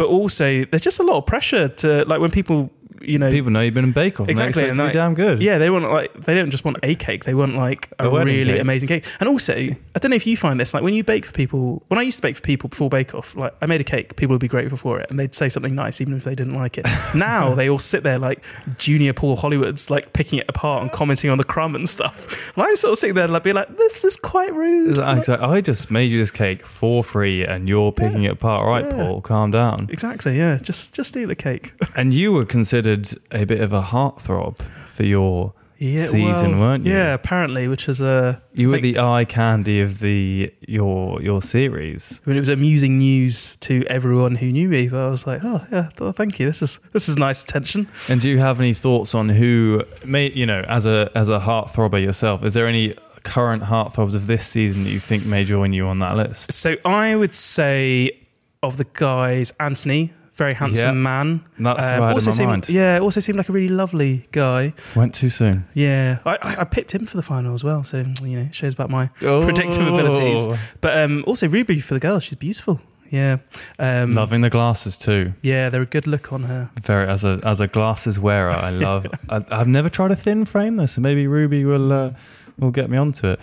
but 0.00 0.08
also 0.08 0.64
there's 0.64 0.80
just 0.80 0.98
a 0.98 1.02
lot 1.02 1.18
of 1.18 1.26
pressure 1.26 1.68
to 1.68 2.06
like 2.06 2.22
when 2.22 2.30
people 2.30 2.70
you 3.00 3.18
know 3.18 3.30
People 3.30 3.50
know 3.50 3.60
you've 3.60 3.74
been 3.74 3.84
in 3.84 3.92
Bake 3.92 4.20
Off. 4.20 4.28
Exactly. 4.28 4.68
And 4.68 4.76
like- 4.78 4.92
damn 4.92 5.14
good. 5.14 5.40
yeah, 5.42 5.58
they 5.58 5.70
want 5.70 5.90
like 5.90 6.12
they 6.24 6.34
don't 6.34 6.50
just 6.50 6.64
want 6.64 6.78
a 6.82 6.94
cake; 6.94 7.24
they 7.24 7.34
want 7.34 7.54
like 7.56 7.88
a, 7.98 8.08
A 8.08 8.24
really 8.24 8.52
cake. 8.52 8.60
amazing 8.60 8.88
cake. 8.88 9.04
And 9.20 9.28
also, 9.28 9.54
I 9.54 9.98
don't 9.98 10.10
know 10.10 10.16
if 10.16 10.26
you 10.26 10.36
find 10.36 10.60
this 10.60 10.74
like 10.74 10.82
when 10.82 10.94
you 10.94 11.04
bake 11.04 11.24
for 11.26 11.32
people. 11.32 11.82
When 11.88 11.98
I 11.98 12.02
used 12.02 12.16
to 12.18 12.22
bake 12.22 12.36
for 12.36 12.42
people 12.42 12.68
before 12.68 12.88
Bake 12.88 13.14
Off, 13.14 13.34
like 13.36 13.54
I 13.62 13.66
made 13.66 13.80
a 13.80 13.84
cake, 13.84 14.16
people 14.16 14.34
would 14.34 14.40
be 14.40 14.48
grateful 14.48 14.76
for 14.78 15.00
it, 15.00 15.10
and 15.10 15.18
they'd 15.18 15.34
say 15.34 15.48
something 15.48 15.74
nice 15.74 16.00
even 16.00 16.14
if 16.14 16.24
they 16.24 16.34
didn't 16.34 16.54
like 16.54 16.78
it. 16.78 16.86
now 17.14 17.54
they 17.54 17.68
all 17.70 17.78
sit 17.78 18.02
there 18.02 18.18
like 18.18 18.44
junior 18.78 19.12
Paul 19.12 19.36
Hollywoods, 19.36 19.90
like 19.90 20.12
picking 20.12 20.38
it 20.38 20.46
apart 20.48 20.82
and 20.82 20.90
commenting 20.92 21.30
on 21.30 21.38
the 21.38 21.44
crumb 21.44 21.74
and 21.74 21.88
stuff. 21.88 22.50
And 22.56 22.64
I'm 22.68 22.76
sort 22.76 22.92
of 22.92 22.98
sitting 22.98 23.14
there 23.14 23.28
like, 23.28 23.44
be 23.44 23.52
like, 23.52 23.76
this 23.78 24.04
is 24.04 24.16
quite 24.16 24.52
rude. 24.52 24.98
It's 24.98 25.28
like, 25.28 25.40
I 25.40 25.60
just 25.60 25.90
made 25.90 26.10
you 26.10 26.18
this 26.18 26.30
cake 26.30 26.66
for 26.66 27.02
free 27.04 27.44
and 27.44 27.68
you're 27.68 27.92
picking 27.92 28.24
it 28.24 28.32
apart. 28.32 28.62
All 28.64 28.68
right, 28.68 28.84
Yeah. 28.84 28.90
Paul, 28.96 29.20
calm 29.22 29.50
down. 29.50 29.88
Exactly, 29.90 30.36
yeah. 30.36 30.58
Just 30.58 30.94
just 30.94 31.16
eat 31.16 31.26
the 31.26 31.34
cake. 31.36 31.72
And 31.96 32.12
you 32.12 32.32
were 32.32 32.44
considered 32.44 32.89
a 33.32 33.44
bit 33.44 33.60
of 33.60 33.72
a 33.72 33.82
heartthrob 33.82 34.58
for 34.86 35.04
your 35.04 35.52
Yeah, 35.78 36.04
season, 36.06 36.52
well, 36.58 36.66
weren't 36.66 36.84
you? 36.86 36.92
Yeah, 36.92 37.14
apparently, 37.14 37.66
which 37.68 37.88
is 37.88 38.00
a 38.02 38.40
You 38.52 38.68
were 38.68 38.80
the 38.80 38.98
eye 38.98 39.24
candy 39.24 39.80
of 39.80 40.00
the 40.00 40.52
your 40.68 41.22
your 41.22 41.40
series. 41.42 42.20
I 42.24 42.30
mean, 42.30 42.36
it 42.36 42.40
was 42.40 42.48
amusing 42.50 42.98
news 42.98 43.56
to 43.60 43.84
everyone 43.88 44.34
who 44.36 44.52
knew 44.52 44.68
me. 44.68 44.88
But 44.88 45.00
I 45.00 45.08
was 45.08 45.26
like, 45.26 45.40
oh 45.42 45.64
yeah, 45.72 45.88
th- 45.96 46.14
thank 46.16 46.38
you. 46.38 46.46
This 46.46 46.60
is 46.62 46.80
this 46.92 47.08
is 47.08 47.16
nice 47.16 47.42
attention. 47.42 47.88
And 48.08 48.20
do 48.20 48.28
you 48.28 48.38
have 48.38 48.60
any 48.60 48.74
thoughts 48.74 49.14
on 49.14 49.28
who 49.30 49.82
may 50.04 50.30
you 50.32 50.44
know, 50.46 50.60
as 50.68 50.84
a 50.86 51.10
as 51.14 51.28
a 51.28 51.40
heartthrobber 51.40 52.02
yourself, 52.02 52.44
is 52.44 52.52
there 52.54 52.66
any 52.68 52.94
current 53.22 53.62
heartthrobs 53.62 54.14
of 54.14 54.26
this 54.26 54.46
season 54.46 54.84
that 54.84 54.90
you 54.90 54.98
think 55.00 55.24
may 55.26 55.44
join 55.44 55.72
you 55.72 55.86
on 55.86 55.98
that 55.98 56.14
list? 56.16 56.52
So 56.52 56.76
I 56.84 57.14
would 57.16 57.34
say 57.34 58.18
of 58.62 58.76
the 58.76 58.86
guys, 58.92 59.52
Antony, 59.58 60.12
very 60.40 60.54
handsome 60.54 60.96
Yeah. 60.96 61.10
man. 61.10 61.40
That's 61.58 61.86
what 61.86 61.92
had 61.92 62.02
in 62.02 62.14
also 62.14 62.30
my 62.30 62.36
seemed, 62.36 62.48
mind. 62.50 62.68
Yeah, 62.68 62.98
also 63.00 63.20
seemed 63.20 63.38
like 63.38 63.50
a 63.50 63.52
really 63.52 63.74
lovely 63.82 64.26
guy. 64.32 64.72
Went 64.96 65.14
too 65.14 65.28
soon. 65.28 65.64
Yeah, 65.74 66.18
I, 66.24 66.34
I, 66.48 66.60
I 66.62 66.64
picked 66.64 66.92
him 66.94 67.04
for 67.06 67.16
the 67.20 67.22
final 67.22 67.52
as 67.54 67.62
well. 67.62 67.84
So 67.84 67.96
you 68.22 68.36
know, 68.38 68.48
shows 68.50 68.72
about 68.74 68.90
my 68.90 69.06
predictive 69.20 69.86
abilities. 69.86 70.46
Oh. 70.48 70.58
But 70.80 70.92
um, 70.98 71.24
also 71.26 71.46
Ruby 71.48 71.80
for 71.80 71.94
the 71.94 72.00
girl, 72.00 72.20
she's 72.20 72.38
beautiful. 72.38 72.80
Yeah, 73.10 73.38
um, 73.78 74.14
Loving 74.14 74.40
the 74.40 74.50
glasses 74.50 74.96
too. 74.96 75.32
Yeah, 75.42 75.68
they're 75.70 75.82
a 75.82 75.92
good 75.96 76.06
look 76.06 76.32
on 76.32 76.44
her. 76.44 76.70
Very 76.80 77.08
as 77.08 77.24
a 77.24 77.40
as 77.42 77.60
a 77.60 77.66
glasses 77.66 78.18
wearer, 78.18 78.52
I 78.52 78.70
love. 78.70 79.06
I, 79.28 79.44
I've 79.50 79.66
never 79.68 79.88
tried 79.90 80.12
a 80.12 80.16
thin 80.16 80.44
frame 80.44 80.76
though, 80.76 80.86
so 80.86 81.00
maybe 81.00 81.26
Ruby 81.26 81.64
will 81.64 81.92
uh, 81.92 82.10
will 82.58 82.70
get 82.70 82.88
me 82.88 82.96
onto 82.98 83.26
it. 83.26 83.40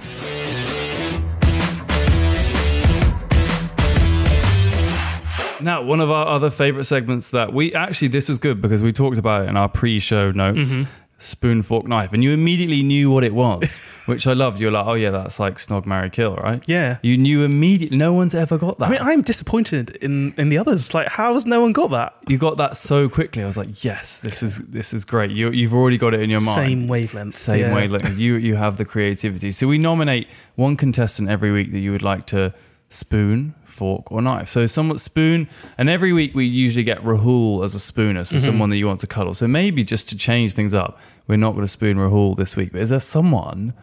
Now, 5.68 5.82
one 5.82 6.00
of 6.00 6.10
our 6.10 6.26
other 6.26 6.50
favorite 6.50 6.86
segments 6.86 7.32
that 7.32 7.52
we 7.52 7.74
actually 7.74 8.08
this 8.08 8.30
was 8.30 8.38
good 8.38 8.62
because 8.62 8.82
we 8.82 8.94
talked 8.94 9.18
about 9.18 9.42
it 9.42 9.50
in 9.50 9.58
our 9.58 9.68
pre-show 9.68 10.32
notes. 10.32 10.76
Mm-hmm. 10.76 10.90
Spoon, 11.20 11.62
fork, 11.62 11.86
knife, 11.88 12.14
and 12.14 12.24
you 12.24 12.32
immediately 12.32 12.84
knew 12.84 13.12
what 13.12 13.26
it 13.26 13.34
was, 13.34 13.82
which 14.06 14.28
I 14.28 14.34
loved. 14.34 14.62
You're 14.62 14.72
like, 14.72 14.86
oh 14.86 14.94
yeah, 14.94 15.10
that's 15.10 15.42
like 15.42 15.56
snog, 15.56 15.86
marry, 15.86 16.10
kill, 16.10 16.36
right? 16.36 16.64
Yeah. 16.68 17.00
You 17.02 17.18
knew 17.18 17.44
immediately. 17.44 17.98
No 17.98 18.14
one's 18.14 18.34
ever 18.34 18.58
got 18.58 18.80
that. 18.80 18.86
I 18.86 18.92
mean, 18.92 19.02
I'm 19.02 19.24
disappointed 19.24 19.98
in 20.00 20.34
in 20.38 20.48
the 20.48 20.58
others. 20.58 20.94
Like, 20.94 21.10
how 21.10 21.34
has 21.34 21.46
no 21.46 21.60
one 21.60 21.74
got 21.74 21.90
that? 21.90 22.14
you 22.30 22.38
got 22.38 22.56
that 22.58 22.78
so 22.78 23.10
quickly. 23.10 23.44
I 23.44 23.46
was 23.46 23.58
like, 23.58 23.84
yes, 23.84 24.16
this 24.16 24.42
is 24.42 24.60
this 24.60 24.94
is 24.94 25.04
great. 25.04 25.32
You 25.32 25.52
you've 25.52 25.74
already 25.74 25.98
got 25.98 26.14
it 26.14 26.22
in 26.22 26.30
your 26.30 26.40
mind. 26.40 26.56
Same 26.56 26.88
wavelength. 26.88 27.36
Same 27.36 27.60
yeah. 27.60 27.76
wavelength. 27.76 28.18
You 28.18 28.36
you 28.36 28.56
have 28.56 28.78
the 28.78 28.86
creativity. 28.86 29.52
So 29.52 29.68
we 29.68 29.80
nominate 29.80 30.30
one 30.56 30.78
contestant 30.78 31.30
every 31.30 31.52
week 31.52 31.74
that 31.74 31.80
you 31.80 31.92
would 31.92 32.04
like 32.04 32.26
to 32.28 32.54
spoon, 32.90 33.54
fork, 33.64 34.12
or 34.12 34.22
knife. 34.22 34.48
So 34.48 34.66
somewhat 34.66 35.00
spoon, 35.00 35.50
and 35.78 35.90
every 35.90 36.14
week 36.14 36.34
we 36.34 36.46
usually 36.46 36.84
get 36.84 37.00
Rahul 37.04 37.64
as 37.64 37.76
a 37.76 37.80
spooner, 37.80 38.24
so 38.24 38.36
mm-hmm. 38.36 38.46
someone 38.46 38.70
that 38.70 38.78
you 38.78 38.88
want 38.88 39.02
to 39.02 39.08
cuddle. 39.08 39.34
So 39.34 39.48
maybe 39.48 39.84
just 39.84 40.10
to 40.10 40.18
change 40.18 40.54
things 40.54 40.74
up, 40.74 41.00
we're 41.28 41.38
not 41.38 41.52
going 41.52 41.64
to 41.64 41.72
spoon 41.72 41.98
Rahul 41.98 42.38
this 42.38 42.56
week. 42.56 42.72
But 42.72 42.82
is 42.82 42.90
there 42.90 43.00
someone 43.00 43.74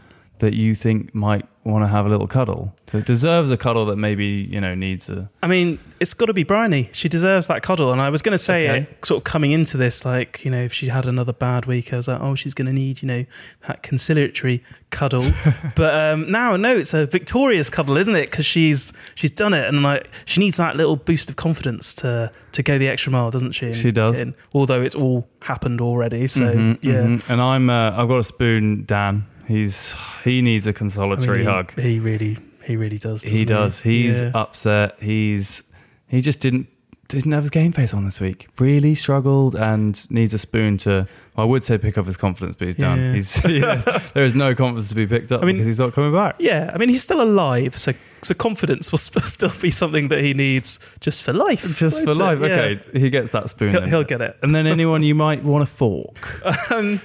that 0.41 0.55
you 0.55 0.75
think 0.75 1.15
might 1.15 1.47
want 1.65 1.83
to 1.83 1.89
have 1.89 2.05
a 2.07 2.09
little 2.09 2.27
cuddle? 2.27 2.75
So 2.87 2.99
it 2.99 3.07
deserves 3.07 3.51
a 3.51 3.57
cuddle 3.57 3.87
that 3.87 3.97
maybe 3.97 4.27
you 4.27 4.61
know 4.61 4.75
needs 4.75 5.09
a. 5.09 5.31
I 5.43 5.47
mean, 5.47 5.79
it's 6.01 6.13
got 6.15 6.27
to 6.27 6.33
be 6.35 6.43
Briony. 6.43 6.91
She 6.93 7.09
deserves 7.09 7.47
that 7.47 7.63
cuddle. 7.63 7.93
And 7.93 8.01
I 8.01 8.11
was 8.11 8.21
going 8.23 8.33
to 8.33 8.39
say, 8.39 8.69
Okay. 8.69 8.79
it, 8.91 9.05
sort 9.05 9.19
of 9.19 9.25
coming 9.25 9.53
into 9.53 9.77
this, 9.77 10.05
like, 10.05 10.45
you 10.45 10.51
know, 10.51 10.61
if 10.63 10.73
she 10.73 10.89
had 10.89 11.07
another 11.07 11.33
bad 11.33 11.65
week, 11.67 11.93
I 11.93 11.97
was 11.97 12.09
like, 12.09 12.21
oh, 12.21 12.35
she's 12.35 12.53
going 12.55 12.67
to 12.67 12.73
need, 12.73 13.01
you 13.03 13.09
know, 13.09 13.25
that 13.67 13.83
conciliatory 13.83 14.63
cuddle. 14.91 15.25
but 15.77 15.95
um, 15.95 16.31
now, 16.31 16.57
no, 16.57 16.77
it's 16.77 16.93
a 16.95 17.07
victorious 17.07 17.71
cuddle, 17.71 17.97
isn't 17.97 18.15
it? 18.17 18.31
Because 18.31 18.45
she's 18.47 18.93
she's 19.15 19.31
done 19.31 19.55
it, 19.55 19.67
and 19.67 19.83
like 19.83 20.11
she 20.27 20.41
needs 20.41 20.57
that 20.59 20.77
little 20.77 20.97
boost 20.97 21.31
of 21.31 21.37
confidence 21.37 21.95
to 21.97 22.31
to 22.53 22.63
go 22.63 22.77
the 22.79 22.89
extra 22.89 23.11
mile, 23.13 23.31
doesn't 23.31 23.53
she? 23.53 23.67
And 23.67 23.77
She 23.77 23.91
does. 23.93 24.23
although 24.53 24.83
it's 24.83 24.95
all 24.95 25.27
happened 25.43 25.81
already. 25.81 26.27
So 26.27 26.55
Mhm, 26.55 26.79
yeah. 26.83 26.93
mhm. 27.05 27.31
And 27.31 27.41
I'm 27.41 27.71
uh, 27.71 27.93
I've 27.97 28.09
got 28.09 28.19
a 28.19 28.25
spoon, 28.25 28.85
Dan. 28.87 29.27
He's 29.47 29.95
he 30.25 30.41
needs 30.43 30.67
a 30.67 30.73
consolatory 30.73 31.39
mean, 31.39 31.47
he- 31.47 31.53
hug. 31.53 31.79
He, 31.81 31.99
really, 31.99 32.39
he 32.65 32.77
really 32.77 32.99
does. 32.99 33.23
He 33.23 33.45
does. 33.45 33.83
He's 33.83 34.21
Yeah. 34.21 34.31
upset. 34.35 34.97
He's 35.01 35.65
he 36.07 36.21
just 36.21 36.41
didn't 36.41 36.69
didn't 37.15 37.33
have 37.33 37.43
his 37.45 37.51
game 37.51 37.73
face 37.73 37.95
on 37.95 38.05
this 38.05 38.21
week. 38.21 38.49
Really 38.59 38.95
struggled 38.95 39.55
and 39.55 40.09
needs 40.11 40.35
a 40.35 40.39
spoon 40.39 40.77
to. 40.79 41.07
I 41.37 41.45
would 41.45 41.65
say 41.65 41.79
pick 41.79 41.99
up 41.99 42.07
his 42.07 42.17
confidence, 42.17 42.55
but 42.55 42.67
he's 42.69 42.77
done. 42.77 42.99
Yeah. 43.01 43.13
He's 43.15 43.35
there 44.13 44.25
is 44.25 44.35
no 44.37 44.55
confidence 44.55 44.89
to 44.91 44.95
be 44.95 45.05
picked 45.07 45.33
up 45.33 45.43
I 45.43 45.47
mean- 45.47 45.57
because 45.57 45.67
he's 45.67 45.79
not 45.81 45.93
coming 45.93 46.13
back. 46.13 46.37
Yeah, 46.39 46.71
I 46.73 46.79
mean 46.79 46.89
he's 46.89 47.03
still 47.03 47.21
alive, 47.21 47.77
so 47.77 47.93
so 48.23 48.35
confidence 48.35 48.93
will 48.93 48.99
still 48.99 49.51
be 49.61 49.71
something 49.71 50.09
that 50.09 50.21
he 50.21 50.33
needs 50.33 50.79
just 51.01 51.23
for 51.25 51.33
life. 51.33 51.77
Just 51.77 52.05
for 52.05 52.11
it? 52.11 52.17
life. 52.17 52.39
Yeah. 52.41 52.47
Okay, 52.47 52.99
he 53.01 53.11
gets 53.11 53.33
that 53.33 53.51
spoon. 53.51 53.71
He'll, 53.73 53.83
he'll 53.87 54.05
get 54.05 54.21
it. 54.21 54.39
and 54.43 54.55
then 54.55 54.67
anyone 54.67 55.03
you 55.03 55.15
might 55.15 55.43
want 55.43 55.63
a 55.63 55.67
fork. 55.67 56.41
Um, 56.71 57.01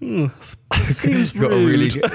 mm, 0.00 0.30
seems 0.84 1.34
You've 1.34 1.42
got 1.42 1.52
a 1.52 1.56
rude. 1.56 1.70
really 1.70 1.88
good, 1.88 2.10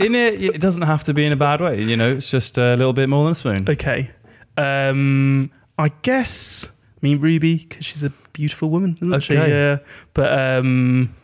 in 0.00 0.14
it. 0.14 0.42
It 0.42 0.60
doesn't 0.60 0.82
have 0.82 1.04
to 1.04 1.14
be 1.14 1.26
in 1.26 1.32
a 1.32 1.36
bad 1.36 1.60
way. 1.60 1.82
You 1.82 1.96
know, 1.96 2.12
it's 2.12 2.30
just 2.30 2.56
a 2.56 2.76
little 2.76 2.92
bit 2.94 3.08
more 3.08 3.24
than 3.24 3.32
a 3.32 3.34
spoon. 3.34 3.66
okay, 3.68 4.10
um, 4.56 5.50
I 5.78 5.88
guess. 6.02 6.68
I 7.02 7.06
mean 7.06 7.20
Ruby 7.20 7.56
because 7.56 7.86
she's 7.86 8.02
a 8.02 8.10
beautiful 8.32 8.68
woman, 8.70 8.98
isn't 9.00 9.20
she? 9.22 9.36
Okay. 9.36 9.50
Yeah, 9.50 9.78
but 10.14 10.38
um, 10.38 11.14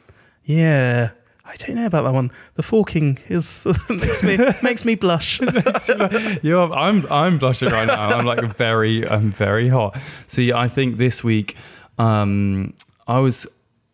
yeah. 0.44 1.10
I 1.48 1.54
don't 1.54 1.76
know 1.76 1.86
about 1.86 2.02
that 2.02 2.12
one. 2.12 2.32
The 2.54 2.62
forking 2.64 3.18
is 3.28 3.64
makes 3.88 4.22
me 4.24 4.36
makes 4.62 4.84
me 4.84 4.94
blush. 5.04 5.40
you 5.40 6.50
know, 6.50 6.72
I'm 6.72 7.06
I'm 7.10 7.38
blushing 7.38 7.68
right 7.68 7.86
now. 7.86 8.16
I'm 8.16 8.26
like 8.26 8.42
very 8.52 9.08
I'm 9.08 9.30
very 9.30 9.68
hot. 9.68 9.96
See, 10.26 10.52
I 10.52 10.66
think 10.66 10.96
this 10.96 11.22
week, 11.22 11.56
um, 11.98 12.74
I 13.06 13.20
was. 13.20 13.46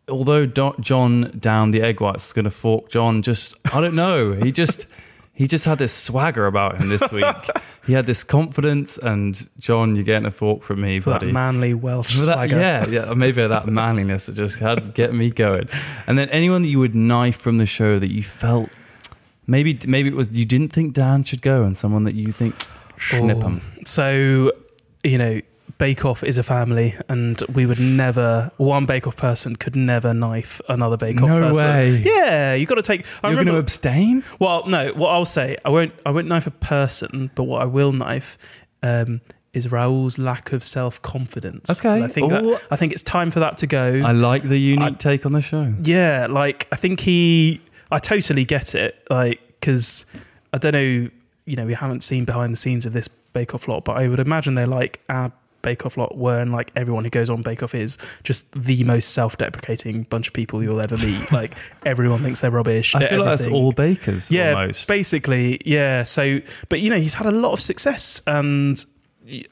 Although 0.09 0.47
Jon 0.47 1.33
down 1.39 1.71
the 1.71 1.81
egg 1.81 2.01
whites 2.01 2.27
is 2.27 2.33
going 2.33 2.45
to 2.45 2.51
fork 2.51 2.91
Jon, 2.91 3.23
just 3.23 3.57
I 3.73 3.81
don't 3.81 3.95
know. 3.95 4.33
He 4.33 4.51
just 4.51 4.87
he 5.33 5.47
just 5.47 5.65
had 5.65 5.79
this 5.79 5.93
swagger 5.93 6.47
about 6.47 6.79
him 6.81 6.89
this 6.89 7.11
week. 7.11 7.25
he 7.87 7.95
had 7.95 8.07
this 8.07 8.23
confidence, 8.23 8.99
and 8.99 9.49
Jon, 9.59 9.95
you're 9.97 10.05
getting 10.05 10.27
a 10.27 10.31
fork 10.31 10.63
from 10.63 10.81
me, 10.83 11.01
For 11.01 11.11
that 11.11 11.21
buddy. 11.21 11.33
manly 11.33 11.75
Welsh 11.75 12.15
For 12.19 12.27
that- 12.27 12.35
swagger. 12.35 12.59
yeah, 12.59 12.87
yeah, 12.87 13.15
maybe 13.15 13.47
that 13.47 13.67
manliness 13.81 14.27
that 14.27 14.35
just 14.35 14.59
had 14.59 14.95
get 14.95 15.15
me 15.15 15.31
going. 15.31 15.69
And 16.07 16.19
then 16.19 16.29
anyone 16.29 16.63
that 16.63 16.69
you 16.69 16.79
would 16.79 16.95
knife 16.95 17.37
from 17.37 17.59
the 17.59 17.67
show 17.67 17.99
that 17.99 18.11
you 18.13 18.23
felt 18.23 18.69
maybe 19.47 19.79
maybe 19.87 20.09
it 20.09 20.15
was 20.15 20.31
you 20.31 20.45
didn't 20.45 20.69
think 20.73 20.95
Dan 20.95 21.25
should 21.25 21.43
go, 21.43 21.65
and 21.65 21.77
someone 21.77 22.05
that 22.05 22.15
you 22.15 22.31
think 22.31 22.55
snip 22.99 23.43
him. 23.43 23.61
So, 23.85 24.53
you 25.03 25.19
know, 25.19 25.41
Bake 25.83 26.05
Off 26.05 26.23
is 26.23 26.39
a 26.39 26.45
family, 26.45 26.95
and 27.09 27.41
we 27.53 27.67
would 27.67 27.81
never, 27.81 28.53
one 28.57 28.87
Bake 28.87 29.09
Off 29.09 29.17
person 29.17 29.57
could 29.57 29.75
never 29.75 30.15
knife 30.15 30.61
another 30.69 30.97
Bake 30.97 31.21
Off 31.21 31.29
No 31.29 31.41
person. 31.41 31.65
way. 31.65 32.03
Yeah, 32.05 32.55
you 32.55 32.67
got 32.67 32.77
to 32.77 32.83
take. 32.83 33.05
I 33.21 33.31
You're 33.33 33.43
going 33.43 33.49
to 33.49 33.57
abstain? 33.57 34.23
well, 34.39 34.65
no, 34.69 34.93
what 34.93 35.09
I'll 35.09 35.25
say, 35.25 35.57
I 35.65 35.71
won't, 35.71 35.93
I 36.07 36.11
won't 36.13 36.29
knife 36.29 36.47
a 36.47 36.53
person, 36.53 37.33
but 37.35 37.43
what 37.43 37.63
I 37.63 37.65
will 37.65 37.91
knife 37.91 38.39
um, 38.85 39.23
is 39.53 39.67
Rahul's 39.67 40.19
lack 40.19 40.53
of 40.53 40.63
self 40.63 41.03
confidence. 41.03 41.69
Okay. 41.69 42.05
I 42.05 42.07
think, 42.07 42.31
that, 42.31 42.63
I 42.71 42.77
think 42.77 42.93
it's 42.93 43.03
time 43.03 43.33
for 43.33 43.41
that 43.41 43.59
to 43.59 43.67
go. 43.67 44.03
I 44.07 44.13
like 44.13 44.45
the 44.45 44.59
unique 44.59 44.93
I- 44.93 44.97
take 44.97 45.27
on 45.27 45.33
the 45.33 45.41
show. 45.41 45.75
Yeah, 45.83 46.29
like 46.31 46.69
I 46.71 46.77
think 46.77 47.01
he, 47.01 47.61
I 47.91 47.99
totally 47.99 48.45
get 48.45 48.77
it. 48.77 49.05
Like, 49.11 49.41
because 49.59 50.07
I 50.53 50.59
don't 50.59 50.75
know, 50.75 51.11
you 51.45 51.57
know, 51.57 51.67
we 51.67 51.75
haven't 51.75 52.05
seen 52.05 52.25
behind 52.25 52.53
the 52.53 52.57
scenes 52.57 52.87
of 52.87 52.93
this 52.93 53.09
Bake 53.33 53.53
Off 53.53 53.67
lot, 53.67 53.85
but 53.85 53.97
I 53.97 54.07
would 54.07 54.21
imagine 54.21 54.55
they're 54.55 54.67
like 54.67 55.01
our 55.09 55.33
Bake 55.63 55.87
Off 55.87 55.97
lot 55.97 56.17
were, 56.17 56.39
and 56.39 56.53
like 56.53 56.73
everyone 56.77 57.05
who 57.05 57.11
goes 57.11 57.31
on 57.31 57.43
Bake 57.43 57.63
Off 57.63 57.75
is 57.75 57.99
just 58.25 58.51
the 58.53 58.85
most 58.85 59.11
self-deprecating 59.11 60.03
bunch 60.05 60.29
of 60.29 60.35
people 60.35 60.63
you'll 60.63 60.81
ever 60.81 60.97
meet. 60.99 61.33
like 61.33 61.55
everyone 61.87 62.23
thinks 62.23 62.41
they're 62.41 62.51
rubbish. 62.51 62.95
I 62.95 63.07
feel 63.09 63.25
like 63.25 63.39
that's 63.39 63.51
all 63.51 63.73
bakers 63.73 64.31
Yeah, 64.31 64.53
almost. 64.55 64.89
basically, 64.89 65.61
yeah. 65.65 66.03
So, 66.03 66.41
but 66.69 66.81
you 66.81 66.91
know, 66.91 66.99
he's 66.99 67.15
had 67.15 67.27
a 67.27 67.33
lot 67.33 67.53
of 67.53 67.61
success, 67.61 68.21
and 68.27 68.85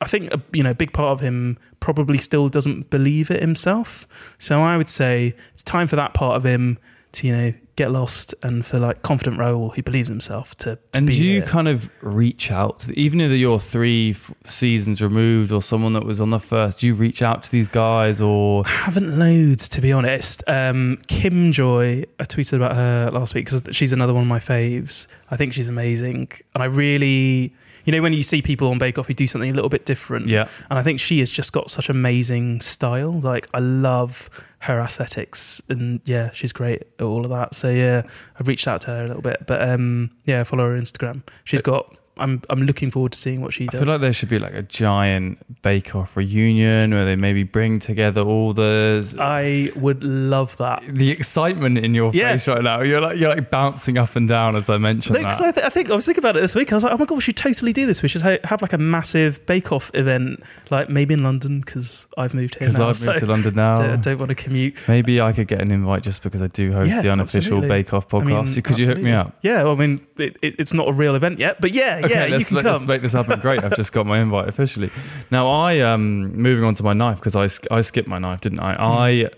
I 0.00 0.06
think 0.06 0.34
uh, 0.34 0.38
you 0.52 0.62
know, 0.62 0.70
a 0.70 0.74
big 0.74 0.92
part 0.92 1.08
of 1.08 1.20
him 1.20 1.58
probably 1.78 2.18
still 2.18 2.48
doesn't 2.48 2.90
believe 2.90 3.30
it 3.30 3.40
himself. 3.40 4.34
So, 4.38 4.62
I 4.62 4.76
would 4.76 4.88
say 4.88 5.34
it's 5.52 5.62
time 5.62 5.86
for 5.86 5.96
that 5.96 6.12
part 6.14 6.36
of 6.36 6.44
him 6.44 6.78
to 7.12 7.26
you 7.26 7.36
know 7.36 7.52
get 7.76 7.90
lost, 7.90 8.34
and 8.42 8.64
for 8.66 8.78
like 8.78 9.00
confident 9.02 9.38
Rahul 9.38 9.74
who 9.74 9.82
believes 9.82 10.08
himself 10.08 10.54
to. 10.58 10.76
to 10.76 10.98
and 10.98 11.08
you 11.14 11.40
here. 11.40 11.46
kind 11.46 11.66
of 11.66 11.90
reach 12.02 12.50
out, 12.50 12.80
to, 12.80 12.98
even 12.98 13.20
if 13.20 13.32
you're 13.32 13.58
three 13.58 14.10
f- 14.10 14.34
seasons 14.44 15.00
removed 15.00 15.50
or 15.50 15.62
someone 15.62 15.94
that 15.94 16.04
was 16.04 16.20
on 16.20 16.28
the 16.30 16.38
first, 16.38 16.80
do 16.80 16.86
you 16.88 16.94
reach 16.94 17.22
out 17.22 17.42
to 17.44 17.50
these 17.50 17.68
guys 17.68 18.20
or 18.20 18.66
haven't 18.66 19.18
loads 19.18 19.68
to 19.70 19.80
be 19.80 19.92
honest. 19.92 20.42
Um, 20.46 20.98
Kim 21.08 21.52
Joy, 21.52 22.04
I 22.18 22.24
tweeted 22.24 22.54
about 22.54 22.76
her 22.76 23.10
last 23.10 23.34
week 23.34 23.46
because 23.50 23.74
she's 23.74 23.92
another 23.92 24.12
one 24.12 24.24
of 24.24 24.28
my 24.28 24.40
faves. 24.40 25.06
I 25.30 25.36
think 25.36 25.52
she's 25.54 25.68
amazing, 25.68 26.28
and 26.54 26.62
I 26.62 26.66
really, 26.66 27.54
you 27.84 27.92
know, 27.92 28.02
when 28.02 28.12
you 28.12 28.22
see 28.22 28.42
people 28.42 28.68
on 28.70 28.78
Bake 28.78 28.98
Off 28.98 29.06
who 29.06 29.14
do 29.14 29.26
something 29.26 29.50
a 29.50 29.54
little 29.54 29.70
bit 29.70 29.86
different, 29.86 30.28
yeah? 30.28 30.48
and 30.68 30.78
I 30.78 30.82
think 30.82 31.00
she 31.00 31.20
has 31.20 31.30
just 31.30 31.52
got 31.52 31.70
such 31.70 31.88
amazing 31.88 32.60
style. 32.60 33.20
Like 33.20 33.48
I 33.54 33.58
love 33.58 34.28
her 34.60 34.80
aesthetics, 34.80 35.62
and 35.68 36.00
yeah, 36.04 36.30
she's 36.32 36.52
great 36.52 36.82
at 36.98 37.02
all 37.04 37.24
of 37.24 37.30
that. 37.30 37.54
So 37.54 37.68
yeah, 37.70 38.02
I've 38.38 38.48
reached 38.48 38.68
out 38.68 38.82
to 38.82 38.88
her 38.88 39.04
a 39.04 39.06
little 39.06 39.22
bit, 39.22 39.46
but 39.46 39.66
um, 39.68 40.10
yeah, 40.26 40.44
follow 40.44 40.68
her 40.70 40.80
Instagram. 40.80 41.22
She's 41.44 41.62
got. 41.62 41.96
I'm 42.20 42.42
I'm 42.50 42.62
looking 42.62 42.90
forward 42.90 43.12
to 43.12 43.18
seeing 43.18 43.40
what 43.40 43.52
she 43.52 43.66
does. 43.66 43.80
I 43.80 43.84
feel 43.84 43.92
like 43.94 44.00
there 44.00 44.12
should 44.12 44.28
be 44.28 44.38
like 44.38 44.54
a 44.54 44.62
giant 44.62 45.62
Bake 45.62 45.94
Off 45.94 46.16
reunion 46.16 46.92
where 46.92 47.04
they 47.04 47.16
maybe 47.16 47.42
bring 47.42 47.78
together 47.78 48.20
all 48.20 48.52
the 48.52 49.16
I 49.18 49.70
would 49.76 50.04
love 50.04 50.56
that. 50.58 50.82
the 50.86 51.10
excitement 51.10 51.78
in 51.78 51.94
your 51.94 52.10
Yeah. 52.14 52.32
face 52.32 52.46
right 52.48 52.62
now. 52.62 52.82
You're 52.82 53.00
like 53.00 53.18
you're 53.18 53.30
like 53.30 53.50
bouncing 53.50 53.98
up 53.98 54.16
and 54.16 54.28
down 54.28 54.56
as 54.56 54.68
I 54.70 54.78
mentioned 54.78 55.16
No, 55.16 55.22
that. 55.22 55.40
I, 55.40 55.50
th- 55.52 55.66
I 55.66 55.68
think 55.70 55.90
I 55.90 55.94
was 55.94 56.04
thinking 56.06 56.22
about 56.22 56.36
it 56.36 56.40
this 56.40 56.54
week. 56.54 56.72
I 56.72 56.76
was 56.76 56.84
like, 56.84 56.92
oh 56.92 56.98
my 56.98 57.04
god, 57.06 57.14
we 57.16 57.20
should 57.22 57.36
totally 57.36 57.72
do 57.72 57.86
this. 57.86 58.02
We 58.02 58.08
should 58.08 58.22
ha- 58.22 58.38
have 58.44 58.62
like 58.62 58.72
a 58.72 58.78
massive 58.78 59.44
Bake 59.46 59.72
Off 59.72 59.90
event, 59.94 60.42
like 60.70 60.88
maybe 60.88 61.14
in 61.14 61.22
London 61.22 61.60
because 61.60 62.06
I've 62.16 62.34
moved 62.34 62.56
here 62.58 62.68
Because. 62.68 62.80
I've 62.80 62.86
moved 63.06 63.20
so 63.20 63.26
to 63.26 63.32
London 63.32 63.54
now. 63.54 63.80
I 63.92 63.96
don't 63.96 64.18
want 64.18 64.28
to 64.30 64.34
commute. 64.34 64.76
Maybe 64.88 65.20
I 65.20 65.32
could 65.32 65.48
get 65.48 65.60
an 65.62 65.70
invite 65.70 66.02
just 66.02 66.22
because 66.22 66.42
I 66.42 66.46
do 66.48 66.72
host 66.72 66.90
Yeah, 66.90 67.02
the 67.02 67.10
unofficial 67.10 67.58
absolutely. 67.58 67.68
Bake 67.68 67.94
Off 67.94 68.12
I 68.14 68.18
mean, 68.20 68.36
podcast. 68.44 68.64
could 68.64 68.78
you 68.78 68.86
hook 68.86 68.98
me 68.98 69.12
up? 69.12 69.36
Yeah, 69.42 69.62
well, 69.64 69.72
I 69.72 69.76
mean, 69.76 70.00
it, 70.18 70.36
it, 70.42 70.54
it's 70.58 70.72
not 70.74 70.88
a 70.88 70.92
real 70.92 71.14
event 71.14 71.38
yet, 71.38 71.60
but 71.60 71.72
yeah, 71.72 72.00
Okay, 72.04 72.09
yeah, 72.10 72.26
let's, 72.26 72.48
can 72.48 72.56
let- 72.56 72.62
come. 72.64 72.72
let's 72.72 72.86
make 72.86 73.02
this 73.02 73.12
happen. 73.12 73.40
Great, 73.40 73.62
I've 73.64 73.76
just 73.76 73.92
got 73.92 74.06
my 74.06 74.18
invite 74.20 74.48
officially. 74.48 74.90
Now 75.30 75.48
I 75.48 75.80
um 75.80 76.34
moving 76.36 76.64
on 76.64 76.74
to 76.74 76.82
my 76.82 76.92
knife 76.92 77.18
because 77.22 77.36
I 77.36 77.48
I 77.74 77.80
skipped 77.82 78.08
my 78.08 78.18
knife, 78.18 78.40
didn't 78.40 78.60
I? 78.60 78.74
I 78.78 79.30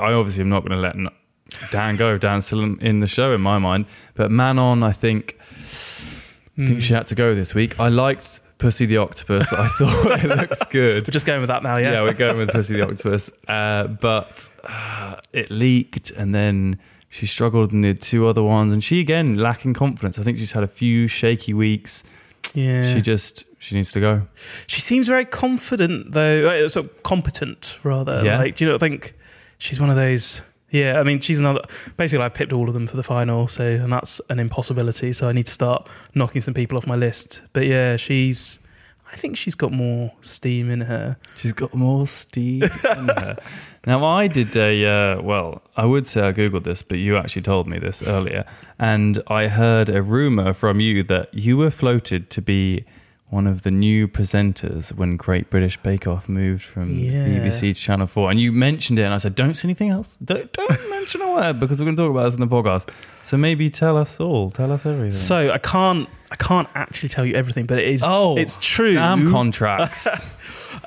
I 0.00 0.12
obviously 0.12 0.42
am 0.42 0.48
not 0.50 0.60
going 0.66 0.72
to 0.72 0.78
let 0.78 0.96
Dan 1.70 1.96
go. 1.96 2.18
Dan's 2.18 2.46
still 2.46 2.62
in- 2.62 3.00
the 3.00 3.06
show 3.06 3.34
in 3.34 3.40
my 3.40 3.58
mind, 3.58 3.86
but 4.14 4.30
Manon, 4.30 4.82
I 4.82 4.92
think 4.92 5.36
Hmm. 6.56 6.66
think 6.66 6.82
she 6.82 6.92
had 6.92 7.06
to 7.06 7.14
go 7.14 7.34
this 7.36 7.54
week. 7.54 7.78
I 7.78 7.88
liked 7.88 8.40
Pussy 8.58 8.84
the 8.84 8.96
Octopus. 8.96 9.52
I 9.52 9.68
thought 9.68 10.20
it 10.24 10.36
looks 10.36 10.60
good. 10.66 11.06
We're 11.06 11.12
just 11.12 11.24
going 11.24 11.40
with 11.40 11.48
that 11.48 11.62
now, 11.62 11.78
yeah. 11.78 11.92
yeah. 11.92 12.02
we're 12.02 12.14
going 12.14 12.36
with 12.36 12.50
Pussy 12.50 12.74
the 12.74 12.82
Octopus. 12.82 13.30
Uh, 13.46 13.84
but 13.86 14.50
uh, 14.64 15.16
it 15.32 15.52
leaked 15.52 16.10
and 16.10 16.34
then 16.34 16.80
she 17.08 17.26
struggled 17.26 17.72
in 17.72 17.80
the 17.80 17.94
two 17.94 18.26
other 18.26 18.42
ones. 18.42 18.72
And 18.72 18.82
she, 18.84 19.00
again, 19.00 19.36
lacking 19.36 19.74
confidence. 19.74 20.18
I 20.18 20.22
think 20.22 20.38
she's 20.38 20.52
had 20.52 20.62
a 20.62 20.68
few 20.68 21.08
shaky 21.08 21.54
weeks. 21.54 22.04
yeah. 22.54 22.82
She 22.94 23.00
just, 23.00 23.44
she 23.58 23.74
needs 23.74 23.92
to 23.92 24.00
go. 24.00 24.26
She 24.66 24.80
seems 24.80 25.08
very 25.08 25.24
confident, 25.24 26.12
though. 26.12 26.48
uh, 26.64 26.68
Sort 26.68 26.86
of 26.86 27.02
competent, 27.02 27.78
rather. 27.82 28.22
Yeah. 28.24 28.38
Like, 28.38 28.56
do 28.56 28.64
you 28.64 28.70
not 28.70 28.80
think 28.80 29.14
she's 29.58 29.80
one 29.80 29.90
of 29.90 29.96
those? 29.96 30.42
Yeah, 30.70 31.00
I 31.00 31.02
mean, 31.02 31.18
she's 31.20 31.40
another. 31.40 31.62
Basically, 31.96 32.22
I've 32.22 32.34
picked 32.34 32.52
all 32.52 32.68
of 32.68 32.74
them 32.74 32.86
for 32.86 32.96
the 32.98 33.02
final, 33.02 33.48
so 33.48 33.64
and 33.64 33.90
that's 33.90 34.20
an 34.28 34.38
impossibility. 34.38 35.14
So 35.14 35.26
I 35.26 35.32
need 35.32 35.46
to 35.46 35.50
start 35.52 35.88
knocking 36.14 36.42
some 36.42 36.52
people 36.52 36.76
off 36.76 36.86
my 36.86 36.94
list. 36.94 37.40
But 37.54 37.64
yeah, 37.66 37.96
she's. 37.96 38.58
I 39.10 39.16
think 39.16 39.38
she's 39.38 39.54
got 39.54 39.72
more 39.72 40.12
steam 40.20 40.68
in 40.68 40.82
her. 40.82 41.16
She's 41.38 41.54
got 41.54 41.72
more 41.74 42.06
steam 42.06 42.64
in 42.64 43.08
her. 43.08 43.38
Now, 43.88 44.04
I 44.04 44.26
did 44.26 44.54
a, 44.54 44.84
uh, 44.84 45.22
well, 45.22 45.62
I 45.74 45.86
would 45.86 46.06
say 46.06 46.20
I 46.20 46.34
Googled 46.34 46.64
this, 46.64 46.82
but 46.82 46.98
you 46.98 47.16
actually 47.16 47.40
told 47.40 47.66
me 47.66 47.78
this 47.78 48.02
earlier. 48.02 48.44
And 48.78 49.22
I 49.28 49.48
heard 49.48 49.88
a 49.88 50.02
rumor 50.02 50.52
from 50.52 50.78
you 50.78 51.02
that 51.04 51.32
you 51.32 51.56
were 51.56 51.70
floated 51.70 52.28
to 52.28 52.42
be 52.42 52.84
one 53.30 53.46
of 53.46 53.62
the 53.62 53.70
new 53.70 54.06
presenters 54.06 54.94
when 54.94 55.16
Great 55.16 55.48
British 55.48 55.78
Bake 55.78 56.06
Off 56.06 56.28
moved 56.28 56.62
from 56.62 56.98
Yeah. 56.98 57.26
BBC 57.28 57.74
to 57.74 57.80
Channel 57.80 58.06
4. 58.06 58.30
And 58.32 58.38
you 58.38 58.52
mentioned 58.52 58.98
it, 58.98 59.04
and 59.04 59.14
I 59.14 59.16
said, 59.16 59.34
don't 59.34 59.54
say 59.54 59.64
anything 59.66 59.88
else. 59.88 60.18
Don't, 60.22 60.52
don't 60.52 60.90
mention 60.90 61.22
a 61.22 61.32
word 61.32 61.58
because 61.58 61.80
we're 61.80 61.86
going 61.86 61.96
to 61.96 62.02
talk 62.02 62.10
about 62.10 62.24
this 62.24 62.34
in 62.34 62.40
the 62.40 62.46
podcast. 62.46 62.90
So 63.22 63.38
maybe 63.38 63.70
tell 63.70 63.96
us 63.96 64.20
all. 64.20 64.50
Tell 64.50 64.70
us 64.70 64.84
everything. 64.84 65.12
So 65.12 65.50
I 65.50 65.58
can't 65.58 66.08
I 66.30 66.36
can't 66.36 66.68
actually 66.74 67.08
tell 67.08 67.24
you 67.24 67.34
everything, 67.34 67.64
but 67.64 67.78
it 67.78 67.88
is 67.88 68.04
oh, 68.06 68.36
it's 68.36 68.58
true. 68.60 68.92
Damn 68.92 69.30
contracts. 69.30 70.06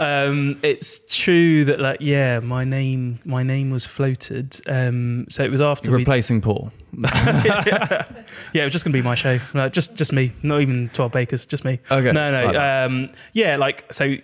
um, 0.02 0.60
it's 0.64 1.06
true 1.08 1.64
that 1.66 1.80
like 1.80 2.02
yeah, 2.02 2.40
my 2.40 2.64
name 2.64 3.20
my 3.24 3.44
name 3.44 3.70
was 3.70 3.86
floated. 3.86 4.60
Um, 4.68 5.28
so 5.30 5.44
it 5.44 5.52
was 5.52 5.62
after 5.62 5.92
we, 5.92 5.98
Replacing 5.98 6.42
Paul. 6.42 6.72
yeah, 6.94 8.04
it 8.54 8.64
was 8.64 8.74
just 8.74 8.84
gonna 8.84 8.94
be 8.94 9.04
my 9.04 9.16
show. 9.16 9.40
No, 9.54 9.70
just 9.70 9.96
just 9.96 10.12
me, 10.12 10.34
not 10.42 10.62
even 10.62 10.90
twelve 10.90 11.12
bakers, 11.12 11.46
just 11.46 11.64
me. 11.64 11.80
Okay. 11.92 12.12
No, 12.12 12.32
no. 12.32 12.52
That. 12.52 12.86
um, 12.86 13.10
yeah, 13.34 13.58
like 13.58 13.92
so, 13.94 14.16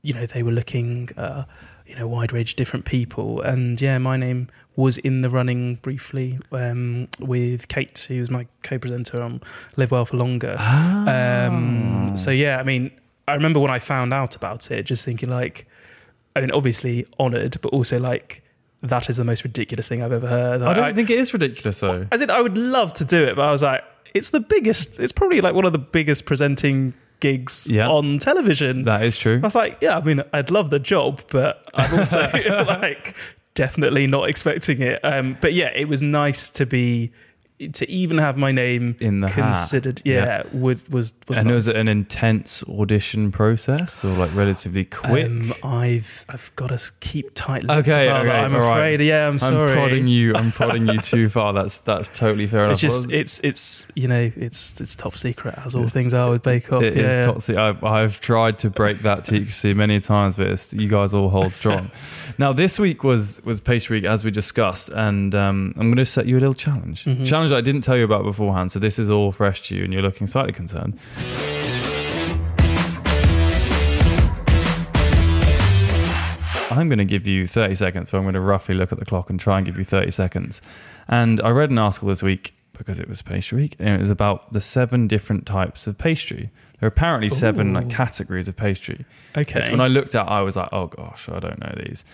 you 0.00 0.14
know, 0.14 0.24
they 0.24 0.42
were 0.42 0.50
looking, 0.50 1.10
uh, 1.18 1.44
you 1.86 1.94
know, 1.94 2.08
wide 2.08 2.32
range 2.32 2.52
of 2.52 2.56
different 2.56 2.86
people, 2.86 3.42
and 3.42 3.80
yeah, 3.80 3.98
my 3.98 4.16
name 4.16 4.48
was 4.76 4.96
in 4.96 5.20
the 5.20 5.28
running 5.28 5.74
briefly 5.76 6.38
um, 6.50 7.06
with 7.20 7.68
Kate, 7.68 8.06
who 8.08 8.18
was 8.18 8.30
my 8.30 8.46
co-presenter 8.62 9.22
on 9.22 9.42
Live 9.76 9.90
Well 9.90 10.06
for 10.06 10.16
Longer. 10.16 10.56
Ah. 10.58 11.46
Um, 11.46 12.16
so 12.16 12.30
yeah, 12.30 12.58
I 12.58 12.62
mean, 12.62 12.90
I 13.32 13.34
remember 13.34 13.60
when 13.60 13.70
I 13.70 13.78
found 13.78 14.12
out 14.14 14.36
about 14.36 14.70
it, 14.70 14.84
just 14.84 15.04
thinking 15.04 15.28
like, 15.28 15.66
I 16.36 16.40
mean, 16.40 16.50
obviously 16.52 17.06
honoured, 17.18 17.56
but 17.62 17.72
also 17.72 17.98
like. 17.98 18.42
That 18.84 19.08
is 19.08 19.16
the 19.16 19.24
most 19.24 19.44
ridiculous 19.44 19.86
thing 19.86 20.02
I've 20.02 20.10
ever 20.10 20.26
heard. 20.26 20.60
I 20.60 20.74
don't 20.74 20.94
think 20.96 21.08
it 21.08 21.16
is 21.16 21.32
ridiculous, 21.32 21.78
though. 21.78 22.04
As 22.10 22.20
in, 22.20 22.30
I 22.30 22.40
would 22.40 22.58
love 22.58 22.92
to 22.94 23.04
do 23.04 23.22
it, 23.22 23.36
but 23.36 23.42
I 23.46 23.52
was 23.52 23.62
like, 23.62 23.84
it's 24.12 24.30
the 24.30 24.40
biggest. 24.40 24.98
It's 24.98 25.12
probably 25.12 25.40
like 25.40 25.54
one 25.54 25.64
of 25.64 25.72
the 25.72 25.78
biggest 25.78 26.26
presenting 26.26 26.92
gigs 27.20 27.68
Yeah. 27.70 27.88
on 27.88 28.18
television. 28.18 28.82
That 28.82 29.04
is 29.04 29.16
true. 29.16 29.36
I 29.36 29.46
was 29.46 29.54
like, 29.54 29.78
yeah, 29.80 29.96
I 29.96 30.00
mean, 30.00 30.20
I'd 30.32 30.50
love 30.50 30.70
the 30.70 30.80
job, 30.80 31.22
but 31.30 31.64
I'm 31.74 31.94
also 32.00 32.22
like 32.66 33.14
definitely 33.54 34.08
not 34.08 34.28
expecting 34.28 34.82
it. 34.82 34.98
Um, 35.04 35.36
but 35.40 35.52
yeah, 35.52 35.70
it 35.76 35.86
was 35.86 36.02
nice 36.02 36.50
to 36.50 36.66
be 36.66 37.12
to 37.68 37.90
even 37.90 38.18
have 38.18 38.36
my 38.36 38.52
name 38.52 38.96
In 39.00 39.20
the 39.20 39.28
hat. 39.28 39.54
considered. 39.54 40.02
Yeah, 40.04 40.42
would 40.52 40.86
was 40.92 41.14
was 41.28 41.38
and 41.38 41.50
was 41.50 41.68
it 41.68 41.76
an 41.76 41.88
intense 41.88 42.62
audition 42.68 43.30
process 43.32 44.04
or 44.04 44.10
like 44.16 44.34
relatively 44.34 44.84
quick? 44.84 45.26
Um, 45.26 45.52
I've 45.62 46.24
I've 46.28 46.50
got 46.56 46.68
to 46.70 46.80
keep 47.00 47.30
tight. 47.34 47.64
Okay, 47.68 48.08
I'm 48.10 48.26
okay, 48.26 48.36
I'm 48.38 48.54
all 48.54 48.60
right. 48.60 48.72
afraid. 48.94 49.00
Yeah, 49.00 49.28
I'm 49.28 49.38
sorry 49.38 49.72
I'm 49.72 49.76
prodding 49.76 50.06
you. 50.06 50.34
I'm 50.34 50.50
prodding 50.58 50.86
you 50.88 50.98
too 50.98 51.28
far. 51.28 51.52
That's 51.52 51.78
that's 51.78 52.08
totally 52.08 52.46
fair 52.46 52.60
enough. 52.64 52.72
It's 52.72 52.80
just 52.80 53.10
it's 53.12 53.40
it's 53.40 53.86
you 53.94 54.08
know 54.08 54.30
it's 54.36 54.80
it's 54.80 54.96
top 54.96 55.16
secret 55.16 55.54
as 55.58 55.74
all 55.74 55.82
It's- 55.82 55.92
things 55.92 56.14
are 56.14 56.30
with 56.30 56.42
Bake 56.42 56.72
Off. 56.72 56.82
It 56.82 56.96
yeah. 56.96 57.18
is 57.18 57.26
toxic. 57.26 57.56
I've, 57.56 57.82
I've 57.84 58.20
tried 58.20 58.58
to 58.60 58.70
break 58.70 58.98
that 59.00 59.26
secrecy 59.26 59.74
many 59.74 60.00
times, 60.00 60.36
but 60.36 60.46
it's, 60.46 60.72
you 60.72 60.88
guys 60.88 61.12
all 61.12 61.28
hold 61.28 61.52
strong. 61.52 61.90
now, 62.38 62.52
this 62.52 62.78
week 62.78 63.04
was 63.04 63.42
was 63.44 63.60
pastry 63.60 63.98
week, 63.98 64.04
as 64.04 64.24
we 64.24 64.30
discussed, 64.30 64.88
and 64.88 65.34
um, 65.34 65.74
I'm 65.76 65.88
going 65.88 65.96
to 65.96 66.06
set 66.06 66.26
you 66.26 66.36
a 66.38 66.40
little 66.40 66.54
challenge. 66.54 67.04
Mhm. 67.04 67.26
Challenge 67.26 67.50
that 67.50 67.51
I 67.56 67.60
didn't 67.60 67.82
tell 67.82 67.96
you 67.96 68.04
about 68.04 68.24
beforehand, 68.24 68.70
so 68.72 68.78
this 68.78 68.98
is 68.98 69.10
all 69.10 69.32
fresh 69.32 69.62
to 69.68 69.76
you, 69.76 69.84
and 69.84 69.92
you're 69.92 70.02
looking 70.02 70.26
slightly 70.26 70.52
concerned. 70.52 70.98
I'm 76.70 76.88
going 76.88 76.98
to 76.98 77.04
give 77.04 77.26
you 77.26 77.46
30 77.46 77.74
seconds, 77.74 78.10
so 78.10 78.18
I'm 78.18 78.24
going 78.24 78.34
to 78.34 78.40
roughly 78.40 78.74
look 78.74 78.92
at 78.92 78.98
the 78.98 79.04
clock 79.04 79.28
and 79.28 79.38
try 79.38 79.58
and 79.58 79.66
give 79.66 79.76
you 79.76 79.84
30 79.84 80.10
seconds. 80.10 80.62
And 81.06 81.40
I 81.42 81.50
read 81.50 81.70
an 81.70 81.78
article 81.78 82.08
this 82.08 82.22
week 82.22 82.54
because 82.72 82.98
it 82.98 83.08
was 83.08 83.20
pastry 83.20 83.62
week, 83.62 83.76
and 83.78 83.88
it 83.88 84.00
was 84.00 84.10
about 84.10 84.52
the 84.52 84.60
seven 84.60 85.06
different 85.06 85.46
types 85.46 85.86
of 85.86 85.98
pastry. 85.98 86.50
There 86.80 86.86
are 86.86 86.88
apparently 86.88 87.28
seven 87.28 87.74
like 87.74 87.90
categories 87.90 88.48
of 88.48 88.56
pastry. 88.56 89.04
Okay. 89.36 89.70
When 89.70 89.80
I 89.80 89.88
looked 89.88 90.14
at, 90.14 90.26
I 90.26 90.40
was 90.40 90.56
like, 90.56 90.70
oh 90.72 90.86
gosh, 90.86 91.28
I 91.28 91.38
don't 91.38 91.60
know 91.60 91.74
these. 91.76 92.04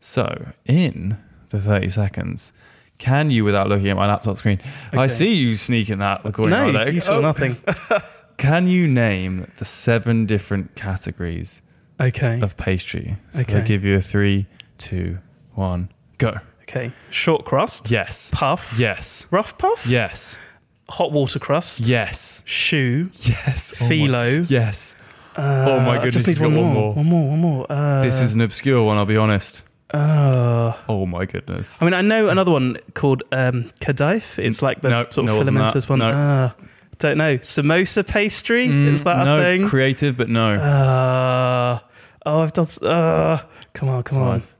So 0.00 0.48
in 0.66 1.16
the 1.50 1.60
30 1.60 1.88
seconds, 1.88 2.52
can 3.00 3.30
you, 3.30 3.44
without 3.44 3.68
looking 3.68 3.88
at 3.88 3.96
my 3.96 4.06
laptop 4.06 4.36
screen, 4.36 4.60
I 4.92 5.08
see 5.08 5.34
you 5.34 5.56
sneaking 5.56 5.98
that 5.98 6.20
according 6.24 6.56
no, 6.56 6.66
to 6.66 6.72
my 6.72 6.86
you 6.86 7.00
saw 7.00 7.16
Oh. 7.16 7.20
nothing. 7.20 7.56
Can 8.36 8.66
you 8.68 8.88
name 8.88 9.50
the 9.58 9.64
seven 9.66 10.24
different 10.24 10.74
categories 10.74 11.60
Okay. 12.00 12.40
of 12.40 12.56
pastry? 12.56 13.16
So 13.30 13.40
Okay. 13.40 13.58
I'll 13.58 13.66
give 13.66 13.84
you 13.84 13.96
a 13.96 14.00
three, 14.00 14.46
two, 14.78 15.18
one, 15.54 15.90
go. 16.16 16.38
Okay. 16.62 16.92
Short 17.10 17.44
crust. 17.44 17.90
Yes. 17.90 18.30
Puff. 18.32 18.78
Yes. 18.78 19.26
Rough 19.30 19.58
puff. 19.58 19.86
Yes. 19.86 20.38
Hot 20.88 21.12
water 21.12 21.38
crust. 21.38 21.86
Yes. 21.86 22.42
Choux. 22.46 23.10
Yes. 23.14 23.74
Oh 23.80 23.88
my- 23.88 24.46
Yes. 24.48 24.94
Uh, 25.36 25.66
Oh 25.68 25.80
my 25.80 25.92
I 25.92 25.94
goodness, 25.96 26.14
Just 26.24 26.28
need 26.28 26.40
one 26.40 26.54
more. 26.54 26.64
one 26.64 26.74
more. 26.74 26.94
One 26.94 27.06
more. 27.06 27.28
One 27.30 27.38
more. 27.40 27.66
Uh, 27.70 28.02
this 28.02 28.20
is 28.22 28.34
an 28.34 28.40
obscure 28.40 28.82
one, 28.82 28.96
I'll 28.96 29.04
be 29.06 29.16
honest. 29.18 29.64
Uh, 29.92 30.72
Oh 30.88 31.06
my 31.06 31.24
goodness. 31.26 31.80
I 31.82 31.84
mean, 31.84 31.94
I 31.94 32.00
know 32.00 32.28
another 32.28 32.50
one 32.52 32.76
called 32.94 33.22
um, 33.32 33.64
Kadaif. 33.80 34.38
It's 34.38 34.62
like 34.62 34.82
the 34.82 34.90
No, 34.90 35.06
sort 35.10 35.28
of 35.28 35.36
wasn't 35.38 35.56
filamentous 35.56 35.88
one. 35.88 35.98
No. 36.00 36.08
Uh, 36.10 36.50
don't 36.98 37.18
know. 37.18 37.38
Samosa 37.38 38.06
pastry. 38.06 38.66
is 38.66 39.02
that 39.02 39.16
Mm, 39.16 39.24
no, 39.24 39.38
a 39.38 39.42
thing? 39.42 39.66
creative, 39.68 40.16
but 40.16 40.28
no. 40.28 40.54
uh, 40.54 41.78
oh, 42.26 42.40
I've 42.42 42.52
done. 42.52 42.68
Uh, 42.82 43.38
come 43.72 43.88
on, 43.88 44.02
come 44.02 44.18
on. 44.18 44.40
Five, 44.40 44.54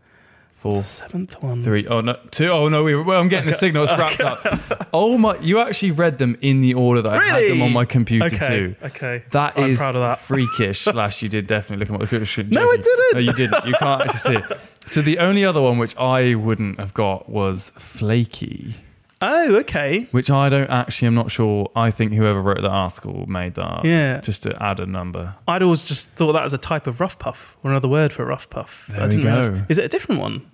four, 0.52 0.82
Seventh 0.82 1.42
one. 1.42 1.62
three. 1.62 1.86
Oh 1.86 2.00
no, 2.00 2.16
two. 2.30 2.48
Oh 2.48 2.68
no, 2.68 2.82
we, 2.82 2.96
well, 2.96 3.20
I'm 3.20 3.28
getting 3.28 3.46
the 3.46 3.52
signal. 3.52 3.84
It's 3.84 3.92
wrapped 3.92 4.20
up. 4.22 4.88
Oh 4.92 5.18
my! 5.18 5.38
You 5.40 5.60
actually 5.60 5.92
read 5.92 6.18
them 6.18 6.36
in 6.40 6.60
the 6.62 6.74
order 6.74 7.02
that 7.02 7.12
I 7.12 7.22
had 7.24 7.50
them 7.50 7.62
on 7.62 7.72
my 7.72 7.84
computer 7.84 8.24
Okay. 8.26 8.48
too. 8.48 8.76
Okay. 8.84 9.22
That 9.32 9.58
I'm 9.58 9.70
is 9.70 9.78
proud 9.78 9.94
of 9.96 10.00
that. 10.02 10.18
freakish. 10.18 10.80
Slash, 10.80 11.22
you 11.22 11.28
did 11.28 11.46
definitely 11.46 11.84
look 11.84 11.94
at 11.94 12.00
my 12.00 12.06
computer. 12.06 12.48
No, 12.54 12.62
I 12.70 12.76
didn't. 12.76 13.12
No, 13.14 13.18
you 13.20 13.32
didn't. 13.34 13.66
You 13.66 13.74
can't 13.74 14.02
actually 14.02 14.18
see 14.18 14.34
it. 14.34 14.60
So 14.86 15.02
the 15.02 15.18
only 15.18 15.44
other 15.44 15.60
one 15.60 15.78
which 15.78 15.96
I 15.96 16.34
wouldn't 16.34 16.80
have 16.80 16.94
got 16.94 17.28
was 17.28 17.70
flaky, 17.76 18.74
Oh, 19.22 19.56
okay. 19.58 20.08
which 20.10 20.30
I 20.30 20.48
don't 20.48 20.70
actually. 20.70 21.08
I'm 21.08 21.14
not 21.14 21.30
sure. 21.30 21.70
I 21.76 21.90
think 21.90 22.12
whoever 22.14 22.40
wrote 22.40 22.62
that 22.62 22.70
article 22.70 23.26
made 23.26 23.54
that 23.54 23.66
up. 23.66 23.84
Yeah. 23.84 24.20
Just 24.20 24.42
to 24.44 24.60
add 24.62 24.80
a 24.80 24.86
number. 24.86 25.34
I'd 25.46 25.62
always 25.62 25.84
just 25.84 26.10
thought 26.12 26.32
that 26.32 26.42
was 26.42 26.54
a 26.54 26.58
type 26.58 26.86
of 26.86 26.98
rough 27.00 27.18
puff 27.18 27.56
or 27.62 27.70
another 27.70 27.88
word 27.88 28.12
for 28.12 28.22
a 28.22 28.26
rough 28.26 28.48
puff. 28.48 28.86
There 28.90 29.02
I 29.02 29.06
we 29.08 29.22
go. 29.22 29.64
Is 29.68 29.76
it 29.78 29.84
a 29.84 29.88
different 29.88 30.20
one? 30.22 30.50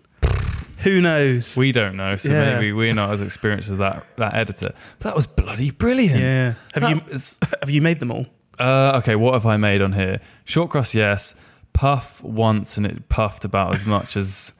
Who 0.80 1.00
knows? 1.00 1.56
We 1.56 1.70
don't 1.72 1.96
know, 1.96 2.16
so 2.16 2.30
Yeah. 2.32 2.54
maybe 2.56 2.72
we're 2.72 2.92
not 2.92 3.10
as 3.10 3.22
experienced 3.22 3.70
as 3.70 3.78
that 3.78 4.04
that 4.16 4.34
editor. 4.34 4.72
But 4.98 5.08
that 5.10 5.16
was 5.16 5.26
bloody 5.26 5.70
brilliant. 5.70 6.20
yeah. 6.20 6.54
Have 6.74 6.82
That 6.82 6.90
you 6.90 7.00
have 7.62 7.70
you 7.70 7.80
made 7.80 8.00
them 8.00 8.10
all? 8.10 8.26
Uh, 8.58 8.98
okay, 8.98 9.14
what 9.16 9.34
have 9.34 9.46
I 9.46 9.56
made 9.56 9.80
on 9.82 9.92
here? 9.92 10.20
Short 10.44 10.70
crust, 10.70 10.94
yes. 10.94 11.34
Puff 11.76 12.22
once, 12.24 12.76
and 12.76 12.86
it 12.86 13.08
puffed 13.08 13.44
about 13.44 13.74
as 13.74 13.84
much 13.84 14.16
as 14.16 14.52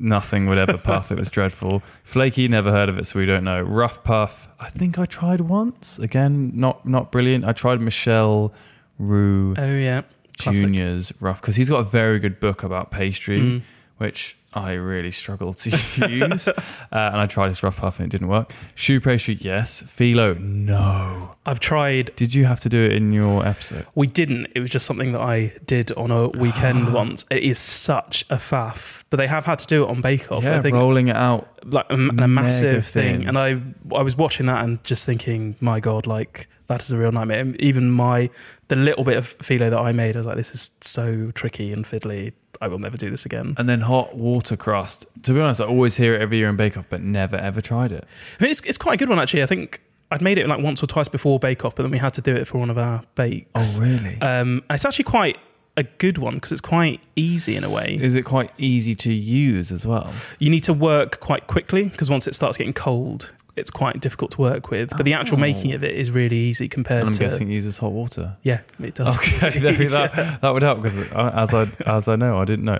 nothing 0.00 0.46
would 0.46 0.58
ever 0.58 0.78
puff. 0.78 1.10
It 1.12 1.18
was 1.18 1.30
dreadful. 1.30 1.82
Flaky, 2.02 2.48
never 2.48 2.70
heard 2.70 2.88
of 2.88 2.98
it, 2.98 3.06
so 3.06 3.18
we 3.18 3.26
don't 3.26 3.44
know. 3.44 3.60
Rough 3.62 4.02
puff, 4.04 4.48
I 4.60 4.68
think 4.68 4.98
I 4.98 5.04
tried 5.06 5.42
once. 5.42 5.98
Again, 5.98 6.52
not 6.54 6.86
not 6.86 7.12
brilliant. 7.12 7.44
I 7.44 7.52
tried 7.52 7.80
Michel 7.80 8.52
Roux 8.98 9.54
Oh 9.58 9.74
yeah. 9.76 10.02
Classic. 10.38 10.62
Junior's 10.62 11.12
rough 11.20 11.40
because 11.40 11.56
he's 11.56 11.68
got 11.68 11.80
a 11.80 11.84
very 11.84 12.18
good 12.20 12.38
book 12.40 12.62
about 12.62 12.90
pastry, 12.92 13.40
Mm. 13.40 13.62
which 13.98 14.36
I 14.54 14.72
really 14.72 15.10
struggled 15.10 15.58
to 15.58 15.70
use. 16.08 16.48
uh, 16.48 16.52
and 16.90 17.16
I 17.20 17.26
tried 17.26 17.48
this 17.50 17.62
rough 17.62 17.76
puff 17.76 17.98
and 18.00 18.06
it 18.06 18.10
didn't 18.10 18.28
work. 18.28 18.52
Choux 18.74 18.98
pastry, 19.00 19.36
yes. 19.40 19.82
Phyllo, 19.82 20.38
no. 20.40 21.34
I've 21.44 21.60
tried. 21.60 22.10
Did 22.16 22.34
you 22.34 22.46
have 22.46 22.58
to 22.60 22.68
do 22.68 22.82
it 22.82 22.92
in 22.92 23.12
your 23.12 23.46
episode? 23.46 23.86
We 23.94 24.06
didn't. 24.06 24.48
It 24.54 24.60
was 24.60 24.70
just 24.70 24.86
something 24.86 25.12
that 25.12 25.20
I 25.20 25.52
did 25.66 25.92
on 25.92 26.10
a 26.10 26.28
weekend 26.28 26.92
once. 27.02 27.24
It 27.30 27.42
is 27.42 27.58
such 27.58 28.24
a 28.30 28.36
faff, 28.36 29.04
but 29.10 29.18
they 29.18 29.26
have 29.26 29.44
had 29.44 29.58
to 29.60 29.66
do 29.66 29.84
it 29.84 29.90
on 29.90 30.00
Bake 30.00 30.32
Off. 30.32 30.42
yeah, 30.42 30.58
I 30.58 30.62
think 30.62 30.74
rolling 30.74 31.08
it 31.08 31.16
out. 31.16 31.48
like 31.64 31.86
a, 31.90 31.94
a 31.94 32.28
massive 32.28 32.86
thing. 32.86 33.18
thing. 33.20 33.28
And 33.28 33.38
I 33.38 33.60
I 33.94 34.02
was 34.02 34.16
watching 34.16 34.46
that 34.46 34.64
and 34.64 34.82
just 34.82 35.04
thinking, 35.04 35.56
my 35.60 35.78
god, 35.78 36.06
like 36.06 36.48
that 36.68 36.82
is 36.82 36.90
a 36.90 36.96
real 36.98 37.12
nightmare. 37.12 37.54
Even 37.60 37.90
my 37.90 38.28
the 38.68 38.76
little 38.76 39.04
bit 39.04 39.16
of 39.16 39.38
phyllo 39.38 39.70
that 39.70 39.78
I 39.78 39.92
made, 39.92 40.16
I 40.16 40.20
was 40.20 40.26
like, 40.26 40.36
this 40.36 40.52
is 40.52 40.70
so 40.80 41.30
tricky 41.32 41.72
and 41.72 41.84
fiddly. 41.84 42.32
I 42.60 42.68
will 42.68 42.78
never 42.78 42.96
do 42.96 43.10
this 43.10 43.24
again. 43.24 43.54
And 43.56 43.68
then 43.68 43.82
hot 43.82 44.16
water 44.16 44.56
crust. 44.56 45.06
To 45.22 45.32
be 45.32 45.40
honest, 45.40 45.60
I 45.60 45.64
always 45.64 45.96
hear 45.96 46.14
it 46.14 46.20
every 46.20 46.38
year 46.38 46.48
in 46.48 46.56
Bake 46.56 46.76
Off, 46.76 46.86
but 46.88 47.00
never 47.00 47.36
ever 47.36 47.60
tried 47.60 47.92
it. 47.92 48.04
I 48.38 48.42
mean, 48.42 48.50
it's 48.50 48.60
it's 48.60 48.78
quite 48.78 48.94
a 48.94 48.96
good 48.96 49.08
one 49.08 49.18
actually. 49.18 49.42
I 49.42 49.46
think 49.46 49.80
I'd 50.10 50.22
made 50.22 50.38
it 50.38 50.48
like 50.48 50.60
once 50.60 50.82
or 50.82 50.86
twice 50.86 51.08
before 51.08 51.38
Bake 51.38 51.64
Off, 51.64 51.74
but 51.74 51.82
then 51.82 51.92
we 51.92 51.98
had 51.98 52.14
to 52.14 52.20
do 52.20 52.34
it 52.34 52.46
for 52.46 52.58
one 52.58 52.70
of 52.70 52.78
our 52.78 53.02
bakes. 53.14 53.78
Oh, 53.78 53.80
really? 53.80 54.20
Um, 54.20 54.62
and 54.68 54.74
it's 54.74 54.84
actually 54.84 55.04
quite 55.04 55.38
a 55.78 55.84
good 55.98 56.18
one 56.18 56.34
because 56.34 56.50
it's 56.50 56.60
quite 56.60 57.00
easy 57.14 57.54
in 57.56 57.62
a 57.62 57.72
way. 57.72 57.96
Is 58.00 58.14
it 58.16 58.22
quite 58.24 58.50
easy 58.58 58.94
to 58.96 59.12
use 59.12 59.70
as 59.70 59.86
well? 59.86 60.12
You 60.40 60.50
need 60.50 60.64
to 60.64 60.72
work 60.72 61.20
quite 61.20 61.46
quickly 61.46 61.84
because 61.88 62.10
once 62.10 62.26
it 62.26 62.34
starts 62.34 62.56
getting 62.58 62.72
cold, 62.72 63.32
it's 63.56 63.70
quite 63.70 64.00
difficult 64.00 64.32
to 64.32 64.40
work 64.40 64.70
with. 64.70 64.90
But 64.90 65.04
the 65.04 65.14
actual 65.14 65.36
Oh. 65.38 65.40
making 65.40 65.72
of 65.74 65.84
it 65.84 65.94
is 65.94 66.10
really 66.10 66.36
easy 66.36 66.68
compared 66.68 67.02
to 67.02 67.06
And 67.06 67.14
I'm 67.14 67.18
to. 67.18 67.24
guessing 67.24 67.48
it 67.50 67.54
uses 67.54 67.78
hot 67.78 67.92
water. 67.92 68.36
yeah, 68.42 68.60
it 68.80 68.94
does. 68.96 69.16
Okay, 69.16 69.58
that, 69.60 70.38
that 70.42 70.52
would 70.54 70.62
help 70.62 70.82
because 70.82 70.98
as 70.98 71.54
I 71.54 71.68
as 71.86 72.08
I 72.08 72.16
know, 72.16 72.38
I 72.38 72.44
didn't 72.44 72.64
know. 72.64 72.78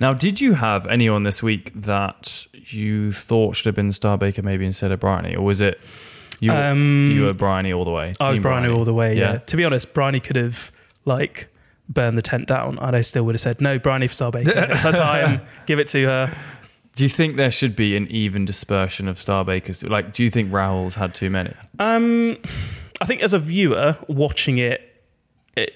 Now, 0.00 0.12
did 0.12 0.40
you 0.40 0.54
have 0.54 0.86
anyone 0.86 1.22
this 1.22 1.42
week 1.42 1.70
that 1.74 2.46
you 2.52 3.12
thought 3.12 3.56
should 3.56 3.66
have 3.66 3.74
been 3.74 3.92
Star 3.92 4.18
Baker 4.18 4.42
maybe 4.42 4.66
instead 4.66 4.90
of 4.92 5.00
Briony, 5.00 5.34
or 5.36 5.44
was 5.44 5.60
it 5.60 5.80
you? 6.40 6.50
were- 6.52 6.56
Um, 6.64 7.10
you 7.12 7.22
were 7.22 7.32
Briony 7.32 7.72
all 7.72 7.84
the 7.84 7.90
way. 7.90 8.14
I 8.20 8.30
was 8.30 8.38
Briony 8.38 8.68
all 8.68 8.84
the 8.84 8.94
way. 8.94 9.16
Yeah. 9.16 9.32
Yeah. 9.34 9.38
To 9.38 9.56
be 9.56 9.64
honest, 9.64 9.94
Briony 9.94 10.20
could 10.20 10.36
have 10.36 10.70
like 11.04 11.48
burned 11.88 12.16
the 12.16 12.22
tent 12.22 12.48
down, 12.48 12.78
and 12.80 12.96
I 12.96 13.00
still 13.02 13.24
would 13.24 13.34
have 13.34 13.40
said 13.40 13.60
no. 13.60 13.78
Briony 13.78 14.06
for 14.08 14.14
Star 14.14 14.30
Baker. 14.32 14.50
it's 14.70 14.82
her 14.82 14.92
time. 14.92 15.42
Give 15.66 15.78
it 15.78 15.88
to 15.88 16.04
her. 16.06 16.34
Do 16.96 17.02
you 17.02 17.08
think 17.10 17.36
there 17.36 17.50
should 17.50 17.74
be 17.74 17.96
an 17.96 18.06
even 18.08 18.44
dispersion 18.44 19.08
of 19.08 19.18
Star 19.18 19.44
Bakers? 19.44 19.82
Like, 19.82 20.12
do 20.12 20.22
you 20.22 20.30
think 20.30 20.52
Rahul's 20.52 20.94
had 20.94 21.12
too 21.14 21.28
many? 21.28 21.52
Um, 21.80 22.36
I 23.00 23.04
think 23.04 23.20
as 23.22 23.34
a 23.34 23.38
viewer 23.40 23.96
watching 24.06 24.58
it, 24.58 24.80
it, 25.56 25.72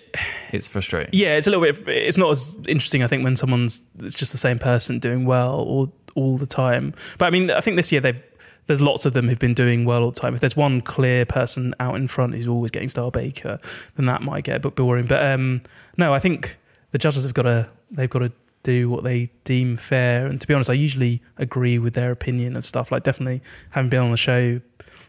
It's 0.52 0.68
frustrating. 0.68 1.10
yeah, 1.12 1.36
it's 1.36 1.46
a 1.48 1.50
little 1.50 1.64
bit. 1.64 1.88
It's 1.88 2.16
not 2.16 2.30
as 2.30 2.56
interesting. 2.68 3.02
I 3.02 3.08
think 3.08 3.24
when 3.24 3.34
someone's 3.36 3.82
it's 3.98 4.14
just 4.14 4.30
the 4.32 4.38
same 4.38 4.58
person 4.60 4.98
doing 5.00 5.24
well 5.24 5.54
all 5.54 5.92
all 6.14 6.36
the 6.38 6.46
time. 6.46 6.94
But 7.18 7.26
I 7.26 7.30
mean, 7.30 7.50
I 7.50 7.60
think 7.60 7.76
this 7.76 7.90
year 7.92 8.00
they've. 8.00 8.22
There's 8.68 8.80
lots 8.80 9.04
of 9.04 9.14
them 9.14 9.28
who've 9.28 9.38
been 9.38 9.54
doing 9.54 9.84
well 9.84 10.04
all 10.04 10.12
the 10.12 10.20
time. 10.20 10.34
If 10.34 10.40
there's 10.40 10.56
one 10.56 10.80
clear 10.80 11.26
person 11.26 11.74
out 11.80 11.96
in 11.96 12.06
front 12.06 12.34
who's 12.34 12.46
always 12.46 12.70
getting 12.70 12.88
Star 12.88 13.10
Baker, 13.10 13.58
then 13.96 14.06
that 14.06 14.22
might 14.22 14.44
get 14.44 14.56
a 14.56 14.60
bit 14.60 14.76
boring. 14.76 15.06
But 15.06 15.24
um, 15.24 15.62
no, 15.96 16.14
I 16.14 16.20
think 16.20 16.58
the 16.92 16.98
judges 16.98 17.24
have 17.24 17.34
got 17.34 17.42
to 17.42 17.68
they've 17.90 18.08
got 18.08 18.20
to 18.20 18.32
do 18.62 18.90
what 18.90 19.02
they 19.02 19.30
deem 19.44 19.76
fair. 19.76 20.26
And 20.26 20.40
to 20.40 20.46
be 20.46 20.54
honest, 20.54 20.70
I 20.70 20.74
usually 20.74 21.22
agree 21.38 21.78
with 21.78 21.94
their 21.94 22.10
opinion 22.10 22.56
of 22.56 22.66
stuff. 22.66 22.92
Like 22.92 23.02
definitely 23.02 23.40
having 23.70 23.88
been 23.88 24.00
on 24.00 24.10
the 24.10 24.16
show 24.16 24.60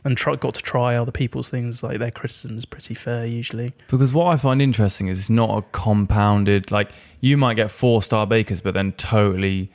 and 0.04 0.16
try, 0.16 0.36
got 0.36 0.54
to 0.54 0.62
try 0.62 0.96
other 0.96 1.12
people's 1.12 1.50
things, 1.50 1.84
like 1.84 2.00
their 2.00 2.12
criticism 2.12 2.58
is 2.58 2.66
pretty 2.66 2.94
fair 2.94 3.26
usually. 3.26 3.74
Because 3.90 4.14
what 4.14 4.28
I 4.28 4.38
find 4.38 4.62
interesting 4.62 5.08
is 5.08 5.20
it's 5.20 5.30
not 5.30 5.58
a 5.58 5.62
compounded. 5.74 6.72
Like, 6.72 6.92
you 7.20 7.38
might 7.38 7.56
get 7.56 7.70
four 7.70 8.02
Star 8.02 8.26
Bakers, 8.26 8.62
but 8.62 8.74
then 8.74 8.94
totally 8.94 9.72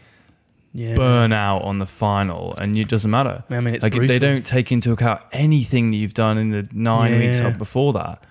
Yeah, 0.77 0.97
burn 0.97 1.33
out 1.33 1.63
on 1.63 1.79
the 1.79 1.87
final, 1.87 2.53
and 2.61 2.77
it 2.77 2.89
doesn't 2.89 3.11
matter. 3.11 3.45
I 3.49 3.61
mean, 3.61 3.75
it's 3.75 3.85
like 3.85 3.95
they 3.95 4.19
don't 4.19 4.45
take 4.45 4.73
into 4.73 4.91
account 4.93 5.21
anything 5.33 5.93
that 5.93 5.97
you've 5.97 6.15
done 6.15 6.37
in 6.37 6.51
the 6.51 6.69
nine 6.73 7.17
weeks 7.19 7.41
up 7.41 7.57
before 7.59 7.93
that, 7.93 8.23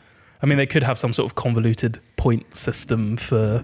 I 0.41 0.45
mean, 0.45 0.57
they 0.57 0.65
could 0.65 0.83
have 0.83 0.99
some 0.99 1.13
sort 1.13 1.25
of 1.31 1.35
convoluted 1.35 2.01
point 2.17 2.55
system 2.55 3.15
for 3.15 3.63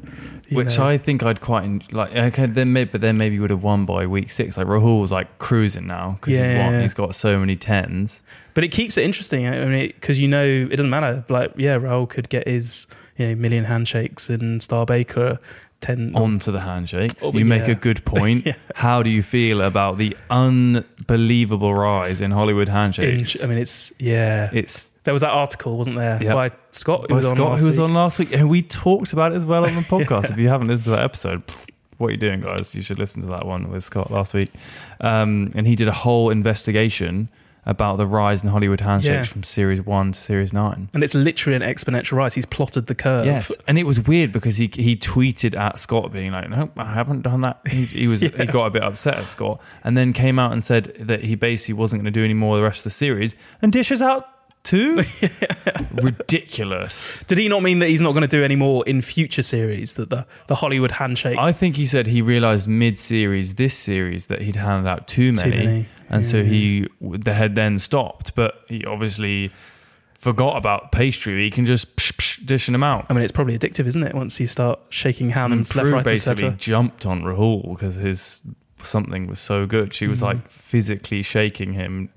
which 0.49 0.77
know- 0.77 0.87
I 0.87 0.97
think 0.97 1.23
I'd 1.23 1.41
quite 1.41 1.91
like. 1.91 2.15
Okay, 2.15 2.45
then 2.45 2.71
maybe, 2.71 2.89
but 2.91 3.01
then 3.01 3.17
maybe 3.17 3.37
would 3.39 3.49
have 3.49 3.63
won 3.63 3.85
by 3.85 4.07
week 4.07 4.31
six. 4.31 4.57
Like 4.57 4.67
Rahul 4.67 5.01
was 5.01 5.11
like 5.11 5.39
cruising 5.39 5.85
now 5.85 6.17
because 6.21 6.37
he's 6.37 6.47
Yeah. 6.47 6.81
He's 6.81 6.93
got 6.93 7.15
so 7.15 7.37
many 7.37 7.57
tens. 7.57 8.23
But 8.53 8.63
it 8.63 8.69
keeps 8.69 8.97
it 8.97 9.03
interesting. 9.03 9.45
I 9.45 9.65
mean, 9.65 9.87
because 9.87 10.19
you 10.19 10.29
know, 10.29 10.45
it 10.45 10.75
doesn't 10.77 10.89
matter. 10.89 11.25
Like, 11.27 11.51
yeah, 11.57 11.77
Rahul 11.77 12.07
could 12.09 12.29
get 12.29 12.47
his 12.47 12.87
you 13.19 13.27
know 13.27 13.35
million 13.35 13.65
handshakes 13.65 14.29
and 14.29 14.63
Star 14.63 14.85
Baker 14.85 15.39
ten. 15.81 16.15
onto 16.15 16.51
the 16.51 16.61
handshakes. 16.61 17.21
Oh, 17.23 17.31
you 17.33 17.45
make 17.45 17.67
a 17.67 17.75
good 17.75 18.03
point. 18.05 18.45
Yeah. 18.45 18.53
How 18.75 19.03
do 19.03 19.09
you 19.09 19.21
feel 19.21 19.61
about 19.61 19.97
the 19.97 20.15
unbelievable 20.29 21.73
rise 21.73 22.21
in 22.21 22.31
Hollywood 22.31 22.69
in, 22.69 22.73
handshakes? 22.73 23.43
I 23.43 23.47
mean, 23.47 23.57
it's 23.57 23.91
yeah. 23.99 24.49
it's 24.53 24.91
there 25.03 25.13
was 25.13 25.21
that 25.21 25.31
article, 25.31 25.77
wasn't 25.77 25.97
there, 25.97 26.17
Yeah. 26.21 26.33
by 26.33 26.51
Scott, 26.71 27.01
who 27.01 27.07
by 27.09 27.15
was 27.15 27.25
on 27.25 27.35
Scott 27.35 27.49
last 27.51 27.61
who 27.61 27.67
was 27.67 27.77
week. 27.79 27.83
on 27.85 27.93
last 27.93 28.19
week, 28.19 28.31
and 28.33 28.49
we 28.49 28.61
talked 28.61 29.13
about 29.13 29.31
it 29.33 29.35
as 29.35 29.45
well 29.45 29.65
on 29.65 29.75
the 29.75 29.81
podcast. 29.95 30.31
If 30.31 30.37
you 30.37 30.47
haven't 30.49 30.67
listened 30.67 30.85
to 30.85 30.89
that 30.91 31.03
episode, 31.03 31.45
pff, 31.45 31.69
what 31.97 32.07
are 32.07 32.11
you 32.11 32.17
doing, 32.17 32.39
guys? 32.41 32.73
You 32.73 32.81
should 32.81 32.97
listen 32.99 33.21
to 33.23 33.27
that 33.29 33.45
one 33.45 33.69
with 33.69 33.83
Scott 33.83 34.09
last 34.11 34.33
week. 34.33 34.51
Um, 35.01 35.51
and 35.55 35.67
he 35.67 35.75
did 35.75 35.87
a 35.89 35.93
whole 35.93 36.29
investigation 36.29 37.29
about 37.65 37.97
the 37.97 38.05
rise 38.07 38.43
in 38.43 38.49
Hollywood 38.49 38.81
handshakes 38.81 39.27
Yeah. 39.27 39.31
from 39.33 39.43
series 39.43 39.81
one 39.81 40.11
to 40.13 40.19
series 40.19 40.53
nine. 40.53 40.89
and 40.93 41.03
it's 41.03 41.13
literally 41.15 41.55
an 41.55 41.61
exponential 41.61 42.13
rise. 42.13 42.33
He's 42.35 42.45
plotted 42.45 42.87
the 42.87 42.95
curve. 42.95 43.25
Yes, 43.25 43.51
and 43.67 43.77
it 43.77 43.83
was 43.85 43.99
weird 44.01 44.31
because 44.31 44.57
he 44.57 44.69
he 44.73 44.95
tweeted 44.95 45.55
at 45.57 45.77
Scott 45.79 46.11
being 46.11 46.31
like, 46.31 46.49
"No, 46.49 46.69
I 46.77 46.93
haven't 46.93 47.21
done 47.21 47.41
that." 47.41 47.59
He, 47.67 47.85
he 47.85 48.07
was 48.07 48.21
he 48.21 48.29
got 48.45 48.65
a 48.65 48.69
bit 48.69 48.83
upset 48.83 49.15
at 49.15 49.27
Scott, 49.27 49.61
and 49.83 49.97
then 49.97 50.13
came 50.13 50.39
out 50.39 50.51
and 50.51 50.63
said 50.63 50.95
that 50.99 51.23
he 51.25 51.35
basically 51.35 51.73
wasn't 51.75 52.01
going 52.01 52.11
to 52.13 52.17
do 52.19 52.23
any 52.23 52.33
more 52.33 52.55
of 52.55 52.61
the 52.61 52.63
rest 52.63 52.79
of 52.79 52.83
the 52.85 52.89
series, 52.91 53.35
and 53.61 53.71
dishes 53.71 54.01
out 54.01 54.27
two. 54.63 55.03
Ridiculous. 56.01 57.23
Did 57.27 57.37
he 57.37 57.47
not 57.47 57.63
mean 57.63 57.79
that 57.79 57.89
he's 57.89 58.01
not 58.01 58.11
going 58.11 58.21
to 58.21 58.27
do 58.27 58.43
any 58.43 58.55
more 58.55 58.85
in 58.85 59.01
future 59.01 59.41
series? 59.41 59.93
That 59.93 60.09
the 60.09 60.25
the 60.47 60.55
Hollywood 60.55 60.91
handshake. 60.91 61.37
I 61.37 61.51
think 61.51 61.75
he 61.75 61.85
said 61.85 62.07
he 62.07 62.21
realized 62.21 62.67
mid-series 62.67 63.55
this 63.55 63.75
series 63.77 64.27
that 64.27 64.41
he'd 64.41 64.55
handed 64.55 64.89
out 64.89 65.07
too 65.07 65.33
Too 65.33 65.49
many, 65.49 65.65
many. 65.65 65.85
and 66.09 66.25
so 66.25 66.43
he 66.43 66.87
the 67.01 67.33
had 67.33 67.55
then 67.55 67.79
stopped, 67.79 68.35
but 68.35 68.63
he 68.67 68.85
obviously 68.85 69.51
forgot 70.13 70.57
about 70.57 70.91
pastry. 70.91 71.43
He 71.43 71.49
can 71.49 71.65
just 71.65 71.95
psh, 71.95 72.11
psh, 72.13 72.45
dishing 72.45 72.73
them 72.73 72.83
out. 72.83 73.05
I 73.09 73.13
mean, 73.13 73.23
it's 73.23 73.31
probably 73.31 73.57
addictive, 73.57 73.85
isn't 73.87 74.03
it? 74.03 74.13
Once 74.13 74.39
you 74.39 74.47
start 74.47 74.79
shaking 74.89 75.27
And 75.27 75.33
hands 75.53 75.75
left, 75.75 75.85
Prue 75.85 75.93
right, 75.93 76.03
basically 76.03 76.51
jumped 76.51 77.05
on 77.05 77.21
Rahul 77.21 77.73
because 77.73 77.95
his 77.97 78.43
something 78.81 79.27
was 79.27 79.39
so 79.39 79.65
good. 79.65 79.93
She 79.93 80.05
Mm. 80.05 80.09
was 80.09 80.21
like 80.21 80.49
physically 80.49 81.21
shaking 81.21 81.73
him 81.73 82.09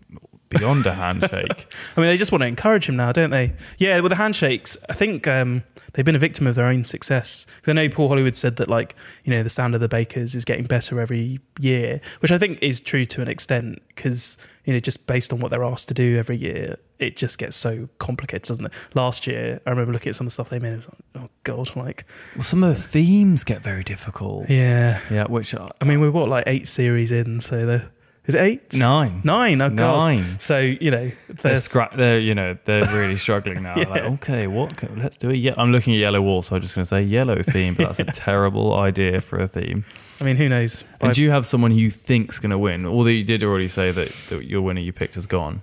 beyond 0.53 0.86
a 0.86 0.94
handshake. 0.94 1.66
I 1.96 2.00
mean, 2.00 2.09
they 2.09 2.16
just 2.16 2.32
want 2.32 2.42
to 2.42 2.46
encourage 2.46 2.88
him 2.88 2.96
now, 2.96 3.12
don't 3.12 3.30
they? 3.30 3.55
Yeah, 3.78 4.00
with 4.00 4.11
the 4.11 4.16
handshakes, 4.16 4.76
I 4.88 4.94
think 4.94 5.26
um, 5.26 5.62
they've 5.92 6.05
been 6.05 6.16
a 6.16 6.20
victim 6.20 6.46
of 6.46 6.55
their 6.55 6.66
own 6.66 6.84
success. 6.84 7.46
Because 7.57 7.70
I 7.70 7.72
know 7.74 7.88
Paul 7.88 8.09
Hollywood 8.09 8.36
said 8.36 8.57
that, 8.57 8.68
like, 8.68 8.94
you 9.24 9.32
know, 9.32 9.42
the 9.42 9.50
sound 9.50 9.74
of 9.74 9.80
the 9.80 9.88
Bakers 9.88 10.34
is 10.34 10.44
getting 10.44 10.64
better 10.64 11.00
every 11.00 11.40
year, 11.59 12.00
which 12.20 12.32
I 12.32 12.38
think 12.38 12.62
is 12.62 12.80
true 12.80 13.05
to 13.07 13.22
an 13.22 13.28
extent 13.28 13.82
because, 13.88 14.38
you 14.64 14.72
know, 14.72 14.80
just 14.80 15.07
based 15.07 15.32
on 15.32 15.40
what 15.40 15.50
they're 15.50 15.64
asked 15.64 15.88
to 15.88 15.94
do 15.94 16.16
every 16.18 16.36
year, 16.36 16.76
it 16.98 17.16
just 17.16 17.38
gets 17.38 17.57
so 17.57 17.88
complicated, 17.98 18.48
doesn't 18.48 18.66
it? 18.66 18.72
Last 18.94 19.26
year, 19.26 19.61
I 19.66 19.70
remember 19.70 19.92
looking 19.92 20.11
at 20.11 20.14
some 20.14 20.26
of 20.26 20.28
the 20.28 20.34
stuff 20.34 20.50
they 20.50 20.59
made. 20.61 20.72
I 20.72 20.76
was 20.76 20.86
like, 20.86 20.98
oh, 21.16 21.28
God, 21.44 21.76
like, 21.76 22.05
well, 22.36 22.44
some 22.44 22.62
of 22.62 22.74
the 22.74 22.80
themes 22.80 23.44
get 23.44 23.61
very 23.61 23.82
difficult. 23.82 24.48
yeah. 24.48 25.00
Yeah, 25.11 25.26
which 25.26 25.55
uh, 25.55 25.68
I 25.80 25.84
mean, 25.84 26.00
we're 26.00 26.11
what, 26.11 26.28
like 26.28 26.44
eight 26.46 26.68
series 26.68 27.11
in, 27.12 27.40
so 27.40 27.66
the. 27.66 27.90
Is 28.26 28.36
it 28.36 28.40
eight? 28.40 28.74
nine. 28.76 29.20
Nine, 29.24 29.60
oh 29.60 29.68
God. 29.70 30.04
Nine. 30.04 30.38
So, 30.38 30.60
you 30.60 30.92
know, 30.92 31.10
They're, 31.28 31.54
scra- 31.56 31.96
they're 31.96 32.20
you 32.20 32.36
know 32.36 32.56
they're 32.66 32.84
really 32.84 33.16
struggling 33.16 33.62
now. 33.64 33.76
Yeah. 33.76 33.88
Like 33.88 34.02
okay, 34.02 34.46
what? 34.46 34.76
can- 34.76 34.96
Let's 34.96 35.16
do 35.16 35.30
a 35.30 35.34
ye- 35.34 35.52
I'm 35.56 35.72
looking 35.72 35.94
at 35.94 35.98
yellow 35.98 36.22
wall, 36.22 36.42
so 36.42 36.54
I'm 36.54 36.62
just 36.62 36.74
going 36.76 36.82
to 36.84 36.88
say 36.88 37.02
yellow 37.02 37.42
theme, 37.42 37.74
but 37.74 37.86
that's 37.86 37.98
a 37.98 38.04
terrible 38.20 38.74
idea 38.78 39.20
for 39.20 39.40
a 39.40 39.48
theme. 39.48 39.84
I 40.20 40.24
mean, 40.24 40.36
who 40.36 40.48
knows? 40.48 40.84
And 41.00 41.12
do 41.14 41.20
you 41.22 41.30
have 41.32 41.46
someone 41.46 41.72
who 41.72 41.78
you 41.78 41.90
think's 41.90 42.38
going 42.38 42.50
to 42.50 42.58
win? 42.58 42.86
Although 42.86 43.08
you 43.10 43.24
did 43.24 43.42
already 43.42 43.66
say 43.66 43.90
that, 43.90 44.12
that 44.28 44.44
your 44.46 44.62
winner 44.62 44.80
you 44.80 44.92
picked 44.92 45.16
has 45.16 45.26
gone. 45.26 45.62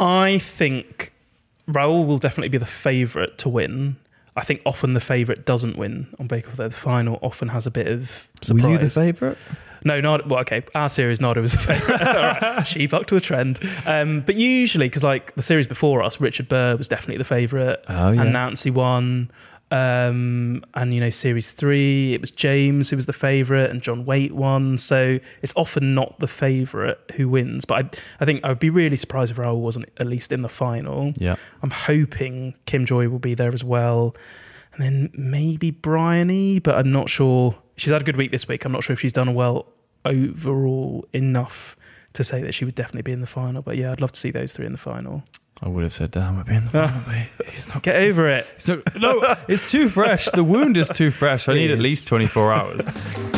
I 0.00 0.38
think 0.38 1.12
Rahul 1.68 2.04
will 2.06 2.18
definitely 2.18 2.48
be 2.48 2.58
the 2.58 2.66
favourite 2.66 3.38
to 3.38 3.48
win. 3.48 3.94
I 4.34 4.42
think 4.42 4.62
often 4.66 4.94
the 4.94 5.00
favourite 5.00 5.44
doesn't 5.46 5.76
win 5.78 6.08
on 6.18 6.26
Bake 6.26 6.48
Off. 6.48 6.56
though. 6.56 6.66
The 6.68 6.74
final 6.74 7.20
often 7.22 7.48
has 7.50 7.64
a 7.66 7.70
bit 7.70 7.86
of 7.86 8.26
surprise. 8.40 8.64
Were 8.64 8.70
you 8.72 8.78
the 8.78 8.90
favourite? 8.90 9.38
No, 9.84 10.00
not 10.00 10.28
well. 10.28 10.40
Okay, 10.40 10.62
our 10.74 10.88
series 10.88 11.18
Nadiya 11.18 11.40
was 11.40 11.52
the 11.54 11.58
favourite. 11.58 12.02
All 12.02 12.22
right, 12.22 12.66
she 12.66 12.86
bucked 12.86 13.10
the 13.10 13.20
trend. 13.20 13.60
Um, 13.86 14.20
but 14.20 14.34
usually, 14.36 14.86
because 14.88 15.02
like 15.04 15.34
the 15.34 15.42
series 15.42 15.66
before 15.66 16.02
us, 16.02 16.20
Richard 16.20 16.48
Burr 16.48 16.76
was 16.76 16.88
definitely 16.88 17.18
the 17.18 17.24
favourite, 17.24 17.78
Oh 17.88 18.10
yeah. 18.10 18.22
and 18.22 18.32
Nancy 18.32 18.70
won. 18.70 19.30
Um, 19.70 20.62
and 20.74 20.92
you 20.92 21.00
know, 21.00 21.08
series 21.08 21.52
three, 21.52 22.12
it 22.12 22.20
was 22.20 22.30
James 22.30 22.90
who 22.90 22.96
was 22.96 23.06
the 23.06 23.12
favourite, 23.14 23.70
and 23.70 23.80
John 23.80 24.04
Waite 24.04 24.32
won. 24.34 24.76
So 24.76 25.18
it's 25.42 25.54
often 25.56 25.94
not 25.94 26.18
the 26.18 26.26
favourite 26.28 26.98
who 27.14 27.28
wins. 27.28 27.64
But 27.64 27.74
I, 27.96 28.00
I 28.20 28.24
think 28.26 28.44
I 28.44 28.50
would 28.50 28.58
be 28.58 28.68
really 28.70 28.96
surprised 28.96 29.30
if 29.30 29.38
Rahul 29.38 29.60
wasn't 29.60 29.86
at 29.98 30.06
least 30.06 30.30
in 30.30 30.42
the 30.42 30.48
final. 30.50 31.14
yeah. 31.16 31.36
I'm 31.62 31.70
hoping 31.70 32.54
Kim 32.66 32.84
Joy 32.84 33.08
will 33.08 33.18
be 33.18 33.32
there 33.34 33.52
as 33.52 33.64
well. 33.64 34.14
And 34.74 34.82
then 34.82 35.10
maybe 35.14 35.70
Briony, 35.70 36.58
but 36.58 36.74
I'm 36.76 36.92
not 36.92 37.08
sure. 37.08 37.56
She's 37.82 37.90
had 37.92 38.00
a 38.00 38.04
good 38.04 38.16
week 38.16 38.30
this 38.30 38.46
week. 38.46 38.64
I'm 38.64 38.70
not 38.70 38.84
sure 38.84 38.94
if 38.94 39.00
she's 39.00 39.12
done 39.12 39.34
well 39.34 39.66
overall 40.04 41.04
enough 41.12 41.76
to 42.12 42.22
say 42.22 42.40
that 42.42 42.52
she 42.52 42.64
would 42.64 42.76
definitely 42.76 43.02
be 43.02 43.10
in 43.10 43.20
the 43.20 43.26
final. 43.26 43.60
But 43.60 43.76
yeah, 43.76 43.90
I'd 43.90 44.00
love 44.00 44.12
to 44.12 44.20
see 44.20 44.30
those 44.30 44.52
three 44.52 44.66
in 44.66 44.72
the 44.72 44.78
final. 44.78 45.24
I 45.60 45.68
would 45.68 45.82
have 45.82 45.92
said, 45.92 46.12
"Damn, 46.12 46.38
I'd 46.38 46.46
be 46.46 46.54
in 46.54 46.64
the 46.66 46.70
final." 46.70 46.90
Ah. 46.94 47.26
but 47.38 47.46
It's 47.48 47.74
not 47.74 47.82
Get 47.82 47.96
over 47.96 48.28
it. 48.28 48.46
It's 48.54 48.68
not- 48.68 48.82
no, 49.00 49.34
it's 49.48 49.68
too 49.68 49.88
fresh. 49.88 50.26
The 50.30 50.44
wound 50.44 50.76
is 50.76 50.90
too 50.90 51.10
fresh. 51.10 51.48
I 51.48 51.52
It 51.52 51.56
need 51.56 51.70
at 51.72 51.80
least 51.80 52.06
24 52.06 52.52
hours. 52.52 52.82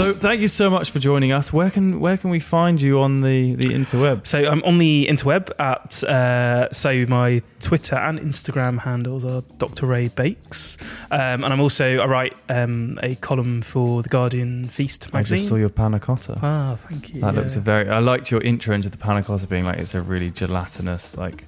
So 0.00 0.14
thank 0.14 0.40
you 0.40 0.48
so 0.48 0.70
much 0.70 0.92
for 0.92 0.98
joining 0.98 1.30
us. 1.30 1.52
Where 1.52 1.68
can 1.68 2.00
where 2.00 2.16
can 2.16 2.30
we 2.30 2.40
find 2.40 2.80
you 2.80 3.00
on 3.00 3.20
the 3.20 3.54
the 3.54 3.66
interwebs? 3.66 4.28
So 4.28 4.50
I'm 4.50 4.62
on 4.62 4.78
the 4.78 5.06
interweb 5.10 5.50
at 5.60 6.02
uh, 6.04 6.72
so 6.72 7.04
my 7.06 7.42
Twitter 7.60 7.96
and 7.96 8.18
Instagram 8.18 8.78
handles 8.78 9.26
are 9.26 9.42
Dr. 9.58 9.84
Ray 9.84 10.08
Bakes, 10.08 10.78
um, 11.10 11.44
and 11.44 11.52
I'm 11.52 11.60
also 11.60 11.98
I 11.98 12.06
write 12.06 12.34
um, 12.48 12.98
a 13.02 13.14
column 13.16 13.60
for 13.60 14.02
the 14.02 14.08
Guardian 14.08 14.64
Feast 14.64 15.08
I 15.12 15.18
magazine. 15.18 15.36
just 15.36 15.48
saw 15.50 15.56
your 15.56 15.68
panna 15.68 16.00
cotta. 16.00 16.38
Ah, 16.40 16.78
thank 16.78 17.12
you. 17.12 17.20
That 17.20 17.34
yeah. 17.34 17.40
looks 17.40 17.56
a 17.56 17.60
very. 17.60 17.90
I 17.90 17.98
liked 17.98 18.30
your 18.30 18.40
intro 18.40 18.74
into 18.74 18.88
the 18.88 18.96
panna 18.96 19.22
cotta 19.22 19.46
being 19.48 19.66
like 19.66 19.80
it's 19.80 19.94
a 19.94 20.00
really 20.00 20.30
gelatinous 20.30 21.18
like 21.18 21.44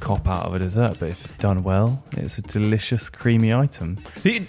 cop 0.00 0.28
out 0.28 0.46
of 0.46 0.54
a 0.54 0.58
dessert, 0.58 0.96
but 0.98 1.08
if 1.10 1.36
done 1.38 1.62
well, 1.62 2.02
it's 2.12 2.38
a 2.38 2.42
delicious 2.42 3.08
creamy 3.08 3.52
item. 3.52 3.98
You, 4.22 4.44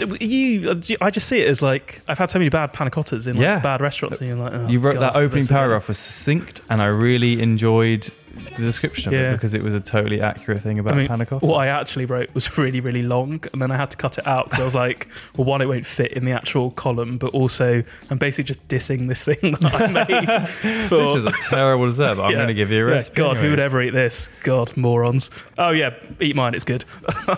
uh, 0.70 0.76
you, 0.84 0.98
I 1.02 1.10
just 1.10 1.28
see 1.28 1.41
it 1.41 1.48
as 1.48 1.62
like 1.62 2.02
I've 2.08 2.18
had 2.18 2.30
so 2.30 2.39
many 2.39 2.50
bad 2.50 2.74
panna 2.74 2.91
cottas 2.91 3.28
in 3.28 3.36
like 3.36 3.41
Yeah. 3.43 3.60
bad 3.60 3.82
restaurants, 3.82 4.20
and 4.20 4.28
you're 4.30 4.38
like, 4.38 4.54
oh, 4.54 4.68
you 4.68 4.80
wrote 4.80 4.95
God, 4.95 5.02
that 5.02 5.16
opening 5.16 5.36
let's 5.36 5.48
do 5.48 5.54
it. 5.54 5.58
paragraph 5.58 5.88
was 5.88 5.98
succinct, 5.98 6.62
and 6.70 6.82
I 6.82 6.88
really 6.88 7.41
enjoyed 7.41 8.10
the 8.58 8.64
description 8.64 9.14
of 9.14 9.20
Yeah. 9.20 9.30
it 9.32 9.34
because 9.34 9.53
it 9.53 9.64
was 9.64 9.74
a 9.74 9.80
totally 9.80 10.22
accurate 10.22 10.62
thing 10.62 10.80
about 10.80 10.93
I 10.93 10.97
mean, 10.97 11.08
panna 11.08 11.26
cotta. 11.26 11.45
what 11.45 11.58
I 11.58 11.68
actually 11.68 12.05
wrote 12.05 12.34
was 12.34 12.58
really, 12.58 12.80
really 12.82 13.01
long, 13.03 13.41
and 13.53 13.62
then 13.62 13.72
I 13.72 13.78
had 13.78 13.91
to 13.91 13.97
cut 13.97 14.18
it 14.18 14.28
out 14.28 14.45
because 14.45 14.62
I 14.62 14.66
was 14.66 14.76
like, 14.76 15.08
well, 15.36 15.45
one, 15.45 15.62
it 15.62 15.68
won't 15.68 15.86
fit 15.86 16.12
in 16.14 16.26
the 16.26 16.32
actual 16.34 16.72
column, 16.72 17.18
but 17.18 17.34
also 17.34 17.84
I'm 18.10 18.18
basically 18.18 18.45
just 18.45 18.68
dissing 18.68 19.08
this 19.08 19.26
thing 19.26 19.51
that 19.53 19.64
I 19.64 19.88
made. 20.47 20.47
For, 20.88 20.97
this 20.97 21.16
is 21.16 21.26
a 21.26 21.32
terrible 21.49 21.86
dessert, 21.86 22.16
but 22.16 22.24
I'm 22.24 22.32
Yeah. 22.32 22.38
going 22.38 22.47
to 22.49 22.53
give 22.53 22.72
you 22.72 22.86
a 22.86 22.89
Yeah, 22.89 22.95
recipe. 22.95 23.16
God, 23.18 23.38
who 23.38 23.49
would 23.51 23.60
anyways. 23.60 23.66
ever 23.72 23.82
eat 23.84 23.93
this? 23.93 24.30
God, 24.43 24.76
morons. 24.76 25.30
Oh 25.58 25.72
yeah, 25.72 25.91
eat 26.20 26.36
mine. 26.36 26.53
It's 26.55 26.64
good. 26.66 26.86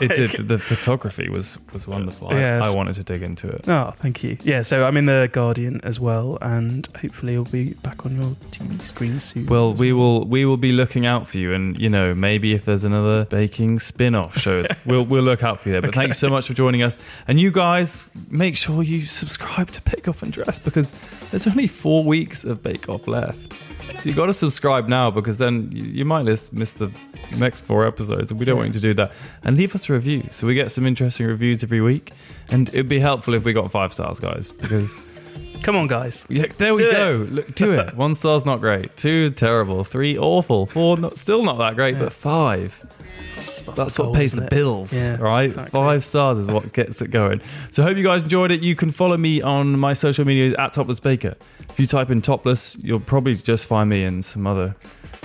It 0.01 0.15
did. 0.15 0.29
The 0.49 0.57
photography 0.57 1.29
was 1.29 1.57
was 1.73 1.87
wonderful. 1.87 2.29
I, 2.29 2.39
Yes. 2.39 2.71
I 2.73 2.75
wanted 2.75 2.93
to 2.95 3.03
dig 3.03 3.21
into 3.21 3.47
it. 3.47 3.67
Oh, 3.67 3.91
thank 3.91 4.23
you. 4.23 4.37
Yeah, 4.43 4.61
so 4.63 4.85
I'm 4.85 4.95
in 4.97 5.05
the 5.05 5.29
Guardian 5.31 5.81
as 5.83 5.99
well, 5.99 6.37
and 6.41 6.87
hopefully 7.01 7.33
you'll 7.33 7.43
be 7.45 7.73
back 7.83 8.05
on 8.05 8.15
your 8.19 8.35
TV 8.51 8.81
screen 8.81 9.19
soon. 9.19 9.45
Well, 9.47 9.73
we 9.73 9.91
will 9.93 10.25
we 10.25 10.45
will 10.45 10.57
be 10.57 10.71
looking 10.71 11.05
out 11.09 11.27
for 11.27 11.37
you, 11.37 11.53
and 11.53 11.77
you 11.77 11.89
know 11.89 12.15
maybe 12.15 12.53
if 12.53 12.63
there's 12.63 12.85
another 12.85 13.25
baking 13.25 13.79
spin-off 13.79 14.37
show, 14.37 14.63
we'll 14.85 15.03
we'll 15.03 15.23
look 15.23 15.43
out 15.43 15.59
for 15.59 15.69
you 15.69 15.73
there. 15.73 15.81
But 15.81 15.93
thank 15.93 16.07
you 16.09 16.13
so 16.13 16.29
much 16.29 16.47
for 16.47 16.53
joining 16.53 16.81
us, 16.81 16.97
and 17.27 17.39
you 17.39 17.51
guys 17.51 18.09
make 18.29 18.55
sure 18.55 18.83
you 18.83 19.05
subscribe 19.05 19.71
to 19.71 19.81
Bake 19.81 20.07
Off 20.07 20.23
Undressed 20.23 20.63
because 20.63 20.93
there's 21.31 21.47
only 21.47 21.67
four 21.67 22.03
weeks 22.03 22.45
of 22.45 22.63
Bake 22.63 22.87
Off 22.87 23.07
left. 23.07 23.53
So 23.97 24.07
you 24.07 24.15
got 24.15 24.27
to 24.27 24.33
subscribe 24.33 24.87
now 24.87 25.11
because 25.11 25.39
then 25.39 25.71
you, 25.73 25.83
you 25.83 26.05
might 26.05 26.23
miss, 26.23 26.53
miss 26.53 26.73
the 26.73 26.89
next 27.37 27.61
four 27.65 27.85
episodes, 27.85 28.31
and 28.31 28.39
we 28.39 28.45
don't 28.45 28.55
want 28.55 28.67
you 28.67 28.73
to 28.73 28.79
do 28.79 28.93
that. 28.93 29.11
And 29.43 29.57
leave 29.57 29.75
us 29.75 29.89
a 29.89 29.93
review 29.93 30.27
so 30.31 30.47
we 30.47 30.53
get 30.53 30.71
some 30.71 30.85
interesting 30.85 31.25
reviews 31.27 31.63
every 31.63 31.81
week, 31.81 32.13
and 32.49 32.69
it'd 32.69 32.87
be 32.87 32.99
helpful 32.99 33.33
if 33.33 33.43
we 33.43 33.51
got 33.51 33.69
five 33.71 33.91
stars, 33.93 34.19
guys, 34.19 34.51
because. 34.51 35.03
Come 35.63 35.75
on, 35.75 35.87
guys. 35.87 36.25
Yeah, 36.29 36.45
there 36.57 36.73
we 36.73 36.79
Do 36.83 36.89
it. 36.89 36.93
go. 36.93 37.27
Look, 37.29 37.55
do 37.55 37.73
it. 37.73 37.93
One 37.95 38.15
star's 38.15 38.45
not 38.45 38.59
great. 38.61 38.95
Two 38.97 39.29
terrible. 39.29 39.83
Three 39.83 40.17
awful. 40.17 40.65
Four 40.65 40.97
not, 40.97 41.17
still 41.17 41.43
not 41.43 41.57
that 41.59 41.75
great. 41.75 41.99
But 41.99 42.11
five. 42.13 42.83
That's, 43.35 43.61
That's 43.63 43.97
what 43.99 44.05
goal, 44.05 44.15
pays 44.15 44.31
the 44.33 44.47
bills, 44.49 44.93
Yeah, 44.93 45.15
right? 45.17 45.43
exactly. 45.45 45.71
Five 45.71 46.03
stars 46.03 46.37
is 46.39 46.47
what 46.47 46.73
gets 46.73 47.01
it 47.01 47.09
going. 47.11 47.41
So, 47.71 47.83
hope 47.83 47.95
you 47.97 48.03
guys 48.03 48.21
enjoyed 48.21 48.51
it. 48.51 48.61
You 48.61 48.75
can 48.75 48.89
follow 48.89 49.15
me 49.17 49.41
on 49.41 49.79
my 49.79 49.93
social 49.93 50.25
media 50.25 50.55
at 50.57 50.73
Topless 50.73 50.99
Baker. 50.99 51.35
If 51.69 51.79
you 51.79 51.87
type 51.87 52.09
in 52.11 52.21
Topless, 52.21 52.75
you'll 52.81 52.99
probably 52.99 53.35
just 53.35 53.65
find 53.65 53.89
me 53.89 54.03
and 54.03 54.25
some 54.25 54.45
other 54.45 54.75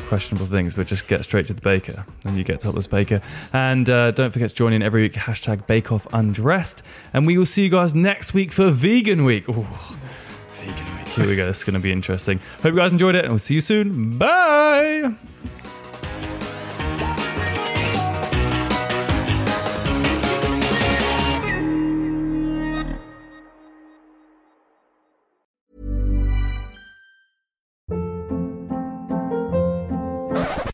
questionable 0.07 0.47
things, 0.47 0.75
but 0.75 0.87
just 0.87 1.09
get 1.09 1.25
straight 1.25 1.47
to 1.47 1.55
the 1.55 1.63
baker 1.63 2.05
and 2.25 2.37
you 2.37 2.45
get 2.45 2.61
Topless 2.61 2.87
Baker. 2.87 3.21
And 3.53 3.89
uh, 3.91 4.11
don't 4.13 4.31
forget 4.31 4.51
to 4.51 4.55
join 4.55 4.73
in 4.73 4.83
every 4.83 5.03
week, 5.03 5.15
hashtag 5.15 5.67
Bake 5.67 5.91
Off 5.91 6.07
Undressed. 6.13 6.83
And 7.13 7.27
we 7.27 7.37
will 7.39 7.47
see 7.47 7.65
you 7.65 7.71
guys 7.71 7.95
next 7.95 8.33
week 8.35 8.53
for 8.53 8.71
Vegan 8.71 9.25
Week. 9.25 9.49
Ooh, 9.49 9.67
Here 11.15 11.27
we 11.27 11.37
go. 11.37 11.47
This 11.47 11.59
is 11.59 11.65
going 11.65 11.75
to 11.75 11.81
be 11.81 11.93
interesting. 11.93 12.41
Hope 12.57 12.73
you 12.73 12.77
guys 12.77 12.93
enjoyed 12.93 13.15
it, 13.15 13.25
and 13.25 13.33
we'll 13.33 13.39
see 13.39 13.55
you 13.55 13.61
soon. 13.61 14.19
Bye. 14.19 15.15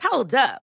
Hold 0.03 0.35
up. 0.35 0.63